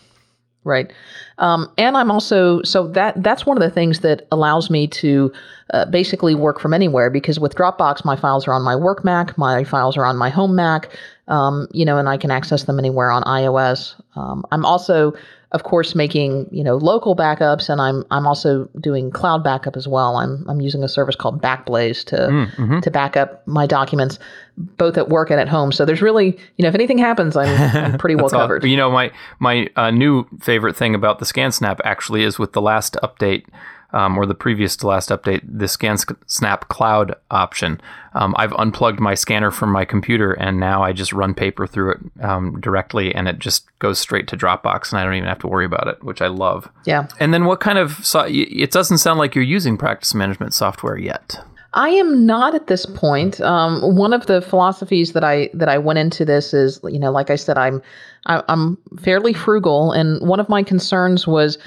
Right. 0.64 0.92
Um, 1.38 1.72
and 1.76 1.96
I'm 1.96 2.10
also 2.10 2.62
so 2.62 2.86
that 2.88 3.20
that's 3.20 3.44
one 3.44 3.56
of 3.56 3.62
the 3.62 3.70
things 3.70 3.98
that 4.00 4.28
allows 4.30 4.70
me 4.70 4.86
to 4.86 5.32
uh, 5.74 5.86
basically 5.86 6.36
work 6.36 6.60
from 6.60 6.72
anywhere 6.72 7.10
because 7.10 7.40
with 7.40 7.56
Dropbox, 7.56 8.04
my 8.04 8.14
files 8.14 8.46
are 8.46 8.52
on 8.52 8.62
my 8.62 8.76
work 8.76 9.04
Mac, 9.04 9.36
my 9.36 9.64
files 9.64 9.96
are 9.96 10.04
on 10.04 10.16
my 10.16 10.28
home 10.28 10.54
Mac, 10.54 10.88
um, 11.26 11.66
you 11.72 11.84
know, 11.84 11.98
and 11.98 12.08
I 12.08 12.16
can 12.16 12.30
access 12.30 12.64
them 12.64 12.78
anywhere 12.78 13.10
on 13.10 13.24
iOS. 13.24 14.00
Um, 14.14 14.44
I'm 14.52 14.64
also, 14.64 15.14
of 15.52 15.62
course, 15.64 15.94
making 15.94 16.48
you 16.50 16.64
know 16.64 16.76
local 16.76 17.14
backups, 17.14 17.68
and 17.68 17.80
I'm 17.80 18.04
I'm 18.10 18.26
also 18.26 18.68
doing 18.80 19.10
cloud 19.10 19.44
backup 19.44 19.76
as 19.76 19.86
well. 19.86 20.16
I'm 20.16 20.44
I'm 20.48 20.60
using 20.60 20.82
a 20.82 20.88
service 20.88 21.14
called 21.14 21.40
Backblaze 21.42 22.04
to 22.06 22.80
to 22.80 22.90
back 22.90 23.16
up 23.16 23.46
my 23.46 23.66
documents, 23.66 24.18
both 24.56 24.96
at 24.98 25.08
work 25.08 25.30
and 25.30 25.38
at 25.38 25.48
home. 25.48 25.70
So 25.70 25.84
there's 25.84 26.02
really, 26.02 26.38
you 26.56 26.62
know, 26.62 26.68
if 26.68 26.74
anything 26.74 26.98
happens, 26.98 27.36
I'm, 27.36 27.48
I'm 27.76 27.98
pretty 27.98 28.14
well 28.16 28.24
That's 28.24 28.34
all- 28.34 28.40
covered. 28.40 28.64
You 28.64 28.76
know, 28.76 28.90
my 28.90 29.12
my 29.38 29.68
uh, 29.76 29.90
new 29.90 30.24
favorite 30.40 30.74
thing 30.76 30.94
about 30.94 31.18
the 31.18 31.24
ScanSnap 31.26 31.80
actually 31.84 32.24
is 32.24 32.38
with 32.38 32.52
the 32.54 32.62
last 32.62 32.96
update. 33.02 33.44
Um, 33.92 34.16
or 34.16 34.24
the 34.24 34.34
previous 34.34 34.74
to 34.78 34.86
last 34.86 35.10
update, 35.10 35.42
the 35.44 35.66
ScanSnap 35.66 36.68
Cloud 36.68 37.14
option. 37.30 37.78
Um, 38.14 38.34
I've 38.38 38.54
unplugged 38.54 39.00
my 39.00 39.14
scanner 39.14 39.50
from 39.50 39.70
my 39.70 39.84
computer, 39.84 40.32
and 40.32 40.58
now 40.58 40.82
I 40.82 40.92
just 40.92 41.12
run 41.12 41.34
paper 41.34 41.66
through 41.66 41.92
it 41.92 41.98
um, 42.22 42.58
directly, 42.60 43.14
and 43.14 43.28
it 43.28 43.38
just 43.38 43.66
goes 43.80 43.98
straight 43.98 44.28
to 44.28 44.36
Dropbox, 44.36 44.92
and 44.92 44.98
I 44.98 45.04
don't 45.04 45.14
even 45.14 45.28
have 45.28 45.40
to 45.40 45.46
worry 45.46 45.66
about 45.66 45.88
it, 45.88 46.02
which 46.02 46.22
I 46.22 46.28
love. 46.28 46.70
Yeah. 46.86 47.06
And 47.20 47.34
then, 47.34 47.44
what 47.44 47.60
kind 47.60 47.78
of? 47.78 48.04
So- 48.04 48.26
it 48.28 48.70
doesn't 48.70 48.98
sound 48.98 49.18
like 49.18 49.34
you're 49.34 49.44
using 49.44 49.76
practice 49.76 50.14
management 50.14 50.54
software 50.54 50.96
yet. 50.96 51.36
I 51.74 51.88
am 51.88 52.26
not 52.26 52.54
at 52.54 52.66
this 52.66 52.84
point. 52.84 53.40
Um, 53.40 53.96
one 53.96 54.12
of 54.12 54.26
the 54.26 54.42
philosophies 54.42 55.12
that 55.12 55.24
I 55.24 55.48
that 55.54 55.68
I 55.68 55.78
went 55.78 55.98
into 55.98 56.24
this 56.24 56.52
is, 56.52 56.78
you 56.84 56.98
know, 56.98 57.10
like 57.10 57.30
I 57.30 57.36
said, 57.36 57.56
I'm 57.56 57.80
I, 58.26 58.42
I'm 58.48 58.76
fairly 59.00 59.32
frugal, 59.32 59.92
and 59.92 60.20
one 60.26 60.38
of 60.38 60.48
my 60.48 60.62
concerns 60.62 61.26
was 61.26 61.58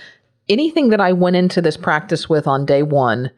anything 0.49 0.89
that 0.89 1.01
I 1.01 1.13
went 1.13 1.35
into 1.35 1.61
this 1.61 1.77
practice 1.77 2.29
with 2.29 2.47
on 2.47 2.65
day 2.65 2.83
one 2.83 3.31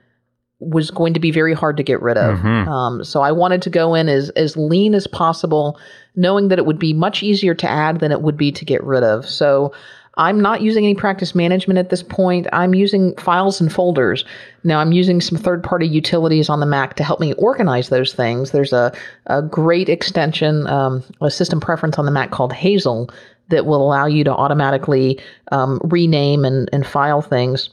was 0.59 0.89
going 0.89 1.13
to 1.13 1.19
be 1.19 1.31
very 1.31 1.53
hard 1.53 1.77
to 1.77 1.83
get 1.83 2.01
rid 2.01 2.17
of. 2.17 2.39
Um, 2.67 3.03
so 3.03 3.21
I 3.21 3.31
wanted 3.31 3.61
to 3.61 3.69
go 3.69 3.93
in 3.93 4.09
as 4.09 4.29
as 4.31 4.57
lean 4.57 4.95
as 4.95 5.05
possible, 5.05 5.79
knowing 6.15 6.47
that 6.47 6.57
it 6.57 6.65
would 6.65 6.79
be 6.79 6.93
much 6.93 7.21
easier 7.21 7.53
to 7.53 7.69
add 7.69 7.99
than 7.99 8.11
it 8.11 8.21
would 8.21 8.37
be 8.37 8.51
to 8.51 8.65
get 8.65 8.83
rid 8.83 9.03
of. 9.03 9.29
So 9.29 9.71
I'm 10.17 10.41
not 10.41 10.61
using 10.61 10.83
any 10.83 10.95
practice 10.95 11.35
management 11.35 11.77
at 11.77 11.91
this 11.91 12.01
point. 12.01 12.47
I'm 12.51 12.73
using 12.73 13.15
files 13.17 13.61
and 13.61 13.71
folders. 13.71 14.25
Now 14.63 14.79
I'm 14.79 14.91
using 14.91 15.21
some 15.21 15.37
third 15.37 15.63
party 15.63 15.87
utilities 15.87 16.49
on 16.49 16.59
the 16.59 16.65
Mac 16.65 16.95
to 16.95 17.03
help 17.03 17.19
me 17.19 17.33
organize 17.33 17.89
those 17.89 18.13
things. 18.13 18.49
There's 18.49 18.73
a, 18.73 18.91
a 19.27 19.43
great 19.43 19.89
extension, 19.89 20.65
um, 20.65 21.03
a 21.21 21.29
system 21.29 21.59
preference 21.59 21.99
on 21.99 22.05
the 22.05 22.11
Mac 22.11 22.31
called 22.31 22.51
Hazel 22.51 23.11
that 23.49 23.65
will 23.65 23.85
allow 23.85 24.05
you 24.05 24.23
to 24.23 24.31
automatically 24.31 25.19
um, 25.51 25.79
rename 25.83 26.45
and, 26.45 26.69
and 26.73 26.85
file 26.85 27.21
things 27.21 27.69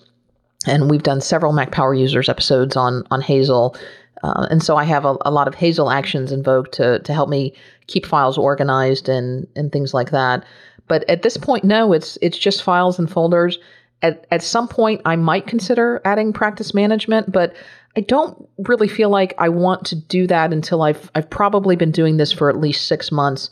and 0.66 0.90
we've 0.90 1.02
done 1.02 1.20
several 1.20 1.52
Mac 1.52 1.70
Power 1.70 1.94
Users 1.94 2.28
episodes 2.28 2.76
on 2.76 3.04
on 3.10 3.20
Hazel, 3.20 3.76
uh, 4.22 4.46
and 4.50 4.62
so 4.62 4.76
I 4.76 4.84
have 4.84 5.04
a, 5.04 5.16
a 5.22 5.30
lot 5.30 5.48
of 5.48 5.54
Hazel 5.54 5.90
actions 5.90 6.32
invoked 6.32 6.72
to 6.74 6.98
to 7.00 7.12
help 7.12 7.28
me 7.28 7.54
keep 7.86 8.06
files 8.06 8.38
organized 8.38 9.08
and 9.08 9.46
and 9.56 9.70
things 9.72 9.94
like 9.94 10.10
that. 10.10 10.44
But 10.88 11.08
at 11.08 11.22
this 11.22 11.36
point, 11.36 11.64
no, 11.64 11.92
it's 11.92 12.18
it's 12.22 12.38
just 12.38 12.62
files 12.62 12.98
and 12.98 13.10
folders. 13.10 13.58
At 14.02 14.26
at 14.30 14.42
some 14.42 14.68
point, 14.68 15.00
I 15.04 15.16
might 15.16 15.46
consider 15.46 16.00
adding 16.04 16.32
practice 16.32 16.74
management, 16.74 17.30
but 17.30 17.54
I 17.96 18.00
don't 18.00 18.48
really 18.58 18.88
feel 18.88 19.08
like 19.08 19.34
I 19.38 19.48
want 19.48 19.86
to 19.86 19.96
do 19.96 20.26
that 20.26 20.52
until 20.52 20.82
I've 20.82 21.10
I've 21.14 21.28
probably 21.30 21.76
been 21.76 21.92
doing 21.92 22.16
this 22.16 22.32
for 22.32 22.50
at 22.50 22.58
least 22.58 22.86
six 22.86 23.12
months 23.12 23.50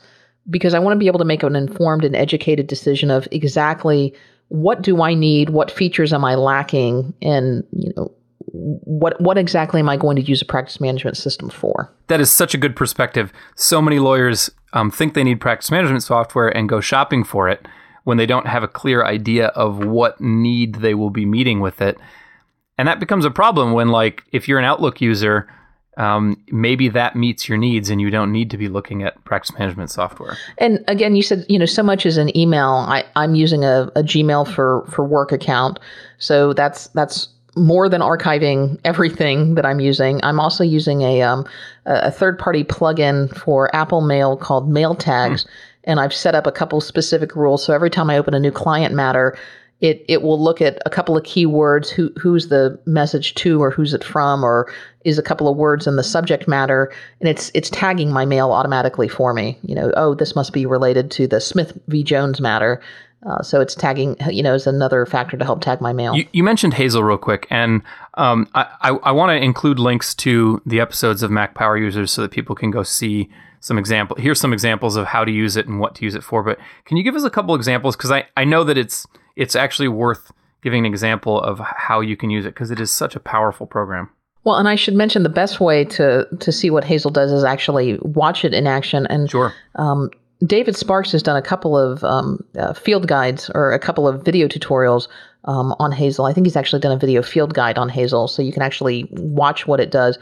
because 0.50 0.74
I 0.74 0.78
want 0.78 0.94
to 0.94 0.98
be 0.98 1.06
able 1.06 1.18
to 1.18 1.24
make 1.24 1.42
an 1.42 1.56
informed 1.56 2.04
and 2.04 2.16
educated 2.16 2.66
decision 2.66 3.10
of 3.10 3.28
exactly 3.30 4.14
what 4.48 4.82
do 4.82 5.02
I 5.02 5.14
need, 5.14 5.50
what 5.50 5.70
features 5.70 6.12
am 6.12 6.24
I 6.24 6.34
lacking, 6.34 7.14
and 7.22 7.64
you 7.72 7.92
know 7.96 8.12
what 8.52 9.18
what 9.20 9.38
exactly 9.38 9.80
am 9.80 9.88
I 9.88 9.96
going 9.96 10.16
to 10.16 10.22
use 10.22 10.42
a 10.42 10.44
practice 10.44 10.80
management 10.80 11.16
system 11.16 11.48
for? 11.48 11.90
That 12.08 12.20
is 12.20 12.30
such 12.30 12.54
a 12.54 12.58
good 12.58 12.76
perspective. 12.76 13.32
So 13.56 13.80
many 13.80 13.98
lawyers 13.98 14.50
um, 14.72 14.90
think 14.90 15.14
they 15.14 15.24
need 15.24 15.40
practice 15.40 15.70
management 15.70 16.02
software 16.02 16.48
and 16.48 16.68
go 16.68 16.80
shopping 16.80 17.24
for 17.24 17.48
it 17.48 17.66
when 18.04 18.16
they 18.16 18.26
don't 18.26 18.46
have 18.46 18.62
a 18.62 18.68
clear 18.68 19.04
idea 19.04 19.48
of 19.48 19.84
what 19.84 20.20
need 20.20 20.76
they 20.76 20.94
will 20.94 21.10
be 21.10 21.24
meeting 21.24 21.60
with 21.60 21.80
it. 21.80 21.96
And 22.78 22.88
that 22.88 23.00
becomes 23.00 23.24
a 23.24 23.30
problem 23.30 23.72
when, 23.72 23.88
like, 23.88 24.24
if 24.32 24.48
you're 24.48 24.58
an 24.58 24.64
Outlook 24.64 25.00
user, 25.00 25.48
um, 25.98 26.42
maybe 26.50 26.88
that 26.88 27.16
meets 27.16 27.48
your 27.48 27.58
needs 27.58 27.90
and 27.90 28.00
you 28.00 28.10
don't 28.10 28.32
need 28.32 28.50
to 28.50 28.56
be 28.56 28.68
looking 28.68 29.02
at 29.02 29.22
practice 29.24 29.56
management 29.58 29.90
software. 29.90 30.36
And 30.58 30.82
again, 30.88 31.14
you 31.16 31.22
said 31.22 31.44
you 31.48 31.58
know 31.58 31.66
so 31.66 31.82
much 31.82 32.06
as 32.06 32.16
an 32.16 32.36
email. 32.36 32.86
I, 32.88 33.04
I'm 33.16 33.34
using 33.34 33.64
a, 33.64 33.90
a 33.94 34.02
Gmail 34.02 34.52
for 34.52 34.86
for 34.90 35.04
work 35.04 35.32
account, 35.32 35.78
so 36.18 36.52
that's 36.54 36.88
that's 36.88 37.28
more 37.54 37.88
than 37.88 38.00
archiving 38.00 38.80
everything 38.84 39.54
that 39.56 39.66
I'm 39.66 39.80
using. 39.80 40.22
I'm 40.24 40.40
also 40.40 40.64
using 40.64 41.02
a 41.02 41.22
um, 41.22 41.46
a 41.84 42.10
third 42.10 42.38
party 42.38 42.64
plugin 42.64 43.34
for 43.36 43.74
Apple 43.76 44.00
Mail 44.00 44.36
called 44.36 44.70
Mail 44.70 44.94
Tags, 44.94 45.44
and 45.84 46.00
I've 46.00 46.14
set 46.14 46.34
up 46.34 46.46
a 46.46 46.52
couple 46.52 46.80
specific 46.80 47.36
rules. 47.36 47.62
So 47.62 47.74
every 47.74 47.90
time 47.90 48.08
I 48.08 48.16
open 48.16 48.32
a 48.32 48.40
new 48.40 48.52
client 48.52 48.94
matter, 48.94 49.36
it 49.82 50.04
it 50.08 50.22
will 50.22 50.42
look 50.42 50.62
at 50.62 50.80
a 50.86 50.90
couple 50.90 51.16
of 51.16 51.24
keywords 51.24 51.90
who 51.90 52.10
who's 52.16 52.48
the 52.48 52.78
message 52.86 53.34
to 53.34 53.60
or 53.60 53.70
who's 53.70 53.92
it 53.92 54.02
from 54.02 54.42
or 54.42 54.72
is 55.04 55.18
a 55.18 55.22
couple 55.22 55.48
of 55.48 55.56
words 55.56 55.86
in 55.86 55.96
the 55.96 56.04
subject 56.04 56.48
matter 56.48 56.90
and 57.20 57.28
it's 57.28 57.50
it's 57.52 57.68
tagging 57.68 58.10
my 58.10 58.24
mail 58.24 58.52
automatically 58.52 59.08
for 59.08 59.34
me. 59.34 59.58
You 59.62 59.74
know 59.74 59.92
oh 59.96 60.14
this 60.14 60.34
must 60.34 60.52
be 60.52 60.64
related 60.64 61.10
to 61.12 61.26
the 61.26 61.40
smith 61.40 61.78
v. 61.88 62.02
Jones 62.02 62.40
matter. 62.40 62.80
Uh, 63.24 63.40
so 63.40 63.60
it's 63.60 63.74
tagging 63.74 64.16
you 64.30 64.42
know 64.42 64.54
is 64.54 64.66
another 64.66 65.04
factor 65.04 65.36
to 65.36 65.44
help 65.44 65.60
tag 65.60 65.80
my 65.80 65.92
mail. 65.92 66.16
You, 66.16 66.26
you 66.32 66.42
mentioned 66.42 66.74
Hazel 66.74 67.04
real 67.04 67.18
quick, 67.18 67.46
and 67.50 67.82
um, 68.14 68.48
I, 68.54 68.66
I, 68.80 68.88
I 68.90 69.12
want 69.12 69.30
to 69.30 69.36
include 69.36 69.78
links 69.78 70.12
to 70.16 70.60
the 70.66 70.80
episodes 70.80 71.22
of 71.22 71.30
Mac 71.30 71.54
Power 71.54 71.76
Users 71.76 72.10
so 72.10 72.22
that 72.22 72.32
people 72.32 72.56
can 72.56 72.72
go 72.72 72.82
see 72.82 73.30
some 73.62 73.78
example. 73.78 74.16
Here's 74.18 74.38
some 74.40 74.52
examples 74.52 74.96
of 74.96 75.06
how 75.06 75.24
to 75.24 75.32
use 75.32 75.56
it 75.56 75.66
and 75.66 75.80
what 75.80 75.94
to 75.94 76.04
use 76.04 76.14
it 76.14 76.22
for. 76.22 76.42
But 76.42 76.58
can 76.84 76.98
you 76.98 77.02
give 77.02 77.14
us 77.14 77.24
a 77.24 77.30
couple 77.30 77.54
examples? 77.54 77.96
Because 77.96 78.10
I, 78.10 78.26
I 78.36 78.44
know 78.44 78.64
that 78.64 78.76
it's 78.76 79.06
it's 79.36 79.56
actually 79.56 79.88
worth 79.88 80.30
giving 80.62 80.84
an 80.84 80.92
example 80.92 81.40
of 81.40 81.58
how 81.58 82.00
you 82.00 82.16
can 82.16 82.28
use 82.28 82.44
it 82.44 82.50
because 82.50 82.70
it 82.70 82.78
is 82.78 82.90
such 82.90 83.16
a 83.16 83.20
powerful 83.20 83.66
program. 83.66 84.10
well 84.44 84.56
and 84.56 84.68
i 84.68 84.74
should 84.76 84.94
mention 84.94 85.22
the 85.22 85.28
best 85.28 85.60
way 85.60 85.84
to 85.84 86.26
to 86.38 86.52
see 86.52 86.70
what 86.70 86.84
hazel 86.84 87.10
does 87.10 87.32
is 87.32 87.44
actually 87.44 87.98
watch 88.02 88.44
it 88.44 88.52
in 88.52 88.66
action 88.66 89.06
and 89.06 89.30
Sure. 89.30 89.52
Um, 89.76 90.10
David 90.44 90.74
Sparks 90.76 91.12
has 91.12 91.22
done 91.22 91.36
a 91.36 91.42
couple 91.42 91.78
of 91.78 92.02
um, 92.02 92.44
uh, 92.58 92.72
field 92.72 93.06
guides 93.06 93.48
or 93.54 93.70
a 93.72 93.78
couple 93.78 94.08
of 94.08 94.24
video 94.24 94.48
tutorials 94.48 95.06
um, 95.44 95.74
on 95.78 95.92
Hazel. 95.92 96.24
I 96.24 96.32
think 96.32 96.46
he's 96.46 96.56
actually 96.56 96.80
done 96.80 96.92
a 96.92 96.98
video 96.98 97.22
field 97.22 97.54
guide 97.54 97.78
on 97.78 97.88
Hazel, 97.88 98.28
so 98.28 98.42
you 98.42 98.52
can 98.52 98.62
actually 98.62 99.08
watch 99.10 99.66
what 99.66 99.80
it 99.80 99.90
does. 99.90 100.18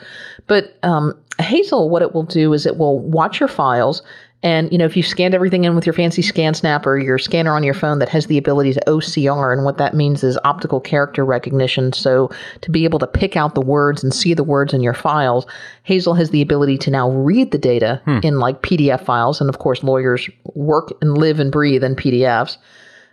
But 0.46 0.76
um, 0.82 1.14
Hazel, 1.38 1.90
what 1.90 2.02
it 2.02 2.14
will 2.14 2.22
do 2.22 2.52
is 2.52 2.66
it 2.66 2.76
will 2.76 2.98
watch 2.98 3.40
your 3.40 3.48
files. 3.48 4.02
And 4.42 4.72
you 4.72 4.78
know, 4.78 4.86
if 4.86 4.96
you've 4.96 5.06
scanned 5.06 5.34
everything 5.34 5.64
in 5.64 5.74
with 5.74 5.84
your 5.84 5.92
fancy 5.92 6.22
scan 6.22 6.54
snap 6.54 6.86
or 6.86 6.96
your 6.98 7.18
scanner 7.18 7.54
on 7.54 7.62
your 7.62 7.74
phone 7.74 7.98
that 7.98 8.08
has 8.08 8.26
the 8.26 8.38
ability 8.38 8.72
to 8.72 8.80
OCR, 8.86 9.52
and 9.52 9.66
what 9.66 9.76
that 9.76 9.94
means 9.94 10.24
is 10.24 10.38
optical 10.44 10.80
character 10.80 11.26
recognition. 11.26 11.92
So 11.92 12.30
to 12.62 12.70
be 12.70 12.84
able 12.84 12.98
to 13.00 13.06
pick 13.06 13.36
out 13.36 13.54
the 13.54 13.60
words 13.60 14.02
and 14.02 14.14
see 14.14 14.32
the 14.32 14.42
words 14.42 14.72
in 14.72 14.80
your 14.80 14.94
files, 14.94 15.46
Hazel 15.82 16.14
has 16.14 16.30
the 16.30 16.40
ability 16.40 16.78
to 16.78 16.90
now 16.90 17.10
read 17.10 17.50
the 17.50 17.58
data 17.58 18.00
in 18.24 18.38
like 18.38 18.62
PDF 18.62 19.04
files. 19.04 19.42
And 19.42 19.50
of 19.50 19.58
course, 19.58 19.82
lawyers 19.82 20.30
work 20.54 20.90
and 21.02 21.18
live 21.18 21.38
and 21.38 21.52
breathe 21.52 21.84
in 21.84 21.94
PDFs. 21.94 22.56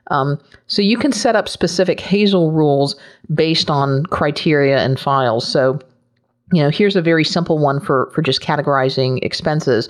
Um, 0.09 0.39
so 0.67 0.81
you 0.81 0.97
can 0.97 1.11
set 1.11 1.35
up 1.35 1.49
specific 1.49 1.99
Hazel 1.99 2.51
rules 2.51 2.95
based 3.33 3.69
on 3.69 4.05
criteria 4.05 4.79
and 4.79 4.99
files. 4.99 5.47
So, 5.47 5.79
you 6.53 6.61
know, 6.61 6.69
here's 6.69 6.95
a 6.95 7.01
very 7.01 7.23
simple 7.23 7.57
one 7.59 7.79
for 7.79 8.09
for 8.13 8.21
just 8.21 8.41
categorizing 8.41 9.19
expenses. 9.21 9.89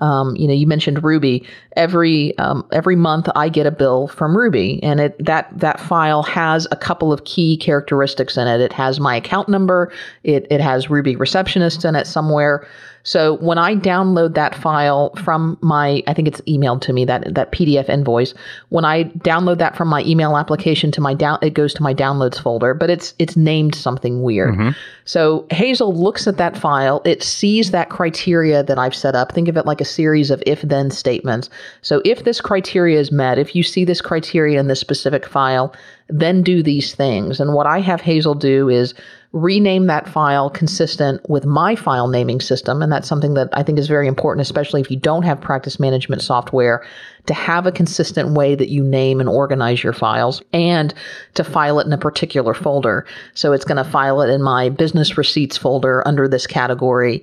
Um, 0.00 0.36
you 0.36 0.46
know, 0.46 0.54
you 0.54 0.66
mentioned 0.66 1.02
Ruby. 1.02 1.44
Every 1.76 2.36
um, 2.38 2.66
every 2.72 2.96
month, 2.96 3.28
I 3.34 3.48
get 3.48 3.66
a 3.66 3.70
bill 3.70 4.08
from 4.08 4.36
Ruby, 4.36 4.80
and 4.82 5.00
it 5.00 5.24
that 5.24 5.50
that 5.58 5.80
file 5.80 6.22
has 6.22 6.66
a 6.70 6.76
couple 6.76 7.12
of 7.12 7.24
key 7.24 7.56
characteristics 7.56 8.36
in 8.36 8.46
it. 8.46 8.60
It 8.60 8.72
has 8.72 9.00
my 9.00 9.16
account 9.16 9.48
number. 9.48 9.92
It 10.22 10.46
it 10.50 10.60
has 10.60 10.88
Ruby 10.88 11.16
receptionist 11.16 11.84
in 11.84 11.96
it 11.96 12.06
somewhere. 12.06 12.66
So 13.08 13.38
when 13.38 13.56
I 13.56 13.74
download 13.74 14.34
that 14.34 14.54
file 14.54 15.14
from 15.16 15.56
my, 15.62 16.02
I 16.06 16.12
think 16.12 16.28
it's 16.28 16.42
emailed 16.42 16.82
to 16.82 16.92
me 16.92 17.06
that 17.06 17.34
that 17.34 17.52
PDF 17.52 17.88
invoice. 17.88 18.34
When 18.68 18.84
I 18.84 19.04
download 19.04 19.56
that 19.60 19.78
from 19.78 19.88
my 19.88 20.02
email 20.04 20.36
application 20.36 20.92
to 20.92 21.00
my 21.00 21.14
down, 21.14 21.38
it 21.40 21.54
goes 21.54 21.72
to 21.74 21.82
my 21.82 21.94
downloads 21.94 22.38
folder, 22.38 22.74
but 22.74 22.90
it's 22.90 23.14
it's 23.18 23.34
named 23.34 23.74
something 23.74 24.20
weird. 24.20 24.54
Mm-hmm. 24.54 24.70
So 25.06 25.46
Hazel 25.50 25.94
looks 25.94 26.26
at 26.26 26.36
that 26.36 26.54
file, 26.54 27.00
it 27.06 27.22
sees 27.22 27.70
that 27.70 27.88
criteria 27.88 28.62
that 28.62 28.78
I've 28.78 28.94
set 28.94 29.14
up. 29.14 29.32
Think 29.32 29.48
of 29.48 29.56
it 29.56 29.64
like 29.64 29.80
a 29.80 29.86
series 29.86 30.30
of 30.30 30.42
if 30.44 30.60
then 30.60 30.90
statements. 30.90 31.48
So 31.80 32.02
if 32.04 32.24
this 32.24 32.42
criteria 32.42 33.00
is 33.00 33.10
met, 33.10 33.38
if 33.38 33.56
you 33.56 33.62
see 33.62 33.86
this 33.86 34.02
criteria 34.02 34.60
in 34.60 34.68
this 34.68 34.80
specific 34.80 35.24
file, 35.26 35.74
then 36.08 36.42
do 36.42 36.62
these 36.62 36.94
things. 36.94 37.40
And 37.40 37.54
what 37.54 37.66
I 37.66 37.80
have 37.80 38.00
Hazel 38.00 38.34
do 38.34 38.68
is 38.68 38.94
rename 39.32 39.86
that 39.86 40.08
file 40.08 40.48
consistent 40.48 41.20
with 41.28 41.44
my 41.44 41.76
file 41.76 42.08
naming 42.08 42.40
system. 42.40 42.80
And 42.80 42.90
that's 42.90 43.06
something 43.06 43.34
that 43.34 43.50
I 43.52 43.62
think 43.62 43.78
is 43.78 43.86
very 43.86 44.08
important, 44.08 44.40
especially 44.40 44.80
if 44.80 44.90
you 44.90 44.96
don't 44.96 45.22
have 45.22 45.38
practice 45.38 45.78
management 45.78 46.22
software, 46.22 46.82
to 47.26 47.34
have 47.34 47.66
a 47.66 47.72
consistent 47.72 48.30
way 48.30 48.54
that 48.54 48.70
you 48.70 48.82
name 48.82 49.20
and 49.20 49.28
organize 49.28 49.84
your 49.84 49.92
files 49.92 50.40
and 50.54 50.94
to 51.34 51.44
file 51.44 51.78
it 51.78 51.86
in 51.86 51.92
a 51.92 51.98
particular 51.98 52.54
folder. 52.54 53.06
So 53.34 53.52
it's 53.52 53.66
going 53.66 53.82
to 53.82 53.90
file 53.90 54.22
it 54.22 54.30
in 54.30 54.42
my 54.42 54.70
business 54.70 55.18
receipts 55.18 55.58
folder 55.58 56.06
under 56.08 56.26
this 56.26 56.46
category. 56.46 57.22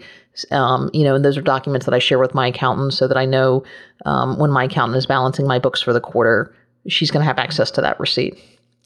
Um, 0.52 0.92
you 0.94 1.04
know, 1.04 1.16
and 1.16 1.26
those 1.26 1.38
are 1.38 1.42
documents 1.42 1.88
that 1.88 1.96
I 1.96 2.00
share 2.00 2.20
with 2.20 2.36
my 2.36 2.50
accountant 2.50 2.94
so 2.94 3.08
that 3.08 3.18
I 3.18 3.26
know 3.26 3.64
um, 4.06 4.38
when 4.38 4.52
my 4.52 4.66
accountant 4.66 4.98
is 4.98 5.08
balancing 5.08 5.48
my 5.48 5.58
books 5.58 5.82
for 5.82 5.92
the 5.92 6.02
quarter, 6.02 6.54
she's 6.88 7.10
going 7.10 7.22
to 7.22 7.28
have 7.28 7.40
access 7.40 7.72
to 7.72 7.82
that 7.82 8.00
receipt. 8.00 8.38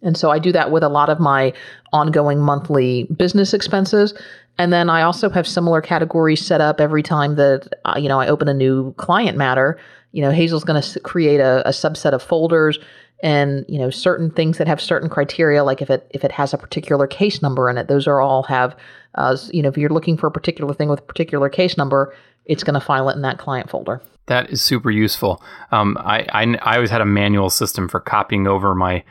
And 0.02 0.18
so 0.18 0.32
I 0.32 0.40
do 0.40 0.52
that 0.52 0.72
with 0.72 0.84
a 0.84 0.90
lot 0.90 1.10
of 1.10 1.20
my 1.20 1.54
ongoing 1.92 2.40
monthly 2.40 3.04
business 3.18 3.54
expenses. 3.54 4.14
And 4.58 4.74
then 4.74 4.90
I 4.90 5.02
also 5.02 5.30
have 5.30 5.48
similar 5.48 5.82
categories 5.82 6.46
set 6.46 6.62
up 6.62 6.82
every 6.82 7.04
time 7.04 7.36
that 7.36 7.70
uh, 7.86 7.96
you 7.98 8.10
know 8.10 8.20
I 8.20 8.28
open 8.28 8.48
a 8.48 8.54
new 8.54 8.94
client 8.94 9.38
matter. 9.38 9.80
You 10.12 10.22
know, 10.22 10.32
Hazel's 10.32 10.64
going 10.64 10.82
to 10.82 11.00
create 11.02 11.40
a, 11.40 11.68
a 11.68 11.72
subset 11.72 12.14
of 12.14 12.22
folders 12.22 12.80
and 13.22 13.66
you 13.68 13.78
know 13.78 13.90
certain 13.90 14.32
things 14.32 14.58
that 14.58 14.68
have 14.68 14.80
certain 14.80 15.10
criteria 15.10 15.64
like 15.64 15.82
if 15.82 15.90
it 15.90 16.10
if 16.12 16.24
it 16.24 16.32
has 16.32 16.54
a 16.54 16.58
particular 16.58 17.06
case 17.06 17.42
number 17.42 17.70
in 17.70 17.78
it 17.78 17.88
those 17.88 18.08
are 18.08 18.22
all 18.22 18.44
have 18.44 18.76
uh, 19.16 19.36
you 19.52 19.62
know 19.62 19.70
if 19.70 19.78
you're 19.78 19.90
looking 19.90 20.16
for 20.16 20.28
a 20.28 20.32
particular 20.32 20.74
thing 20.74 20.90
with 20.90 21.00
a 21.00 21.04
particular 21.04 21.50
case 21.50 21.78
number 21.78 22.16
it's 22.46 22.64
going 22.64 22.74
to 22.74 22.80
file 22.80 23.10
it 23.10 23.16
in 23.16 23.22
that 23.22 23.38
client 23.38 23.70
folder 23.70 24.02
that 24.28 24.50
is 24.50 24.62
super 24.62 24.90
useful 24.90 25.42
um, 25.72 25.98
I, 26.00 26.26
I, 26.32 26.58
I 26.62 26.76
always 26.76 26.92
had 26.92 27.02
a 27.02 27.06
manual 27.06 27.50
system 27.50 27.90
for 27.90 28.00
copying 28.00 28.48
over 28.48 28.74
my 28.74 29.04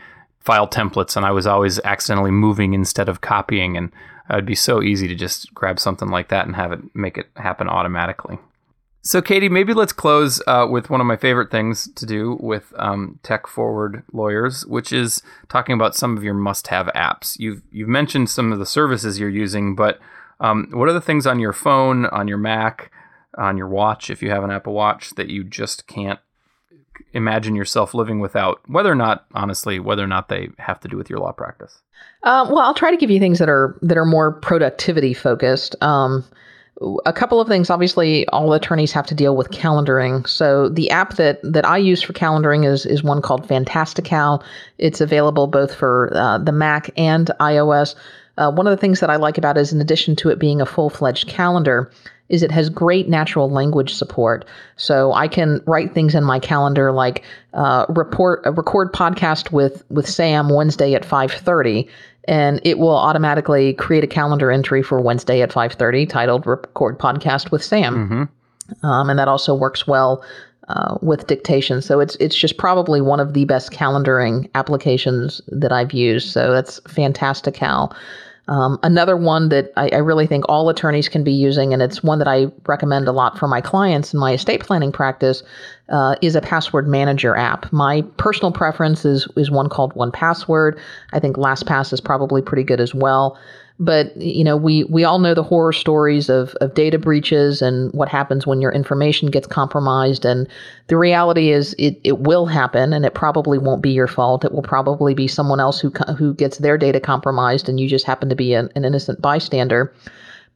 file 0.49 0.67
templates, 0.67 1.15
and 1.15 1.27
I 1.27 1.31
was 1.31 1.47
always 1.47 1.79
accidentally 1.81 2.31
moving 2.31 2.73
instead 2.73 3.11
of 3.11 3.21
copying. 3.21 3.77
And 3.77 3.93
it 4.31 4.35
would 4.35 4.47
be 4.47 4.55
so 4.55 4.83
easy 4.83 5.07
to 5.07 5.15
just 5.15 5.53
grab 5.53 5.79
something 5.79 6.09
like 6.09 6.29
that 6.29 6.47
and 6.47 6.57
have 6.57 6.73
it 6.73 6.81
make 6.95 7.19
it 7.19 7.27
happen 7.37 7.69
automatically. 7.69 8.39
So, 9.03 9.21
Katie, 9.21 9.51
maybe 9.51 9.75
let's 9.75 9.93
close 9.93 10.41
uh, 10.47 10.67
with 10.69 10.89
one 10.89 11.03
of 11.03 11.07
my 11.07 11.17
favorite 11.17 11.51
things 11.51 11.93
to 11.93 12.07
do 12.07 12.39
with 12.41 12.73
um, 12.79 13.21
tech 13.23 13.47
forward 13.47 14.03
lawyers, 14.11 14.65
which 14.67 14.91
is 14.91 15.23
talking 15.51 15.75
about 15.75 15.95
some 15.95 16.17
of 16.17 16.25
your 16.25 16.35
must-have 16.35 16.87
apps. 16.89 17.39
You've 17.39 17.63
you've 17.71 17.89
mentioned 18.01 18.31
some 18.31 18.51
of 18.51 18.59
the 18.59 18.67
services 18.67 19.21
you're 19.21 19.29
using, 19.29 19.77
but 19.77 19.99
um, 20.41 20.69
what 20.73 20.89
are 20.89 20.95
the 20.95 21.09
things 21.09 21.27
on 21.27 21.39
your 21.41 21.53
phone, 21.53 22.07
on 22.07 22.27
your 22.27 22.39
Mac, 22.39 22.91
on 23.37 23.59
your 23.59 23.69
watch, 23.69 24.09
if 24.09 24.23
you 24.23 24.31
have 24.31 24.45
an 24.45 24.51
Apple 24.51 24.73
Watch, 24.73 25.11
that 25.17 25.29
you 25.29 25.45
just 25.45 25.87
can't 25.87 26.21
imagine 27.13 27.55
yourself 27.55 27.95
living 27.95 28.21
without, 28.21 28.61
whether 28.67 28.91
or 28.91 28.95
not, 28.95 29.25
honestly, 29.35 29.79
whether 29.79 30.03
or 30.03 30.09
not 30.09 30.29
they 30.29 30.49
have 30.59 30.81
to 30.81 30.89
do 30.89 30.97
with 30.97 31.09
your 31.09 31.19
law 31.19 31.33
practice? 31.33 31.81
Uh, 32.23 32.47
well, 32.49 32.61
I'll 32.61 32.75
try 32.75 32.91
to 32.91 32.97
give 32.97 33.11
you 33.11 33.19
things 33.19 33.39
that 33.39 33.49
are 33.49 33.79
that 33.83 33.97
are 33.97 34.05
more 34.05 34.33
productivity 34.33 35.15
focused. 35.15 35.77
Um, 35.83 36.25
a 37.07 37.13
couple 37.13 37.41
of 37.41 37.49
things. 37.49 37.71
Obviously, 37.71 38.27
all 38.29 38.53
attorneys 38.53 38.93
have 38.93 39.07
to 39.07 39.15
deal 39.15 39.37
with 39.37 39.51
calendaring. 39.51 40.27
So 40.29 40.69
the 40.69 40.91
app 40.91 41.17
that 41.17 41.41
that 41.43 41.65
I 41.65 41.79
use 41.79 42.03
for 42.03 42.13
calendaring 42.13 42.67
is 42.67 42.87
is 42.87 43.03
one 43.03 43.23
called 43.23 43.49
Fantastical. 43.49 44.43
It's 44.79 45.01
available 45.01 45.47
both 45.47 45.75
for 45.75 46.11
uh, 46.15 46.39
the 46.39 46.53
Mac 46.53 46.91
and 46.97 47.31
iOS. 47.41 47.95
Uh, 48.37 48.53
one 48.53 48.69
of 48.69 48.71
the 48.71 48.81
things 48.81 49.01
that 49.01 49.11
I 49.11 49.17
like 49.17 49.37
about 49.37 49.57
it 49.57 49.61
is, 49.63 49.73
in 49.73 49.81
addition 49.81 50.15
to 50.17 50.29
it 50.29 50.39
being 50.39 50.61
a 50.61 50.67
full 50.67 50.91
fledged 50.91 51.27
calendar, 51.27 51.91
is 52.29 52.43
it 52.43 52.51
has 52.51 52.69
great 52.69 53.09
natural 53.09 53.51
language 53.51 53.95
support. 53.95 54.45
So 54.77 55.13
I 55.13 55.29
can 55.29 55.63
write 55.67 55.95
things 55.95 56.15
in 56.15 56.25
my 56.25 56.39
calendar 56.39 56.93
like 56.93 57.25
uh, 57.55 57.87
report 57.89 58.43
a 58.45 58.53
record 58.53 58.93
podcast 58.93 59.53
with 59.53 59.85
with 59.91 60.09
Sam 60.09 60.49
Wednesday 60.49 60.95
at 60.95 61.05
five 61.05 61.33
thirty, 61.33 61.89
and 62.27 62.61
it 62.65 62.79
will 62.79 62.97
automatically 62.97 63.75
create 63.75 64.05
a 64.05 64.09
calendar 64.09 64.51
entry 64.51 64.83
for 64.83 65.01
Wednesday 65.01 65.43
at 65.43 65.53
five 65.53 65.73
thirty 65.73 66.07
titled 66.07 66.47
"Record 66.47 66.99
Podcast 66.99 67.51
with 67.51 67.63
Sam," 67.63 67.95
mm-hmm. 67.95 68.87
um, 68.87 69.11
and 69.11 69.19
that 69.19 69.29
also 69.29 69.55
works 69.55 69.87
well. 69.87 70.25
Uh, 70.71 70.99
with 71.01 71.27
dictation, 71.27 71.81
so 71.81 71.99
it's 71.99 72.15
it's 72.17 72.37
just 72.37 72.59
probably 72.59 73.01
one 73.01 73.21
of 73.21 73.33
the 73.33 73.47
best 73.47 73.73
calendaring 73.73 74.51
applications 74.55 75.41
that 75.49 75.73
I've 75.73 75.95
used. 75.95 76.31
So 76.31 76.53
that's 76.53 76.79
fantastic, 76.81 77.57
Fantastical. 77.57 77.97
Um, 78.49 78.79
another 78.83 79.17
one 79.17 79.51
that 79.51 79.73
I, 79.77 79.91
I, 79.91 79.99
really 79.99 80.27
think 80.27 80.45
all 80.49 80.71
attorneys 80.71 81.09
can 81.09 81.23
be 81.23 81.33
using, 81.33 81.75
and 81.75 81.83
it's 81.83 82.03
one 82.03 82.19
that 82.19 82.29
I 82.29 82.47
recommend 82.67 83.07
a 83.07 83.13
lot 83.13 83.39
for 83.39 83.47
my 83.47 83.61
clients 83.61 84.15
in 84.15 84.19
my 84.19 84.33
estate 84.33 84.65
planning 84.65 84.91
practice, 84.91 85.43
uh, 85.91 86.17
is 86.23 86.35
a 86.35 86.41
password 86.41 86.89
manager 86.89 87.37
app. 87.37 87.71
My 87.73 88.03
personal 88.17 88.51
preference 88.51 89.05
is 89.05 89.29
is 89.37 89.51
one 89.51 89.69
called 89.69 89.95
1Password. 89.95 90.79
I 91.13 91.21
think 91.21 91.37
LastPass 91.37 91.93
is 91.93 92.01
probably 92.01 92.41
pretty 92.41 92.65
good 92.65 92.81
as 92.81 92.95
well. 92.95 93.39
But 93.81 94.17
you 94.17 94.43
know, 94.43 94.57
we 94.57 94.85
we 94.85 95.05
all 95.05 95.21
know 95.21 95.35
the 95.35 95.43
horror 95.43 95.73
stories 95.73 96.29
of 96.29 96.55
of 96.61 96.75
data 96.75 96.99
breaches 96.99 97.63
and 97.63 97.93
what 97.93 98.09
happens 98.09 98.47
when 98.47 98.61
your 98.61 98.73
information 98.73 99.31
gets 99.31 99.47
compromised. 99.47 100.25
And 100.25 100.49
the 100.89 100.97
reality 100.97 101.51
is, 101.51 101.75
it 101.79 102.01
it 102.03 102.19
will 102.19 102.47
happen, 102.47 102.93
and 102.93 103.05
it 103.05 103.15
probably 103.15 103.57
won't 103.57 103.83
be 103.83 103.91
your 103.91 104.09
fault. 104.09 104.45
It 104.45 104.53
will 104.53 104.63
probably 104.63 105.15
be 105.15 105.29
someone 105.29 105.61
else 105.61 105.79
who 105.79 105.91
who 106.17 106.35
gets 106.35 106.59
their 106.59 106.77
data 106.77 106.99
compromised, 106.99 107.69
and 107.69 107.79
you 107.79 107.89
just 107.89 108.05
happen 108.05 108.29
to 108.29 108.37
be 108.37 108.53
an, 108.53 108.69
an 108.75 108.85
innocent 108.85 109.23
bystander. 109.23 109.93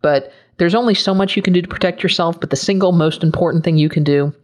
But 0.00 0.32
there's 0.56 0.74
only 0.74 0.94
so 0.94 1.14
much 1.14 1.36
you 1.36 1.42
can 1.42 1.52
do 1.52 1.62
to 1.62 1.68
protect 1.68 2.02
yourself. 2.02 2.40
But 2.40 2.50
the 2.50 2.56
single 2.56 2.92
most 2.92 3.22
important 3.22 3.62
thing 3.62 3.78
you 3.78 3.88
can 3.88 4.02
do 4.02 4.34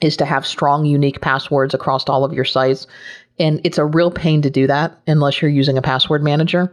is 0.00 0.16
to 0.16 0.24
have 0.24 0.44
strong, 0.44 0.84
unique 0.84 1.20
passwords 1.20 1.74
across 1.74 2.08
all 2.08 2.24
of 2.24 2.32
your 2.32 2.44
sites. 2.44 2.86
And 3.38 3.60
it's 3.64 3.78
a 3.78 3.84
real 3.84 4.10
pain 4.10 4.42
to 4.42 4.50
do 4.50 4.66
that 4.66 4.98
unless 5.06 5.40
you're 5.40 5.50
using 5.50 5.78
a 5.78 5.82
password 5.82 6.22
manager. 6.22 6.72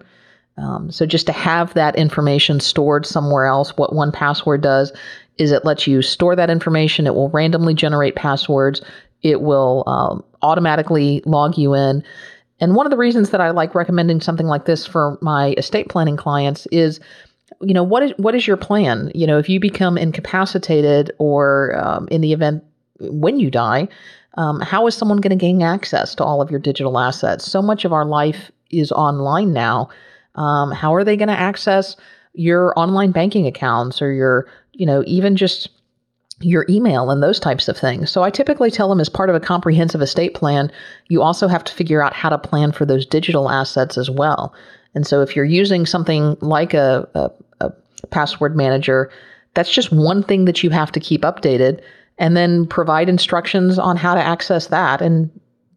Um, 0.58 0.92
so 0.92 1.06
just 1.06 1.26
to 1.28 1.34
have 1.34 1.74
that 1.74 1.96
information 1.96 2.60
stored 2.60 3.06
somewhere 3.06 3.46
else, 3.46 3.76
what 3.76 3.92
1Password 3.92 4.62
does 4.62 4.94
is 5.38 5.52
it 5.52 5.66
lets 5.66 5.88
you 5.88 6.02
store 6.02 6.36
that 6.36 6.50
information. 6.50 7.08
It 7.08 7.16
will 7.16 7.30
randomly 7.30 7.74
generate 7.74 8.16
passwords. 8.16 8.82
It 9.24 9.42
will 9.42 9.84
um, 9.88 10.24
automatically 10.42 11.24
log 11.26 11.58
you 11.58 11.74
in. 11.74 12.04
And 12.60 12.76
one 12.76 12.86
of 12.86 12.92
the 12.92 12.98
reasons 12.98 13.32
that 13.32 13.42
I 13.42 13.50
like 13.50 13.74
recommending 13.74 14.22
something 14.22 14.46
like 14.46 14.66
this 14.66 14.86
for 14.86 15.18
my 15.22 15.54
estate 15.58 15.90
planning 15.90 16.18
clients 16.18 16.68
is, 16.68 17.00
you 17.62 17.74
know, 17.74 17.84
what 17.84 18.04
is 18.04 18.14
what 18.18 18.36
is 18.36 18.46
your 18.48 18.58
plan? 18.58 19.12
You 19.16 19.26
know, 19.26 19.40
if 19.40 19.50
you 19.50 19.60
become 19.60 19.98
incapacitated 19.98 21.12
or 21.18 21.78
um, 21.84 22.08
in 22.10 22.22
the 22.22 22.32
event 22.32 22.64
when 23.00 23.40
you 23.40 23.50
die, 23.50 23.88
um, 24.36 24.60
how 24.62 24.86
is 24.88 24.96
someone 24.96 25.18
going 25.18 25.38
to 25.38 25.42
gain 25.42 25.62
access 25.62 26.14
to 26.16 26.24
all 26.24 26.42
of 26.42 26.52
your 26.52 26.60
digital 26.60 27.00
assets? 27.00 27.50
So 27.52 27.62
much 27.62 27.86
of 27.86 27.94
our 27.94 28.06
life 28.06 28.52
is 28.70 28.92
online 28.92 29.52
now 29.52 29.90
um, 30.36 30.72
how 30.72 30.94
are 30.94 31.04
they 31.04 31.18
going 31.18 31.30
to 31.30 31.40
access 31.40 31.96
your 32.34 32.74
online 32.78 33.12
banking 33.12 33.46
accounts 33.48 34.02
or 34.02 34.12
your, 34.12 34.48
you 34.74 34.86
know, 34.86 35.04
even 35.06 35.36
just 35.36 35.70
your 36.40 36.66
email 36.68 37.10
and 37.10 37.22
those 37.22 37.40
types 37.40 37.68
of 37.68 37.78
things. 37.78 38.12
So 38.12 38.24
I 38.24 38.30
typically 38.30 38.72
tell 38.72 38.90
them 38.90 39.00
as 39.00 39.10
part 39.10 39.30
of 39.30 39.36
a 39.36 39.40
comprehensive 39.40 40.02
estate 40.02 40.34
plan, 40.34 40.72
you 41.08 41.22
also 41.22 41.48
have 41.48 41.64
to 41.64 41.74
figure 41.74 42.04
out 42.04 42.14
how 42.14 42.30
to 42.30 42.38
plan 42.38 42.72
for 42.72 42.86
those 42.86 43.06
digital 43.06 43.50
assets 43.50 43.98
as 43.98 44.10
well. 44.10 44.54
And 44.96 45.08
so 45.08 45.22
if 45.22 45.36
you're 45.36 45.46
using 45.46 45.86
something 45.86 46.36
like 46.42 46.74
a, 46.74 47.08
a, 47.14 47.32
a 47.66 47.72
password 48.08 48.56
manager, 48.56 49.12
that's 49.54 49.72
just 49.72 49.92
one 49.92 50.24
thing 50.24 50.46
that 50.46 50.64
you 50.64 50.70
have 50.72 50.92
to 50.92 51.00
keep 51.00 51.22
updated 51.22 51.82
and 52.18 52.36
then 52.36 52.68
provide 52.68 53.10
instructions 53.10 53.80
on 53.80 53.98
how 53.98 54.16
to 54.16 54.22
access 54.22 54.68
that 54.68 55.02
and 55.02 55.30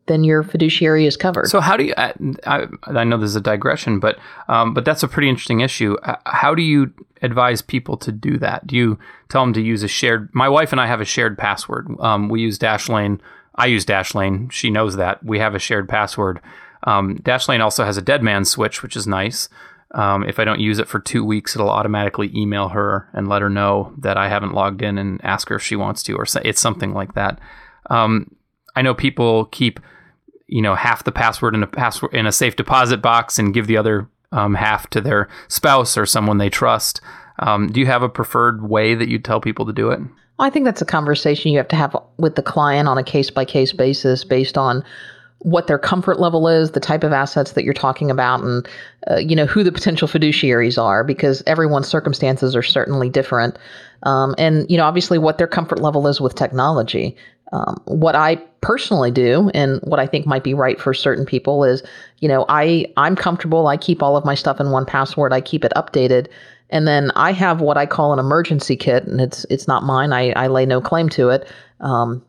then 0.06 0.24
your 0.24 0.42
fiduciary 0.42 1.06
is 1.06 1.16
covered. 1.16 1.48
So 1.48 1.60
how 1.60 1.76
do 1.76 1.84
you? 1.84 1.94
I, 1.96 2.66
I 2.86 3.04
know 3.04 3.18
this 3.18 3.30
is 3.30 3.36
a 3.36 3.40
digression, 3.40 3.98
but 3.98 4.18
um, 4.48 4.74
but 4.74 4.84
that's 4.84 5.02
a 5.02 5.08
pretty 5.08 5.28
interesting 5.28 5.60
issue. 5.60 5.96
How 6.24 6.54
do 6.54 6.62
you 6.62 6.92
advise 7.22 7.62
people 7.62 7.96
to 7.98 8.12
do 8.12 8.38
that? 8.38 8.66
Do 8.66 8.76
you 8.76 8.98
tell 9.28 9.42
them 9.42 9.52
to 9.54 9.60
use 9.60 9.82
a 9.82 9.88
shared? 9.88 10.28
My 10.32 10.48
wife 10.48 10.72
and 10.72 10.80
I 10.80 10.86
have 10.86 11.00
a 11.00 11.04
shared 11.04 11.36
password. 11.38 11.88
Um, 12.00 12.28
we 12.28 12.40
use 12.40 12.58
Dashlane. 12.58 13.20
I 13.56 13.66
use 13.66 13.84
Dashlane. 13.84 14.52
She 14.52 14.70
knows 14.70 14.96
that 14.96 15.24
we 15.24 15.38
have 15.38 15.54
a 15.54 15.58
shared 15.58 15.88
password. 15.88 16.40
Um, 16.84 17.18
Dashlane 17.18 17.60
also 17.60 17.84
has 17.84 17.96
a 17.96 18.02
dead 18.02 18.22
man 18.22 18.44
switch, 18.44 18.82
which 18.82 18.96
is 18.96 19.06
nice. 19.06 19.48
Um, 19.92 20.24
if 20.24 20.38
I 20.38 20.44
don't 20.44 20.60
use 20.60 20.78
it 20.78 20.88
for 20.88 20.98
two 20.98 21.24
weeks, 21.24 21.56
it'll 21.56 21.70
automatically 21.70 22.30
email 22.34 22.68
her 22.68 23.08
and 23.12 23.28
let 23.28 23.40
her 23.40 23.48
know 23.48 23.94
that 23.98 24.16
I 24.16 24.28
haven't 24.28 24.52
logged 24.52 24.82
in 24.82 24.98
and 24.98 25.24
ask 25.24 25.48
her 25.48 25.56
if 25.56 25.62
she 25.62 25.76
wants 25.76 26.02
to, 26.04 26.14
or 26.14 26.26
it's 26.44 26.60
something 26.60 26.92
like 26.92 27.14
that. 27.14 27.40
Um, 27.88 28.34
I 28.74 28.82
know 28.82 28.94
people 28.94 29.46
keep 29.46 29.80
you 30.48 30.62
know 30.62 30.74
half 30.74 31.04
the 31.04 31.12
password 31.12 31.54
in 31.54 31.62
a 31.62 31.66
password 31.66 32.14
in 32.14 32.26
a 32.26 32.32
safe 32.32 32.56
deposit 32.56 33.02
box 33.02 33.38
and 33.38 33.54
give 33.54 33.66
the 33.66 33.76
other 33.76 34.08
um, 34.32 34.54
half 34.54 34.88
to 34.90 35.00
their 35.00 35.28
spouse 35.48 35.96
or 35.96 36.06
someone 36.06 36.38
they 36.38 36.50
trust. 36.50 37.00
Um, 37.38 37.68
do 37.68 37.80
you 37.80 37.86
have 37.86 38.02
a 38.02 38.08
preferred 38.08 38.68
way 38.68 38.94
that 38.94 39.08
you 39.08 39.18
tell 39.18 39.40
people 39.40 39.66
to 39.66 39.72
do 39.72 39.90
it? 39.90 40.00
I 40.38 40.50
think 40.50 40.64
that's 40.64 40.82
a 40.82 40.86
conversation 40.86 41.52
you 41.52 41.58
have 41.58 41.68
to 41.68 41.76
have 41.76 41.96
with 42.18 42.34
the 42.34 42.42
client 42.42 42.88
on 42.88 42.98
a 42.98 43.02
case 43.02 43.30
by 43.30 43.44
case 43.44 43.72
basis 43.72 44.24
based 44.24 44.58
on 44.58 44.84
what 45.40 45.66
their 45.66 45.78
comfort 45.78 46.18
level 46.18 46.48
is, 46.48 46.72
the 46.72 46.80
type 46.80 47.04
of 47.04 47.12
assets 47.12 47.52
that 47.52 47.64
you're 47.64 47.74
talking 47.74 48.10
about, 48.10 48.42
and 48.42 48.68
uh, 49.10 49.16
you 49.16 49.36
know 49.36 49.46
who 49.46 49.62
the 49.62 49.72
potential 49.72 50.08
fiduciaries 50.08 50.82
are, 50.82 51.04
because 51.04 51.42
everyone's 51.46 51.86
circumstances 51.86 52.56
are 52.56 52.62
certainly 52.62 53.08
different, 53.08 53.56
um, 54.02 54.34
and 54.38 54.68
you 54.70 54.76
know 54.76 54.84
obviously 54.84 55.18
what 55.18 55.38
their 55.38 55.46
comfort 55.46 55.80
level 55.80 56.06
is 56.06 56.20
with 56.20 56.34
technology. 56.34 57.16
Um, 57.52 57.80
what 57.84 58.16
I 58.16 58.36
personally 58.60 59.12
do, 59.12 59.50
and 59.54 59.80
what 59.84 60.00
I 60.00 60.06
think 60.06 60.26
might 60.26 60.42
be 60.42 60.52
right 60.52 60.80
for 60.80 60.92
certain 60.92 61.24
people, 61.24 61.64
is 61.64 61.82
you 62.20 62.28
know 62.28 62.44
I 62.48 62.86
I'm 62.96 63.16
comfortable. 63.16 63.68
I 63.68 63.76
keep 63.76 64.02
all 64.02 64.16
of 64.16 64.24
my 64.24 64.34
stuff 64.34 64.60
in 64.60 64.66
1Password. 64.66 65.32
I 65.32 65.40
keep 65.40 65.64
it 65.64 65.72
updated, 65.76 66.28
and 66.70 66.88
then 66.88 67.12
I 67.14 67.32
have 67.32 67.60
what 67.60 67.76
I 67.76 67.86
call 67.86 68.12
an 68.12 68.18
emergency 68.18 68.76
kit, 68.76 69.04
and 69.04 69.20
it's 69.20 69.46
it's 69.50 69.68
not 69.68 69.84
mine. 69.84 70.12
I, 70.12 70.32
I 70.32 70.48
lay 70.48 70.66
no 70.66 70.80
claim 70.80 71.08
to 71.10 71.30
it. 71.30 71.48
Um, 71.80 72.24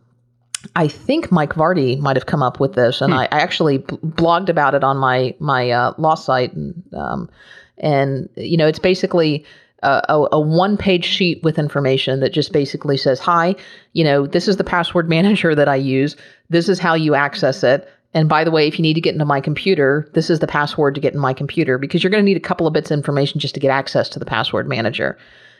I 0.76 0.88
think 0.88 1.32
Mike 1.32 1.54
Vardy 1.54 2.00
might 2.00 2.16
have 2.16 2.26
come 2.26 2.44
up 2.44 2.60
with 2.60 2.74
this, 2.74 3.02
and 3.02 3.14
hmm. 3.14 3.20
I, 3.20 3.26
I, 3.32 3.40
actually 3.40 3.80
b- 3.80 3.98
blogged 4.04 4.50
about 4.50 4.76
it 4.76 4.84
on 4.84 4.98
my 4.98 5.34
my 5.40 5.72
uh, 5.72 5.94
law 5.98 6.16
site, 6.16 6.54
and, 6.54 6.84
um, 6.94 7.30
and 7.78 8.30
you 8.36 8.58
know 8.58 8.68
it's 8.68 8.80
basically 8.80 9.46
a, 9.84 10.28
a, 10.32 10.40
one 10.40 10.76
page 10.76 11.06
sheet 11.06 11.42
with 11.44 11.60
information 11.60 12.20
that 12.20 12.34
just 12.34 12.52
basically 12.52 12.98
says, 12.98 13.20
"Hi, 13.20 13.56
you 13.94 14.04
know 14.04 14.26
this 14.26 14.48
is 14.48 14.58
the 14.58 14.64
password 14.64 15.10
manager 15.16 15.56
that 15.56 15.70
I 15.70 15.76
use. 15.76 16.16
This 16.50 16.70
is 16.70 16.80
how 16.80 16.94
you 16.94 17.16
access 17.16 17.64
it." 17.64 17.88
And 18.14 18.30
by 18.30 18.44
the 18.44 18.52
way, 18.52 18.68
if 18.68 18.80
you 18.80 18.84
need 18.84 18.96
to 18.96 19.02
get 19.02 19.14
into 19.14 19.26
my 19.26 19.42
computer, 19.42 20.10
this 20.14 20.30
is 20.30 20.40
the 20.40 20.48
password 20.48 20.96
to 20.96 21.02
get 21.02 21.14
in 21.14 21.20
my 21.20 21.34
computer 21.34 21.78
because 21.78 22.04
you're 22.04 22.10
going 22.10 22.24
to 22.24 22.26
need 22.26 22.38
a 22.38 22.40
couple 22.40 22.66
of 22.66 22.74
bits 22.74 22.90
of 22.90 22.98
information 22.98 23.40
just 23.40 23.54
to 23.54 23.60
get 23.60 23.70
access 23.70 24.10
to 24.10 24.20
the 24.20 24.26
password 24.26 24.68
manager. 24.68 25.18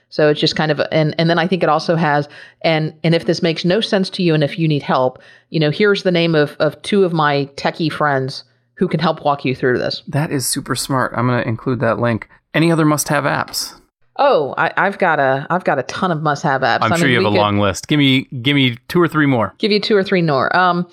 So 0.10 0.30
it's 0.30 0.40
just 0.40 0.56
kind 0.56 0.72
of 0.72 0.82
and 0.92 1.14
and 1.20 1.30
then 1.30 1.38
I 1.38 1.48
think 1.48 1.64
it 1.64 1.70
also 1.70 1.96
has 1.96 2.30
and 2.62 2.94
and 3.04 3.14
if 3.14 3.26
this 3.26 3.42
makes 3.42 3.66
no 3.66 3.82
sense 3.82 4.10
to 4.12 4.24
you 4.24 4.34
and 4.34 4.44
if 4.44 4.58
you 4.58 4.68
need 4.68 4.82
help, 4.82 5.22
you 5.50 5.60
know, 5.60 5.70
here's 5.70 6.04
the 6.04 6.12
name 6.12 6.34
of 6.34 6.56
of 6.60 6.82
two 6.82 7.04
of 7.04 7.14
my 7.14 7.50
techie 7.56 7.92
friends 7.92 8.44
who 8.76 8.88
can 8.88 9.00
help 9.00 9.26
walk 9.26 9.44
you 9.44 9.56
through 9.56 9.80
this. 9.80 10.04
That 10.08 10.32
is 10.32 10.48
super 10.48 10.76
smart. 10.76 11.14
I'm 11.16 11.28
going 11.28 11.42
to 11.42 11.48
include 11.48 11.80
that 11.82 12.00
link. 12.00 12.30
Any 12.54 12.72
other 12.72 12.86
must-have 12.86 13.24
apps? 13.24 13.80
Oh, 14.20 14.56
I, 14.58 14.72
have 14.78 14.98
got 14.98 15.20
a 15.20 15.46
I've 15.50 15.64
got 15.64 15.78
a 15.78 15.84
ton 15.84 16.12
of 16.12 16.22
must-have 16.24 16.62
apps. 16.62 16.80
I'm 16.82 16.94
I 16.94 16.98
sure 16.98 17.08
mean, 17.08 17.20
you 17.20 17.24
have 17.24 17.34
a 17.34 17.36
long 17.36 17.60
list. 17.60 17.88
Give 17.88 18.00
me 18.00 18.24
give 18.42 18.56
me 18.56 18.78
two 18.88 19.02
or 19.02 19.08
three 19.08 19.28
more. 19.28 19.54
Give 19.60 19.72
you 19.72 19.80
two 19.80 19.96
or 19.96 20.04
three 20.04 20.22
more. 20.22 20.56
Um, 20.56 20.88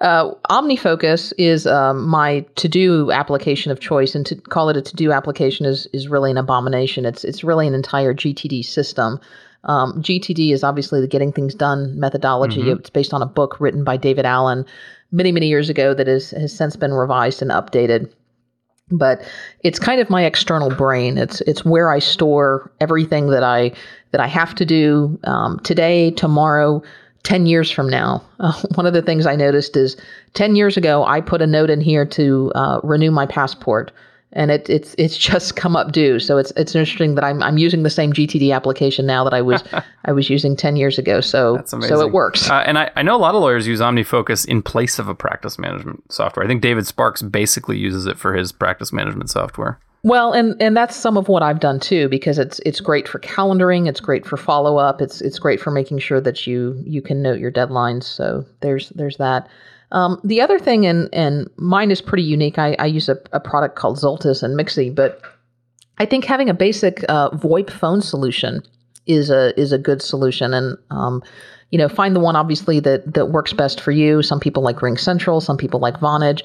uh, 0.00 0.32
OmniFocus 0.48 1.34
is 1.36 1.66
um, 1.66 2.08
my 2.08 2.40
to-do 2.56 3.12
application 3.12 3.70
of 3.70 3.80
choice, 3.80 4.14
and 4.14 4.24
to 4.24 4.34
call 4.34 4.70
it 4.70 4.76
a 4.76 4.82
to-do 4.82 5.12
application 5.12 5.66
is 5.66 5.86
is 5.92 6.08
really 6.08 6.30
an 6.30 6.38
abomination. 6.38 7.04
It's 7.04 7.22
it's 7.22 7.44
really 7.44 7.66
an 7.66 7.74
entire 7.74 8.14
GTD 8.14 8.64
system. 8.64 9.20
Um, 9.64 10.02
GTD 10.02 10.52
is 10.52 10.64
obviously 10.64 11.02
the 11.02 11.06
getting 11.06 11.32
things 11.32 11.54
done 11.54 11.98
methodology. 11.98 12.62
Mm-hmm. 12.62 12.80
It's 12.80 12.88
based 12.88 13.12
on 13.12 13.20
a 13.20 13.26
book 13.26 13.60
written 13.60 13.84
by 13.84 13.98
David 13.98 14.24
Allen 14.24 14.64
many 15.12 15.32
many 15.32 15.48
years 15.48 15.68
ago 15.68 15.92
that 15.92 16.08
is, 16.08 16.30
has 16.30 16.56
since 16.56 16.76
been 16.76 16.94
revised 16.94 17.42
and 17.42 17.50
updated. 17.50 18.10
But 18.90 19.22
it's 19.60 19.78
kind 19.78 20.00
of 20.00 20.10
my 20.10 20.24
external 20.24 20.70
brain. 20.70 21.18
It's 21.18 21.40
it's 21.42 21.64
where 21.64 21.92
I 21.92 21.98
store 21.98 22.70
everything 22.80 23.28
that 23.30 23.44
I 23.44 23.72
that 24.12 24.20
I 24.20 24.26
have 24.26 24.54
to 24.56 24.64
do 24.64 25.18
um, 25.24 25.60
today, 25.60 26.10
tomorrow, 26.10 26.82
10 27.22 27.46
years 27.46 27.70
from 27.70 27.88
now. 27.88 28.24
Uh, 28.38 28.60
one 28.74 28.86
of 28.86 28.92
the 28.92 29.02
things 29.02 29.26
I 29.26 29.36
noticed 29.36 29.76
is 29.76 29.96
10 30.34 30.56
years 30.56 30.76
ago, 30.76 31.04
I 31.04 31.20
put 31.20 31.42
a 31.42 31.46
note 31.46 31.70
in 31.70 31.80
here 31.80 32.04
to 32.06 32.52
uh, 32.54 32.80
renew 32.82 33.10
my 33.10 33.26
passport. 33.26 33.92
And 34.32 34.50
it, 34.50 34.70
it's 34.70 34.94
it's 34.96 35.16
just 35.16 35.56
come 35.62 35.74
up 35.74 35.92
due, 35.92 36.20
so 36.20 36.38
it's 36.38 36.52
it's 36.56 36.74
interesting 36.74 37.14
that 37.16 37.24
I'm 37.24 37.42
I'm 37.42 37.58
using 37.58 37.82
the 37.82 37.90
same 37.90 38.12
GTD 38.12 38.54
application 38.54 39.06
now 39.06 39.24
that 39.24 39.34
I 39.34 39.42
was 39.42 39.62
I 40.04 40.12
was 40.12 40.30
using 40.30 40.56
ten 40.56 40.76
years 40.76 40.98
ago. 40.98 41.20
So 41.20 41.62
so 41.66 42.00
it 42.00 42.12
works. 42.12 42.48
Uh, 42.48 42.62
and 42.66 42.78
I, 42.78 42.90
I 42.96 43.02
know 43.02 43.16
a 43.16 43.18
lot 43.18 43.34
of 43.34 43.40
lawyers 43.40 43.66
use 43.66 43.80
OmniFocus 43.80 44.46
in 44.46 44.62
place 44.62 44.98
of 44.98 45.08
a 45.08 45.14
practice 45.14 45.58
management 45.58 46.12
software. 46.12 46.44
I 46.44 46.48
think 46.48 46.62
David 46.62 46.86
Sparks 46.86 47.22
basically 47.22 47.78
uses 47.78 48.06
it 48.06 48.18
for 48.18 48.34
his 48.34 48.52
practice 48.52 48.92
management 48.92 49.30
software. 49.30 49.80
Well, 50.02 50.32
and 50.32 50.60
and 50.62 50.76
that's 50.76 50.96
some 50.96 51.18
of 51.18 51.28
what 51.28 51.42
I've 51.42 51.60
done 51.60 51.78
too 51.78 52.08
because 52.08 52.38
it's 52.38 52.58
it's 52.64 52.80
great 52.80 53.06
for 53.06 53.18
calendaring, 53.18 53.86
it's 53.86 54.00
great 54.00 54.24
for 54.24 54.36
follow 54.36 54.78
up, 54.78 55.02
it's 55.02 55.20
it's 55.20 55.38
great 55.38 55.60
for 55.60 55.70
making 55.70 55.98
sure 55.98 56.20
that 56.20 56.46
you 56.46 56.80
you 56.86 57.02
can 57.02 57.20
note 57.20 57.38
your 57.38 57.52
deadlines. 57.52 58.04
So 58.04 58.44
there's 58.60 58.88
there's 58.90 59.18
that. 59.18 59.48
Um, 59.92 60.20
the 60.22 60.40
other 60.40 60.58
thing, 60.58 60.86
and 60.86 61.08
and 61.12 61.48
mine 61.56 61.90
is 61.90 62.00
pretty 62.00 62.22
unique. 62.22 62.58
I, 62.58 62.76
I 62.78 62.86
use 62.86 63.08
a, 63.08 63.18
a 63.32 63.40
product 63.40 63.76
called 63.76 63.98
Zoltis 63.98 64.42
and 64.42 64.58
Mixi, 64.58 64.94
but 64.94 65.20
I 65.98 66.06
think 66.06 66.24
having 66.24 66.48
a 66.48 66.54
basic 66.54 67.04
uh, 67.08 67.30
VoIP 67.30 67.70
phone 67.70 68.00
solution 68.00 68.62
is 69.06 69.30
a 69.30 69.58
is 69.60 69.72
a 69.72 69.78
good 69.78 70.00
solution. 70.02 70.54
And 70.54 70.78
um, 70.90 71.22
you 71.70 71.78
know, 71.78 71.88
find 71.88 72.14
the 72.16 72.20
one 72.20 72.36
obviously 72.36 72.80
that 72.80 73.14
that 73.14 73.26
works 73.26 73.52
best 73.52 73.80
for 73.80 73.90
you. 73.90 74.22
Some 74.22 74.40
people 74.40 74.62
like 74.62 74.82
Ring 74.82 74.96
Central, 74.96 75.40
some 75.40 75.56
people 75.56 75.80
like 75.80 75.98
Vonage. 76.00 76.42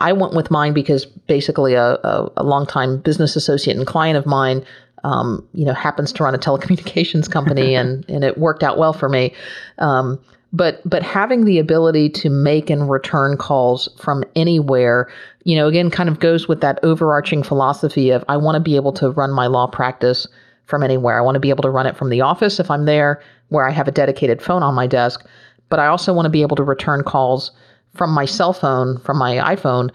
I 0.00 0.12
went 0.12 0.34
with 0.34 0.50
mine 0.50 0.72
because 0.72 1.04
basically 1.04 1.74
a, 1.74 1.94
a, 1.94 2.32
a 2.38 2.44
longtime 2.44 2.98
business 2.98 3.36
associate 3.36 3.76
and 3.76 3.86
client 3.86 4.16
of 4.16 4.26
mine, 4.26 4.64
um, 5.04 5.46
you 5.52 5.64
know, 5.64 5.74
happens 5.74 6.12
to 6.14 6.24
run 6.24 6.34
a 6.34 6.38
telecommunications 6.46 7.30
company, 7.30 7.74
and 7.80 8.04
and 8.08 8.24
it 8.24 8.38
worked 8.38 8.62
out 8.62 8.78
well 8.78 8.92
for 8.92 9.08
me. 9.08 9.34
Um, 9.78 10.18
but 10.54 10.80
but 10.88 11.02
having 11.02 11.44
the 11.44 11.58
ability 11.58 12.08
to 12.08 12.30
make 12.30 12.70
and 12.70 12.88
return 12.88 13.36
calls 13.36 13.88
from 13.98 14.24
anywhere, 14.36 15.10
you 15.42 15.56
know, 15.56 15.66
again, 15.66 15.90
kind 15.90 16.08
of 16.08 16.20
goes 16.20 16.46
with 16.46 16.60
that 16.60 16.78
overarching 16.84 17.42
philosophy 17.42 18.10
of 18.10 18.24
I 18.28 18.36
want 18.36 18.54
to 18.54 18.60
be 18.60 18.76
able 18.76 18.92
to 18.94 19.10
run 19.10 19.32
my 19.32 19.48
law 19.48 19.66
practice 19.66 20.28
from 20.66 20.84
anywhere. 20.84 21.18
I 21.18 21.22
want 21.22 21.34
to 21.34 21.40
be 21.40 21.50
able 21.50 21.62
to 21.62 21.70
run 21.70 21.86
it 21.86 21.96
from 21.96 22.08
the 22.08 22.20
office 22.20 22.60
if 22.60 22.70
I'm 22.70 22.84
there 22.84 23.20
where 23.48 23.66
I 23.66 23.72
have 23.72 23.88
a 23.88 23.92
dedicated 23.92 24.40
phone 24.40 24.62
on 24.62 24.74
my 24.74 24.86
desk, 24.86 25.26
but 25.68 25.80
I 25.80 25.88
also 25.88 26.14
want 26.14 26.26
to 26.26 26.30
be 26.30 26.42
able 26.42 26.56
to 26.56 26.62
return 26.62 27.02
calls 27.02 27.50
from 27.94 28.10
my 28.10 28.24
cell 28.24 28.52
phone, 28.52 28.98
from 29.00 29.18
my 29.18 29.36
iPhone, 29.36 29.90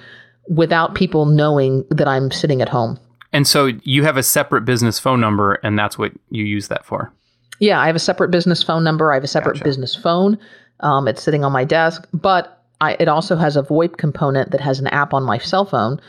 without 0.49 0.93
people 0.93 1.25
knowing 1.25 1.85
that 1.89 2.07
I'm 2.07 2.31
sitting 2.31 2.61
at 2.61 2.69
home. 2.69 2.99
And 3.31 3.47
so 3.47 3.71
you 3.83 4.03
have 4.03 4.17
a 4.17 4.23
separate 4.23 4.65
business 4.65 4.99
phone 4.99 5.21
number, 5.21 5.53
and 5.55 5.77
that's 5.77 5.97
what 5.97 6.11
you 6.29 6.43
use 6.43 6.67
that 6.67 6.85
for? 6.85 7.13
Yeah, 7.59 7.79
I 7.79 7.87
have 7.87 7.95
a 7.95 7.99
separate 7.99 8.31
business 8.31 8.63
phone 8.63 8.83
number. 8.83 9.11
I 9.11 9.15
have 9.15 9.23
a 9.23 9.27
separate 9.27 9.55
gotcha. 9.55 9.65
business 9.65 9.95
phone. 9.95 10.37
Um, 10.79 11.07
it's 11.07 11.21
sitting 11.21 11.43
on 11.43 11.51
my 11.51 11.65
desk, 11.65 12.07
but 12.13 12.63
I, 12.81 12.95
it 12.99 13.07
also 13.07 13.35
has 13.35 13.57
a 13.57 13.63
VoIP 13.63 13.97
component 13.97 14.51
that 14.51 14.61
has 14.61 14.79
an 14.79 14.87
app 14.87 15.13
on 15.13 15.23
my 15.23 15.37
cell 15.37 15.65
phone 15.65 15.99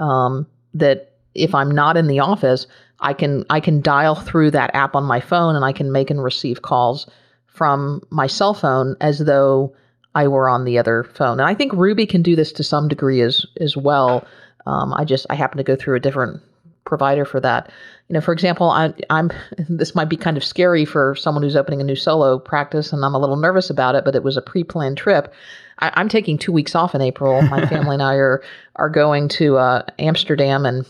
um, 0.00 0.46
that 0.74 1.12
if 1.34 1.54
I'm 1.54 1.70
not 1.70 1.96
in 1.96 2.08
the 2.08 2.18
office, 2.20 2.66
I 3.00 3.12
can 3.12 3.44
I 3.50 3.60
can 3.60 3.80
dial 3.80 4.14
through 4.14 4.50
that 4.52 4.74
app 4.74 4.96
on 4.96 5.04
my 5.04 5.20
phone 5.20 5.54
and 5.54 5.64
I 5.64 5.72
can 5.72 5.92
make 5.92 6.10
and 6.10 6.22
receive 6.22 6.62
calls 6.62 7.08
from 7.46 8.02
my 8.10 8.26
cell 8.26 8.54
phone 8.54 8.96
as 9.00 9.20
though 9.20 9.74
I 10.14 10.28
were 10.28 10.48
on 10.48 10.64
the 10.64 10.78
other 10.78 11.04
phone. 11.04 11.38
And 11.38 11.48
I 11.48 11.54
think 11.54 11.72
Ruby 11.74 12.06
can 12.06 12.22
do 12.22 12.34
this 12.34 12.52
to 12.52 12.64
some 12.64 12.88
degree 12.88 13.20
as 13.20 13.46
as 13.60 13.76
well. 13.76 14.26
Um, 14.66 14.92
I 14.94 15.04
just 15.04 15.26
I 15.30 15.34
happen 15.34 15.58
to 15.58 15.64
go 15.64 15.76
through 15.76 15.96
a 15.96 16.00
different 16.00 16.40
provider 16.86 17.24
for 17.24 17.40
that. 17.40 17.70
You 18.08 18.14
know, 18.14 18.20
for 18.20 18.32
example, 18.32 18.70
I, 18.70 18.94
I'm 19.10 19.30
this 19.68 19.94
might 19.94 20.08
be 20.08 20.16
kind 20.16 20.36
of 20.36 20.44
scary 20.44 20.84
for 20.84 21.14
someone 21.14 21.42
who's 21.42 21.56
opening 21.56 21.80
a 21.80 21.84
new 21.84 21.96
solo 21.96 22.38
practice, 22.38 22.92
and 22.92 23.04
I'm 23.04 23.14
a 23.14 23.18
little 23.18 23.36
nervous 23.36 23.68
about 23.68 23.94
it. 23.94 24.04
But 24.04 24.14
it 24.14 24.22
was 24.22 24.36
a 24.36 24.42
pre-planned 24.42 24.96
trip. 24.96 25.32
I, 25.80 26.00
am 26.00 26.08
taking 26.08 26.38
two 26.38 26.52
weeks 26.52 26.74
off 26.74 26.94
in 26.94 27.02
April. 27.02 27.42
My 27.50 27.66
family 27.66 27.94
and 27.94 28.02
I 28.02 28.14
are 28.14 28.42
are 28.76 28.88
going 28.88 29.28
to 29.30 29.58
uh, 29.58 29.82
Amsterdam 29.98 30.64
and 30.64 30.86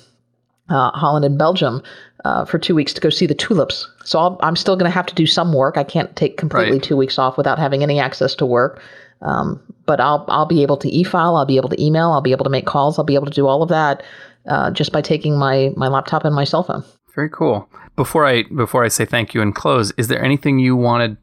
uh, 0.68 0.90
Holland 0.92 1.24
and 1.24 1.38
Belgium 1.38 1.82
uh, 2.24 2.44
for 2.44 2.59
two 2.59 2.74
weeks 2.74 2.92
to 2.92 3.01
go 3.01 3.11
see 3.11 3.26
the 3.26 3.34
tulips. 3.34 3.88
So 4.05 4.38
i 4.40 4.49
am 4.49 4.57
still 4.57 4.76
going 4.76 4.90
to 4.90 4.94
have 4.94 5.07
to 5.07 5.14
do 5.14 5.26
some 5.26 5.53
work. 5.53 5.76
I 5.76 5.84
can't 5.84 6.14
take 6.16 6.36
completely 6.36 6.72
right. 6.72 6.82
two 6.82 6.97
weeks 6.97 7.18
off 7.18 7.36
without 7.36 7.59
having 7.59 7.82
any 7.82 7.99
access 8.01 8.34
to 8.36 8.47
work. 8.47 8.82
Um, 9.22 9.61
but 9.86 10.01
I'll 10.01 10.24
I'll 10.28 10.47
be 10.47 10.62
able 10.62 10.76
to 10.78 10.88
e-file. 10.88 11.36
I'll 11.36 11.47
be 11.47 11.57
able 11.57 11.70
to 11.70 11.82
email. 11.82 12.12
I'll 12.12 12.20
be 12.20 12.32
able 12.32 12.44
to 12.44 12.51
make 12.51 12.66
calls. 12.66 12.99
I'll 12.99 13.05
be 13.05 13.14
able 13.14 13.26
to 13.26 13.32
do 13.32 13.47
all 13.47 13.62
of 13.62 13.70
that 13.70 14.03
uh, 14.49 14.70
just 14.70 14.92
by 14.92 15.01
taking 15.01 15.38
my 15.38 15.72
my 15.76 15.88
laptop 15.88 16.24
and 16.24 16.34
my 16.34 16.44
cell 16.44 16.62
phone. 16.62 16.84
Very 17.14 17.30
cool. 17.30 17.68
Before 17.97 18.26
I 18.26 18.44
before 18.44 18.84
I 18.84 18.88
say 18.88 19.05
thank 19.05 19.34
you 19.34 19.42
and 19.42 19.55
close, 19.55 19.92
is 19.97 20.09
there 20.09 20.22
anything 20.22 20.59
you 20.59 20.76
wanted 20.76 21.16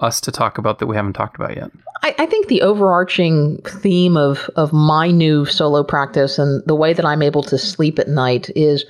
us 0.00 0.20
to 0.22 0.32
talk 0.32 0.58
about 0.58 0.78
that 0.78 0.86
we 0.86 0.96
haven't 0.96 1.12
talked 1.12 1.36
about 1.36 1.56
yet? 1.56 1.70
I, 2.02 2.14
I, 2.18 2.26
think 2.26 2.48
the 2.48 2.62
overarching 2.62 3.58
theme 3.62 4.16
of 4.16 4.50
of 4.56 4.72
my 4.72 5.10
new 5.10 5.44
solo 5.46 5.82
practice 5.82 6.38
and 6.38 6.62
the 6.66 6.74
way 6.74 6.92
that 6.92 7.04
I'm 7.04 7.22
able 7.22 7.42
to 7.44 7.56
sleep 7.56 7.98
at 7.98 8.08
night 8.08 8.50
is 8.56 8.84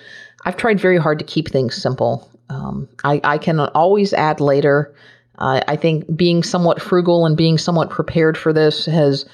I've 0.44 0.56
tried 0.56 0.80
very 0.80 0.98
hard 0.98 1.18
to 1.18 1.24
keep 1.24 1.48
things 1.48 1.74
simple. 1.74 2.28
Um, 2.50 2.88
I, 3.04 3.20
I, 3.24 3.38
can 3.38 3.60
always 3.60 4.12
add 4.12 4.40
later. 4.40 4.94
Uh, 5.38 5.60
I 5.66 5.76
think 5.76 6.04
being 6.16 6.42
somewhat 6.42 6.80
frugal 6.80 7.24
and 7.26 7.36
being 7.36 7.58
somewhat 7.58 7.90
prepared 7.90 8.36
for 8.36 8.52
this 8.52 8.86
has, 8.86 9.26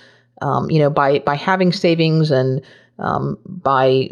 um, 0.43 0.71
you 0.71 0.79
know, 0.79 0.91
by 0.91 1.19
by 1.21 1.35
having 1.35 1.73
savings 1.73 2.31
and 2.31 2.63
um, 2.99 3.39
by 3.47 4.11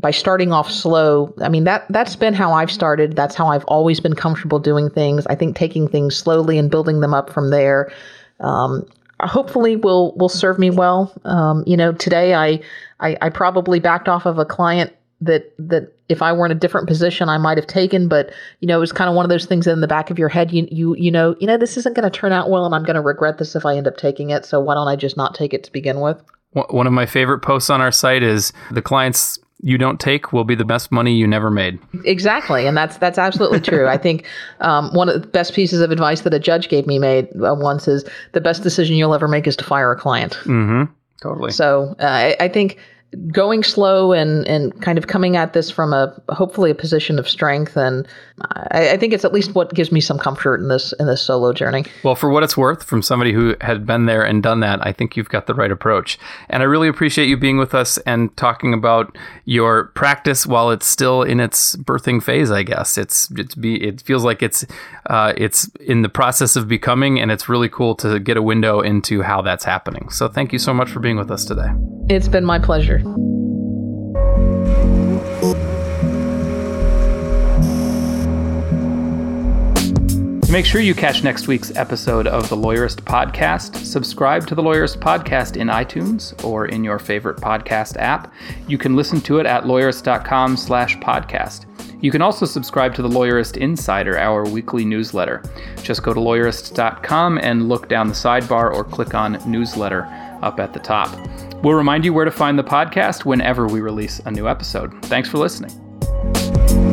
by 0.00 0.10
starting 0.10 0.52
off 0.52 0.70
slow. 0.70 1.32
I 1.42 1.48
mean 1.48 1.64
that 1.64 1.86
that's 1.90 2.16
been 2.16 2.34
how 2.34 2.52
I've 2.52 2.70
started. 2.70 3.16
That's 3.16 3.34
how 3.34 3.48
I've 3.48 3.64
always 3.64 4.00
been 4.00 4.14
comfortable 4.14 4.58
doing 4.58 4.88
things. 4.90 5.26
I 5.26 5.34
think 5.34 5.56
taking 5.56 5.86
things 5.88 6.16
slowly 6.16 6.58
and 6.58 6.70
building 6.70 7.00
them 7.00 7.14
up 7.14 7.30
from 7.30 7.50
there. 7.50 7.92
Um, 8.40 8.86
hopefully 9.26 9.76
will 9.76 10.12
will 10.16 10.28
serve 10.28 10.58
me 10.58 10.70
well. 10.70 11.12
Um, 11.24 11.64
you 11.66 11.76
know, 11.76 11.92
today 11.92 12.34
I, 12.34 12.60
I, 13.00 13.16
I 13.20 13.28
probably 13.28 13.80
backed 13.80 14.08
off 14.08 14.26
of 14.26 14.38
a 14.38 14.44
client 14.44 14.92
that 15.20 15.52
that 15.58 15.92
if 16.08 16.22
I 16.22 16.32
were 16.32 16.46
in 16.46 16.52
a 16.52 16.56
different 16.56 16.88
position, 16.88 17.28
I 17.28 17.38
might 17.38 17.58
have 17.58 17.66
taken. 17.66 18.08
But 18.08 18.32
you 18.60 18.66
know, 18.66 18.76
it 18.76 18.80
was 18.80 18.92
kind 18.92 19.08
of 19.08 19.16
one 19.16 19.24
of 19.24 19.30
those 19.30 19.46
things 19.46 19.66
in 19.66 19.80
the 19.80 19.88
back 19.88 20.10
of 20.10 20.18
your 20.18 20.28
head. 20.28 20.52
You 20.52 20.66
you 20.70 20.96
you 20.96 21.10
know, 21.10 21.36
you 21.38 21.46
know, 21.46 21.56
this 21.56 21.76
isn't 21.76 21.94
going 21.94 22.10
to 22.10 22.18
turn 22.18 22.32
out 22.32 22.50
well, 22.50 22.64
and 22.64 22.74
I'm 22.74 22.84
going 22.84 22.94
to 22.94 23.02
regret 23.02 23.38
this 23.38 23.54
if 23.54 23.66
I 23.66 23.76
end 23.76 23.86
up 23.86 23.96
taking 23.96 24.30
it. 24.30 24.44
So 24.44 24.60
why 24.60 24.74
don't 24.74 24.88
I 24.88 24.96
just 24.96 25.16
not 25.16 25.34
take 25.34 25.52
it 25.52 25.64
to 25.64 25.72
begin 25.72 26.00
with? 26.00 26.22
One 26.52 26.86
of 26.86 26.92
my 26.92 27.06
favorite 27.06 27.40
posts 27.40 27.70
on 27.70 27.80
our 27.80 27.92
site 27.92 28.24
is 28.24 28.52
the 28.72 28.82
clients 28.82 29.38
you 29.62 29.78
don't 29.78 30.00
take 30.00 30.32
will 30.32 30.44
be 30.44 30.54
the 30.54 30.64
best 30.64 30.90
money 30.90 31.14
you 31.14 31.26
never 31.26 31.50
made. 31.50 31.78
Exactly, 32.04 32.66
and 32.66 32.76
that's 32.76 32.96
that's 32.98 33.18
absolutely 33.18 33.60
true. 33.60 33.86
I 33.86 33.96
think 33.96 34.26
um, 34.60 34.92
one 34.94 35.08
of 35.08 35.20
the 35.20 35.26
best 35.26 35.54
pieces 35.54 35.80
of 35.80 35.90
advice 35.90 36.22
that 36.22 36.34
a 36.34 36.38
judge 36.38 36.68
gave 36.68 36.86
me 36.86 36.98
made 36.98 37.28
uh, 37.42 37.54
once 37.54 37.86
is 37.86 38.04
the 38.32 38.40
best 38.40 38.62
decision 38.62 38.96
you'll 38.96 39.14
ever 39.14 39.28
make 39.28 39.46
is 39.46 39.56
to 39.56 39.64
fire 39.64 39.92
a 39.92 39.96
client. 39.96 40.34
Mm-hmm. 40.44 40.92
Totally. 41.20 41.52
So 41.52 41.94
uh, 42.00 42.04
I, 42.04 42.36
I 42.40 42.48
think 42.48 42.78
going 43.32 43.62
slow 43.62 44.12
and 44.12 44.46
and 44.46 44.80
kind 44.82 44.96
of 44.96 45.08
coming 45.08 45.36
at 45.36 45.52
this 45.52 45.70
from 45.70 45.92
a 45.92 46.14
hopefully 46.28 46.70
a 46.70 46.74
position 46.74 47.18
of 47.18 47.28
strength. 47.28 47.76
And 47.76 48.06
I, 48.70 48.90
I, 48.90 48.96
think 48.96 49.12
it's 49.12 49.24
at 49.24 49.32
least 49.32 49.54
what 49.54 49.74
gives 49.74 49.90
me 49.90 50.00
some 50.00 50.18
comfort 50.18 50.60
in 50.60 50.68
this 50.68 50.92
in 51.00 51.06
this 51.06 51.20
solo 51.20 51.52
journey. 51.52 51.84
Well 52.04 52.14
for 52.14 52.30
what 52.30 52.44
it's 52.44 52.56
worth 52.56 52.84
from 52.84 53.02
somebody 53.02 53.32
who 53.32 53.56
had 53.60 53.84
been 53.84 54.06
there 54.06 54.22
and 54.22 54.42
done 54.42 54.60
that 54.60 54.84
i 54.86 54.92
think 54.92 55.16
you've 55.16 55.28
got 55.28 55.46
the 55.46 55.54
right 55.54 55.72
approach. 55.72 56.18
And 56.48 56.62
i 56.62 56.66
really 56.66 56.88
appreciate 56.88 57.28
you 57.28 57.36
being 57.36 57.58
with 57.58 57.74
us 57.74 57.98
and 57.98 58.34
talking 58.36 58.72
about 58.72 59.16
your 59.44 59.86
practice 59.86 60.46
while 60.46 60.70
it's 60.70 60.86
still 60.86 61.22
in 61.22 61.40
its 61.40 61.76
birthing 61.76 62.22
phase 62.22 62.50
i 62.50 62.62
guess. 62.62 62.96
It's 62.96 63.30
it's 63.32 63.56
be 63.56 63.82
it 63.82 64.02
feels 64.02 64.24
like 64.24 64.42
it's 64.42 64.64
uh, 65.06 65.32
it's 65.36 65.68
in 65.80 66.02
the 66.02 66.08
process 66.08 66.54
of 66.54 66.68
becoming 66.68 67.20
and 67.20 67.32
it's 67.32 67.48
really 67.48 67.68
cool 67.68 67.96
to 67.96 68.20
get 68.20 68.36
a 68.36 68.42
window 68.42 68.80
into 68.80 69.22
how 69.22 69.42
that's 69.42 69.64
happening. 69.64 70.10
So 70.10 70.28
thank 70.28 70.52
you 70.52 70.58
so 70.58 70.72
much 70.72 70.90
for 70.90 71.00
being 71.00 71.16
with 71.16 71.30
us 71.30 71.44
today. 71.44 71.70
It's 72.08 72.28
been 72.28 72.44
my 72.44 72.58
pleasure 72.58 72.99
to 73.02 73.30
make 80.50 80.66
sure 80.66 80.80
you 80.80 80.94
catch 80.94 81.22
next 81.22 81.46
week's 81.46 81.74
episode 81.76 82.26
of 82.26 82.48
the 82.48 82.56
Lawyerist 82.56 83.02
Podcast, 83.02 83.76
subscribe 83.76 84.48
to 84.48 84.56
the 84.56 84.62
Lawyerist 84.62 84.98
Podcast 84.98 85.56
in 85.56 85.68
iTunes 85.68 86.44
or 86.44 86.66
in 86.66 86.82
your 86.82 86.98
favorite 86.98 87.36
podcast 87.36 87.96
app. 87.98 88.32
You 88.66 88.76
can 88.76 88.96
listen 88.96 89.20
to 89.22 89.38
it 89.38 89.46
at 89.46 89.62
lawyerist.com 89.62 90.56
slash 90.56 90.98
podcast. 90.98 91.66
You 92.02 92.10
can 92.10 92.20
also 92.20 92.46
subscribe 92.46 92.94
to 92.96 93.02
the 93.02 93.08
Lawyerist 93.08 93.58
Insider, 93.58 94.18
our 94.18 94.44
weekly 94.44 94.84
newsletter. 94.84 95.42
Just 95.82 96.02
go 96.02 96.12
to 96.12 96.20
lawyerist.com 96.20 97.38
and 97.38 97.68
look 97.68 97.88
down 97.88 98.08
the 98.08 98.14
sidebar 98.14 98.74
or 98.74 98.84
click 98.84 99.14
on 99.14 99.38
newsletter 99.46 100.08
up 100.42 100.60
at 100.60 100.72
the 100.72 100.80
top. 100.80 101.14
We'll 101.62 101.74
remind 101.74 102.04
you 102.04 102.12
where 102.12 102.24
to 102.24 102.30
find 102.30 102.58
the 102.58 102.64
podcast 102.64 103.24
whenever 103.24 103.66
we 103.66 103.80
release 103.80 104.20
a 104.20 104.30
new 104.30 104.48
episode. 104.48 105.04
Thanks 105.04 105.28
for 105.28 105.38
listening. 105.38 106.89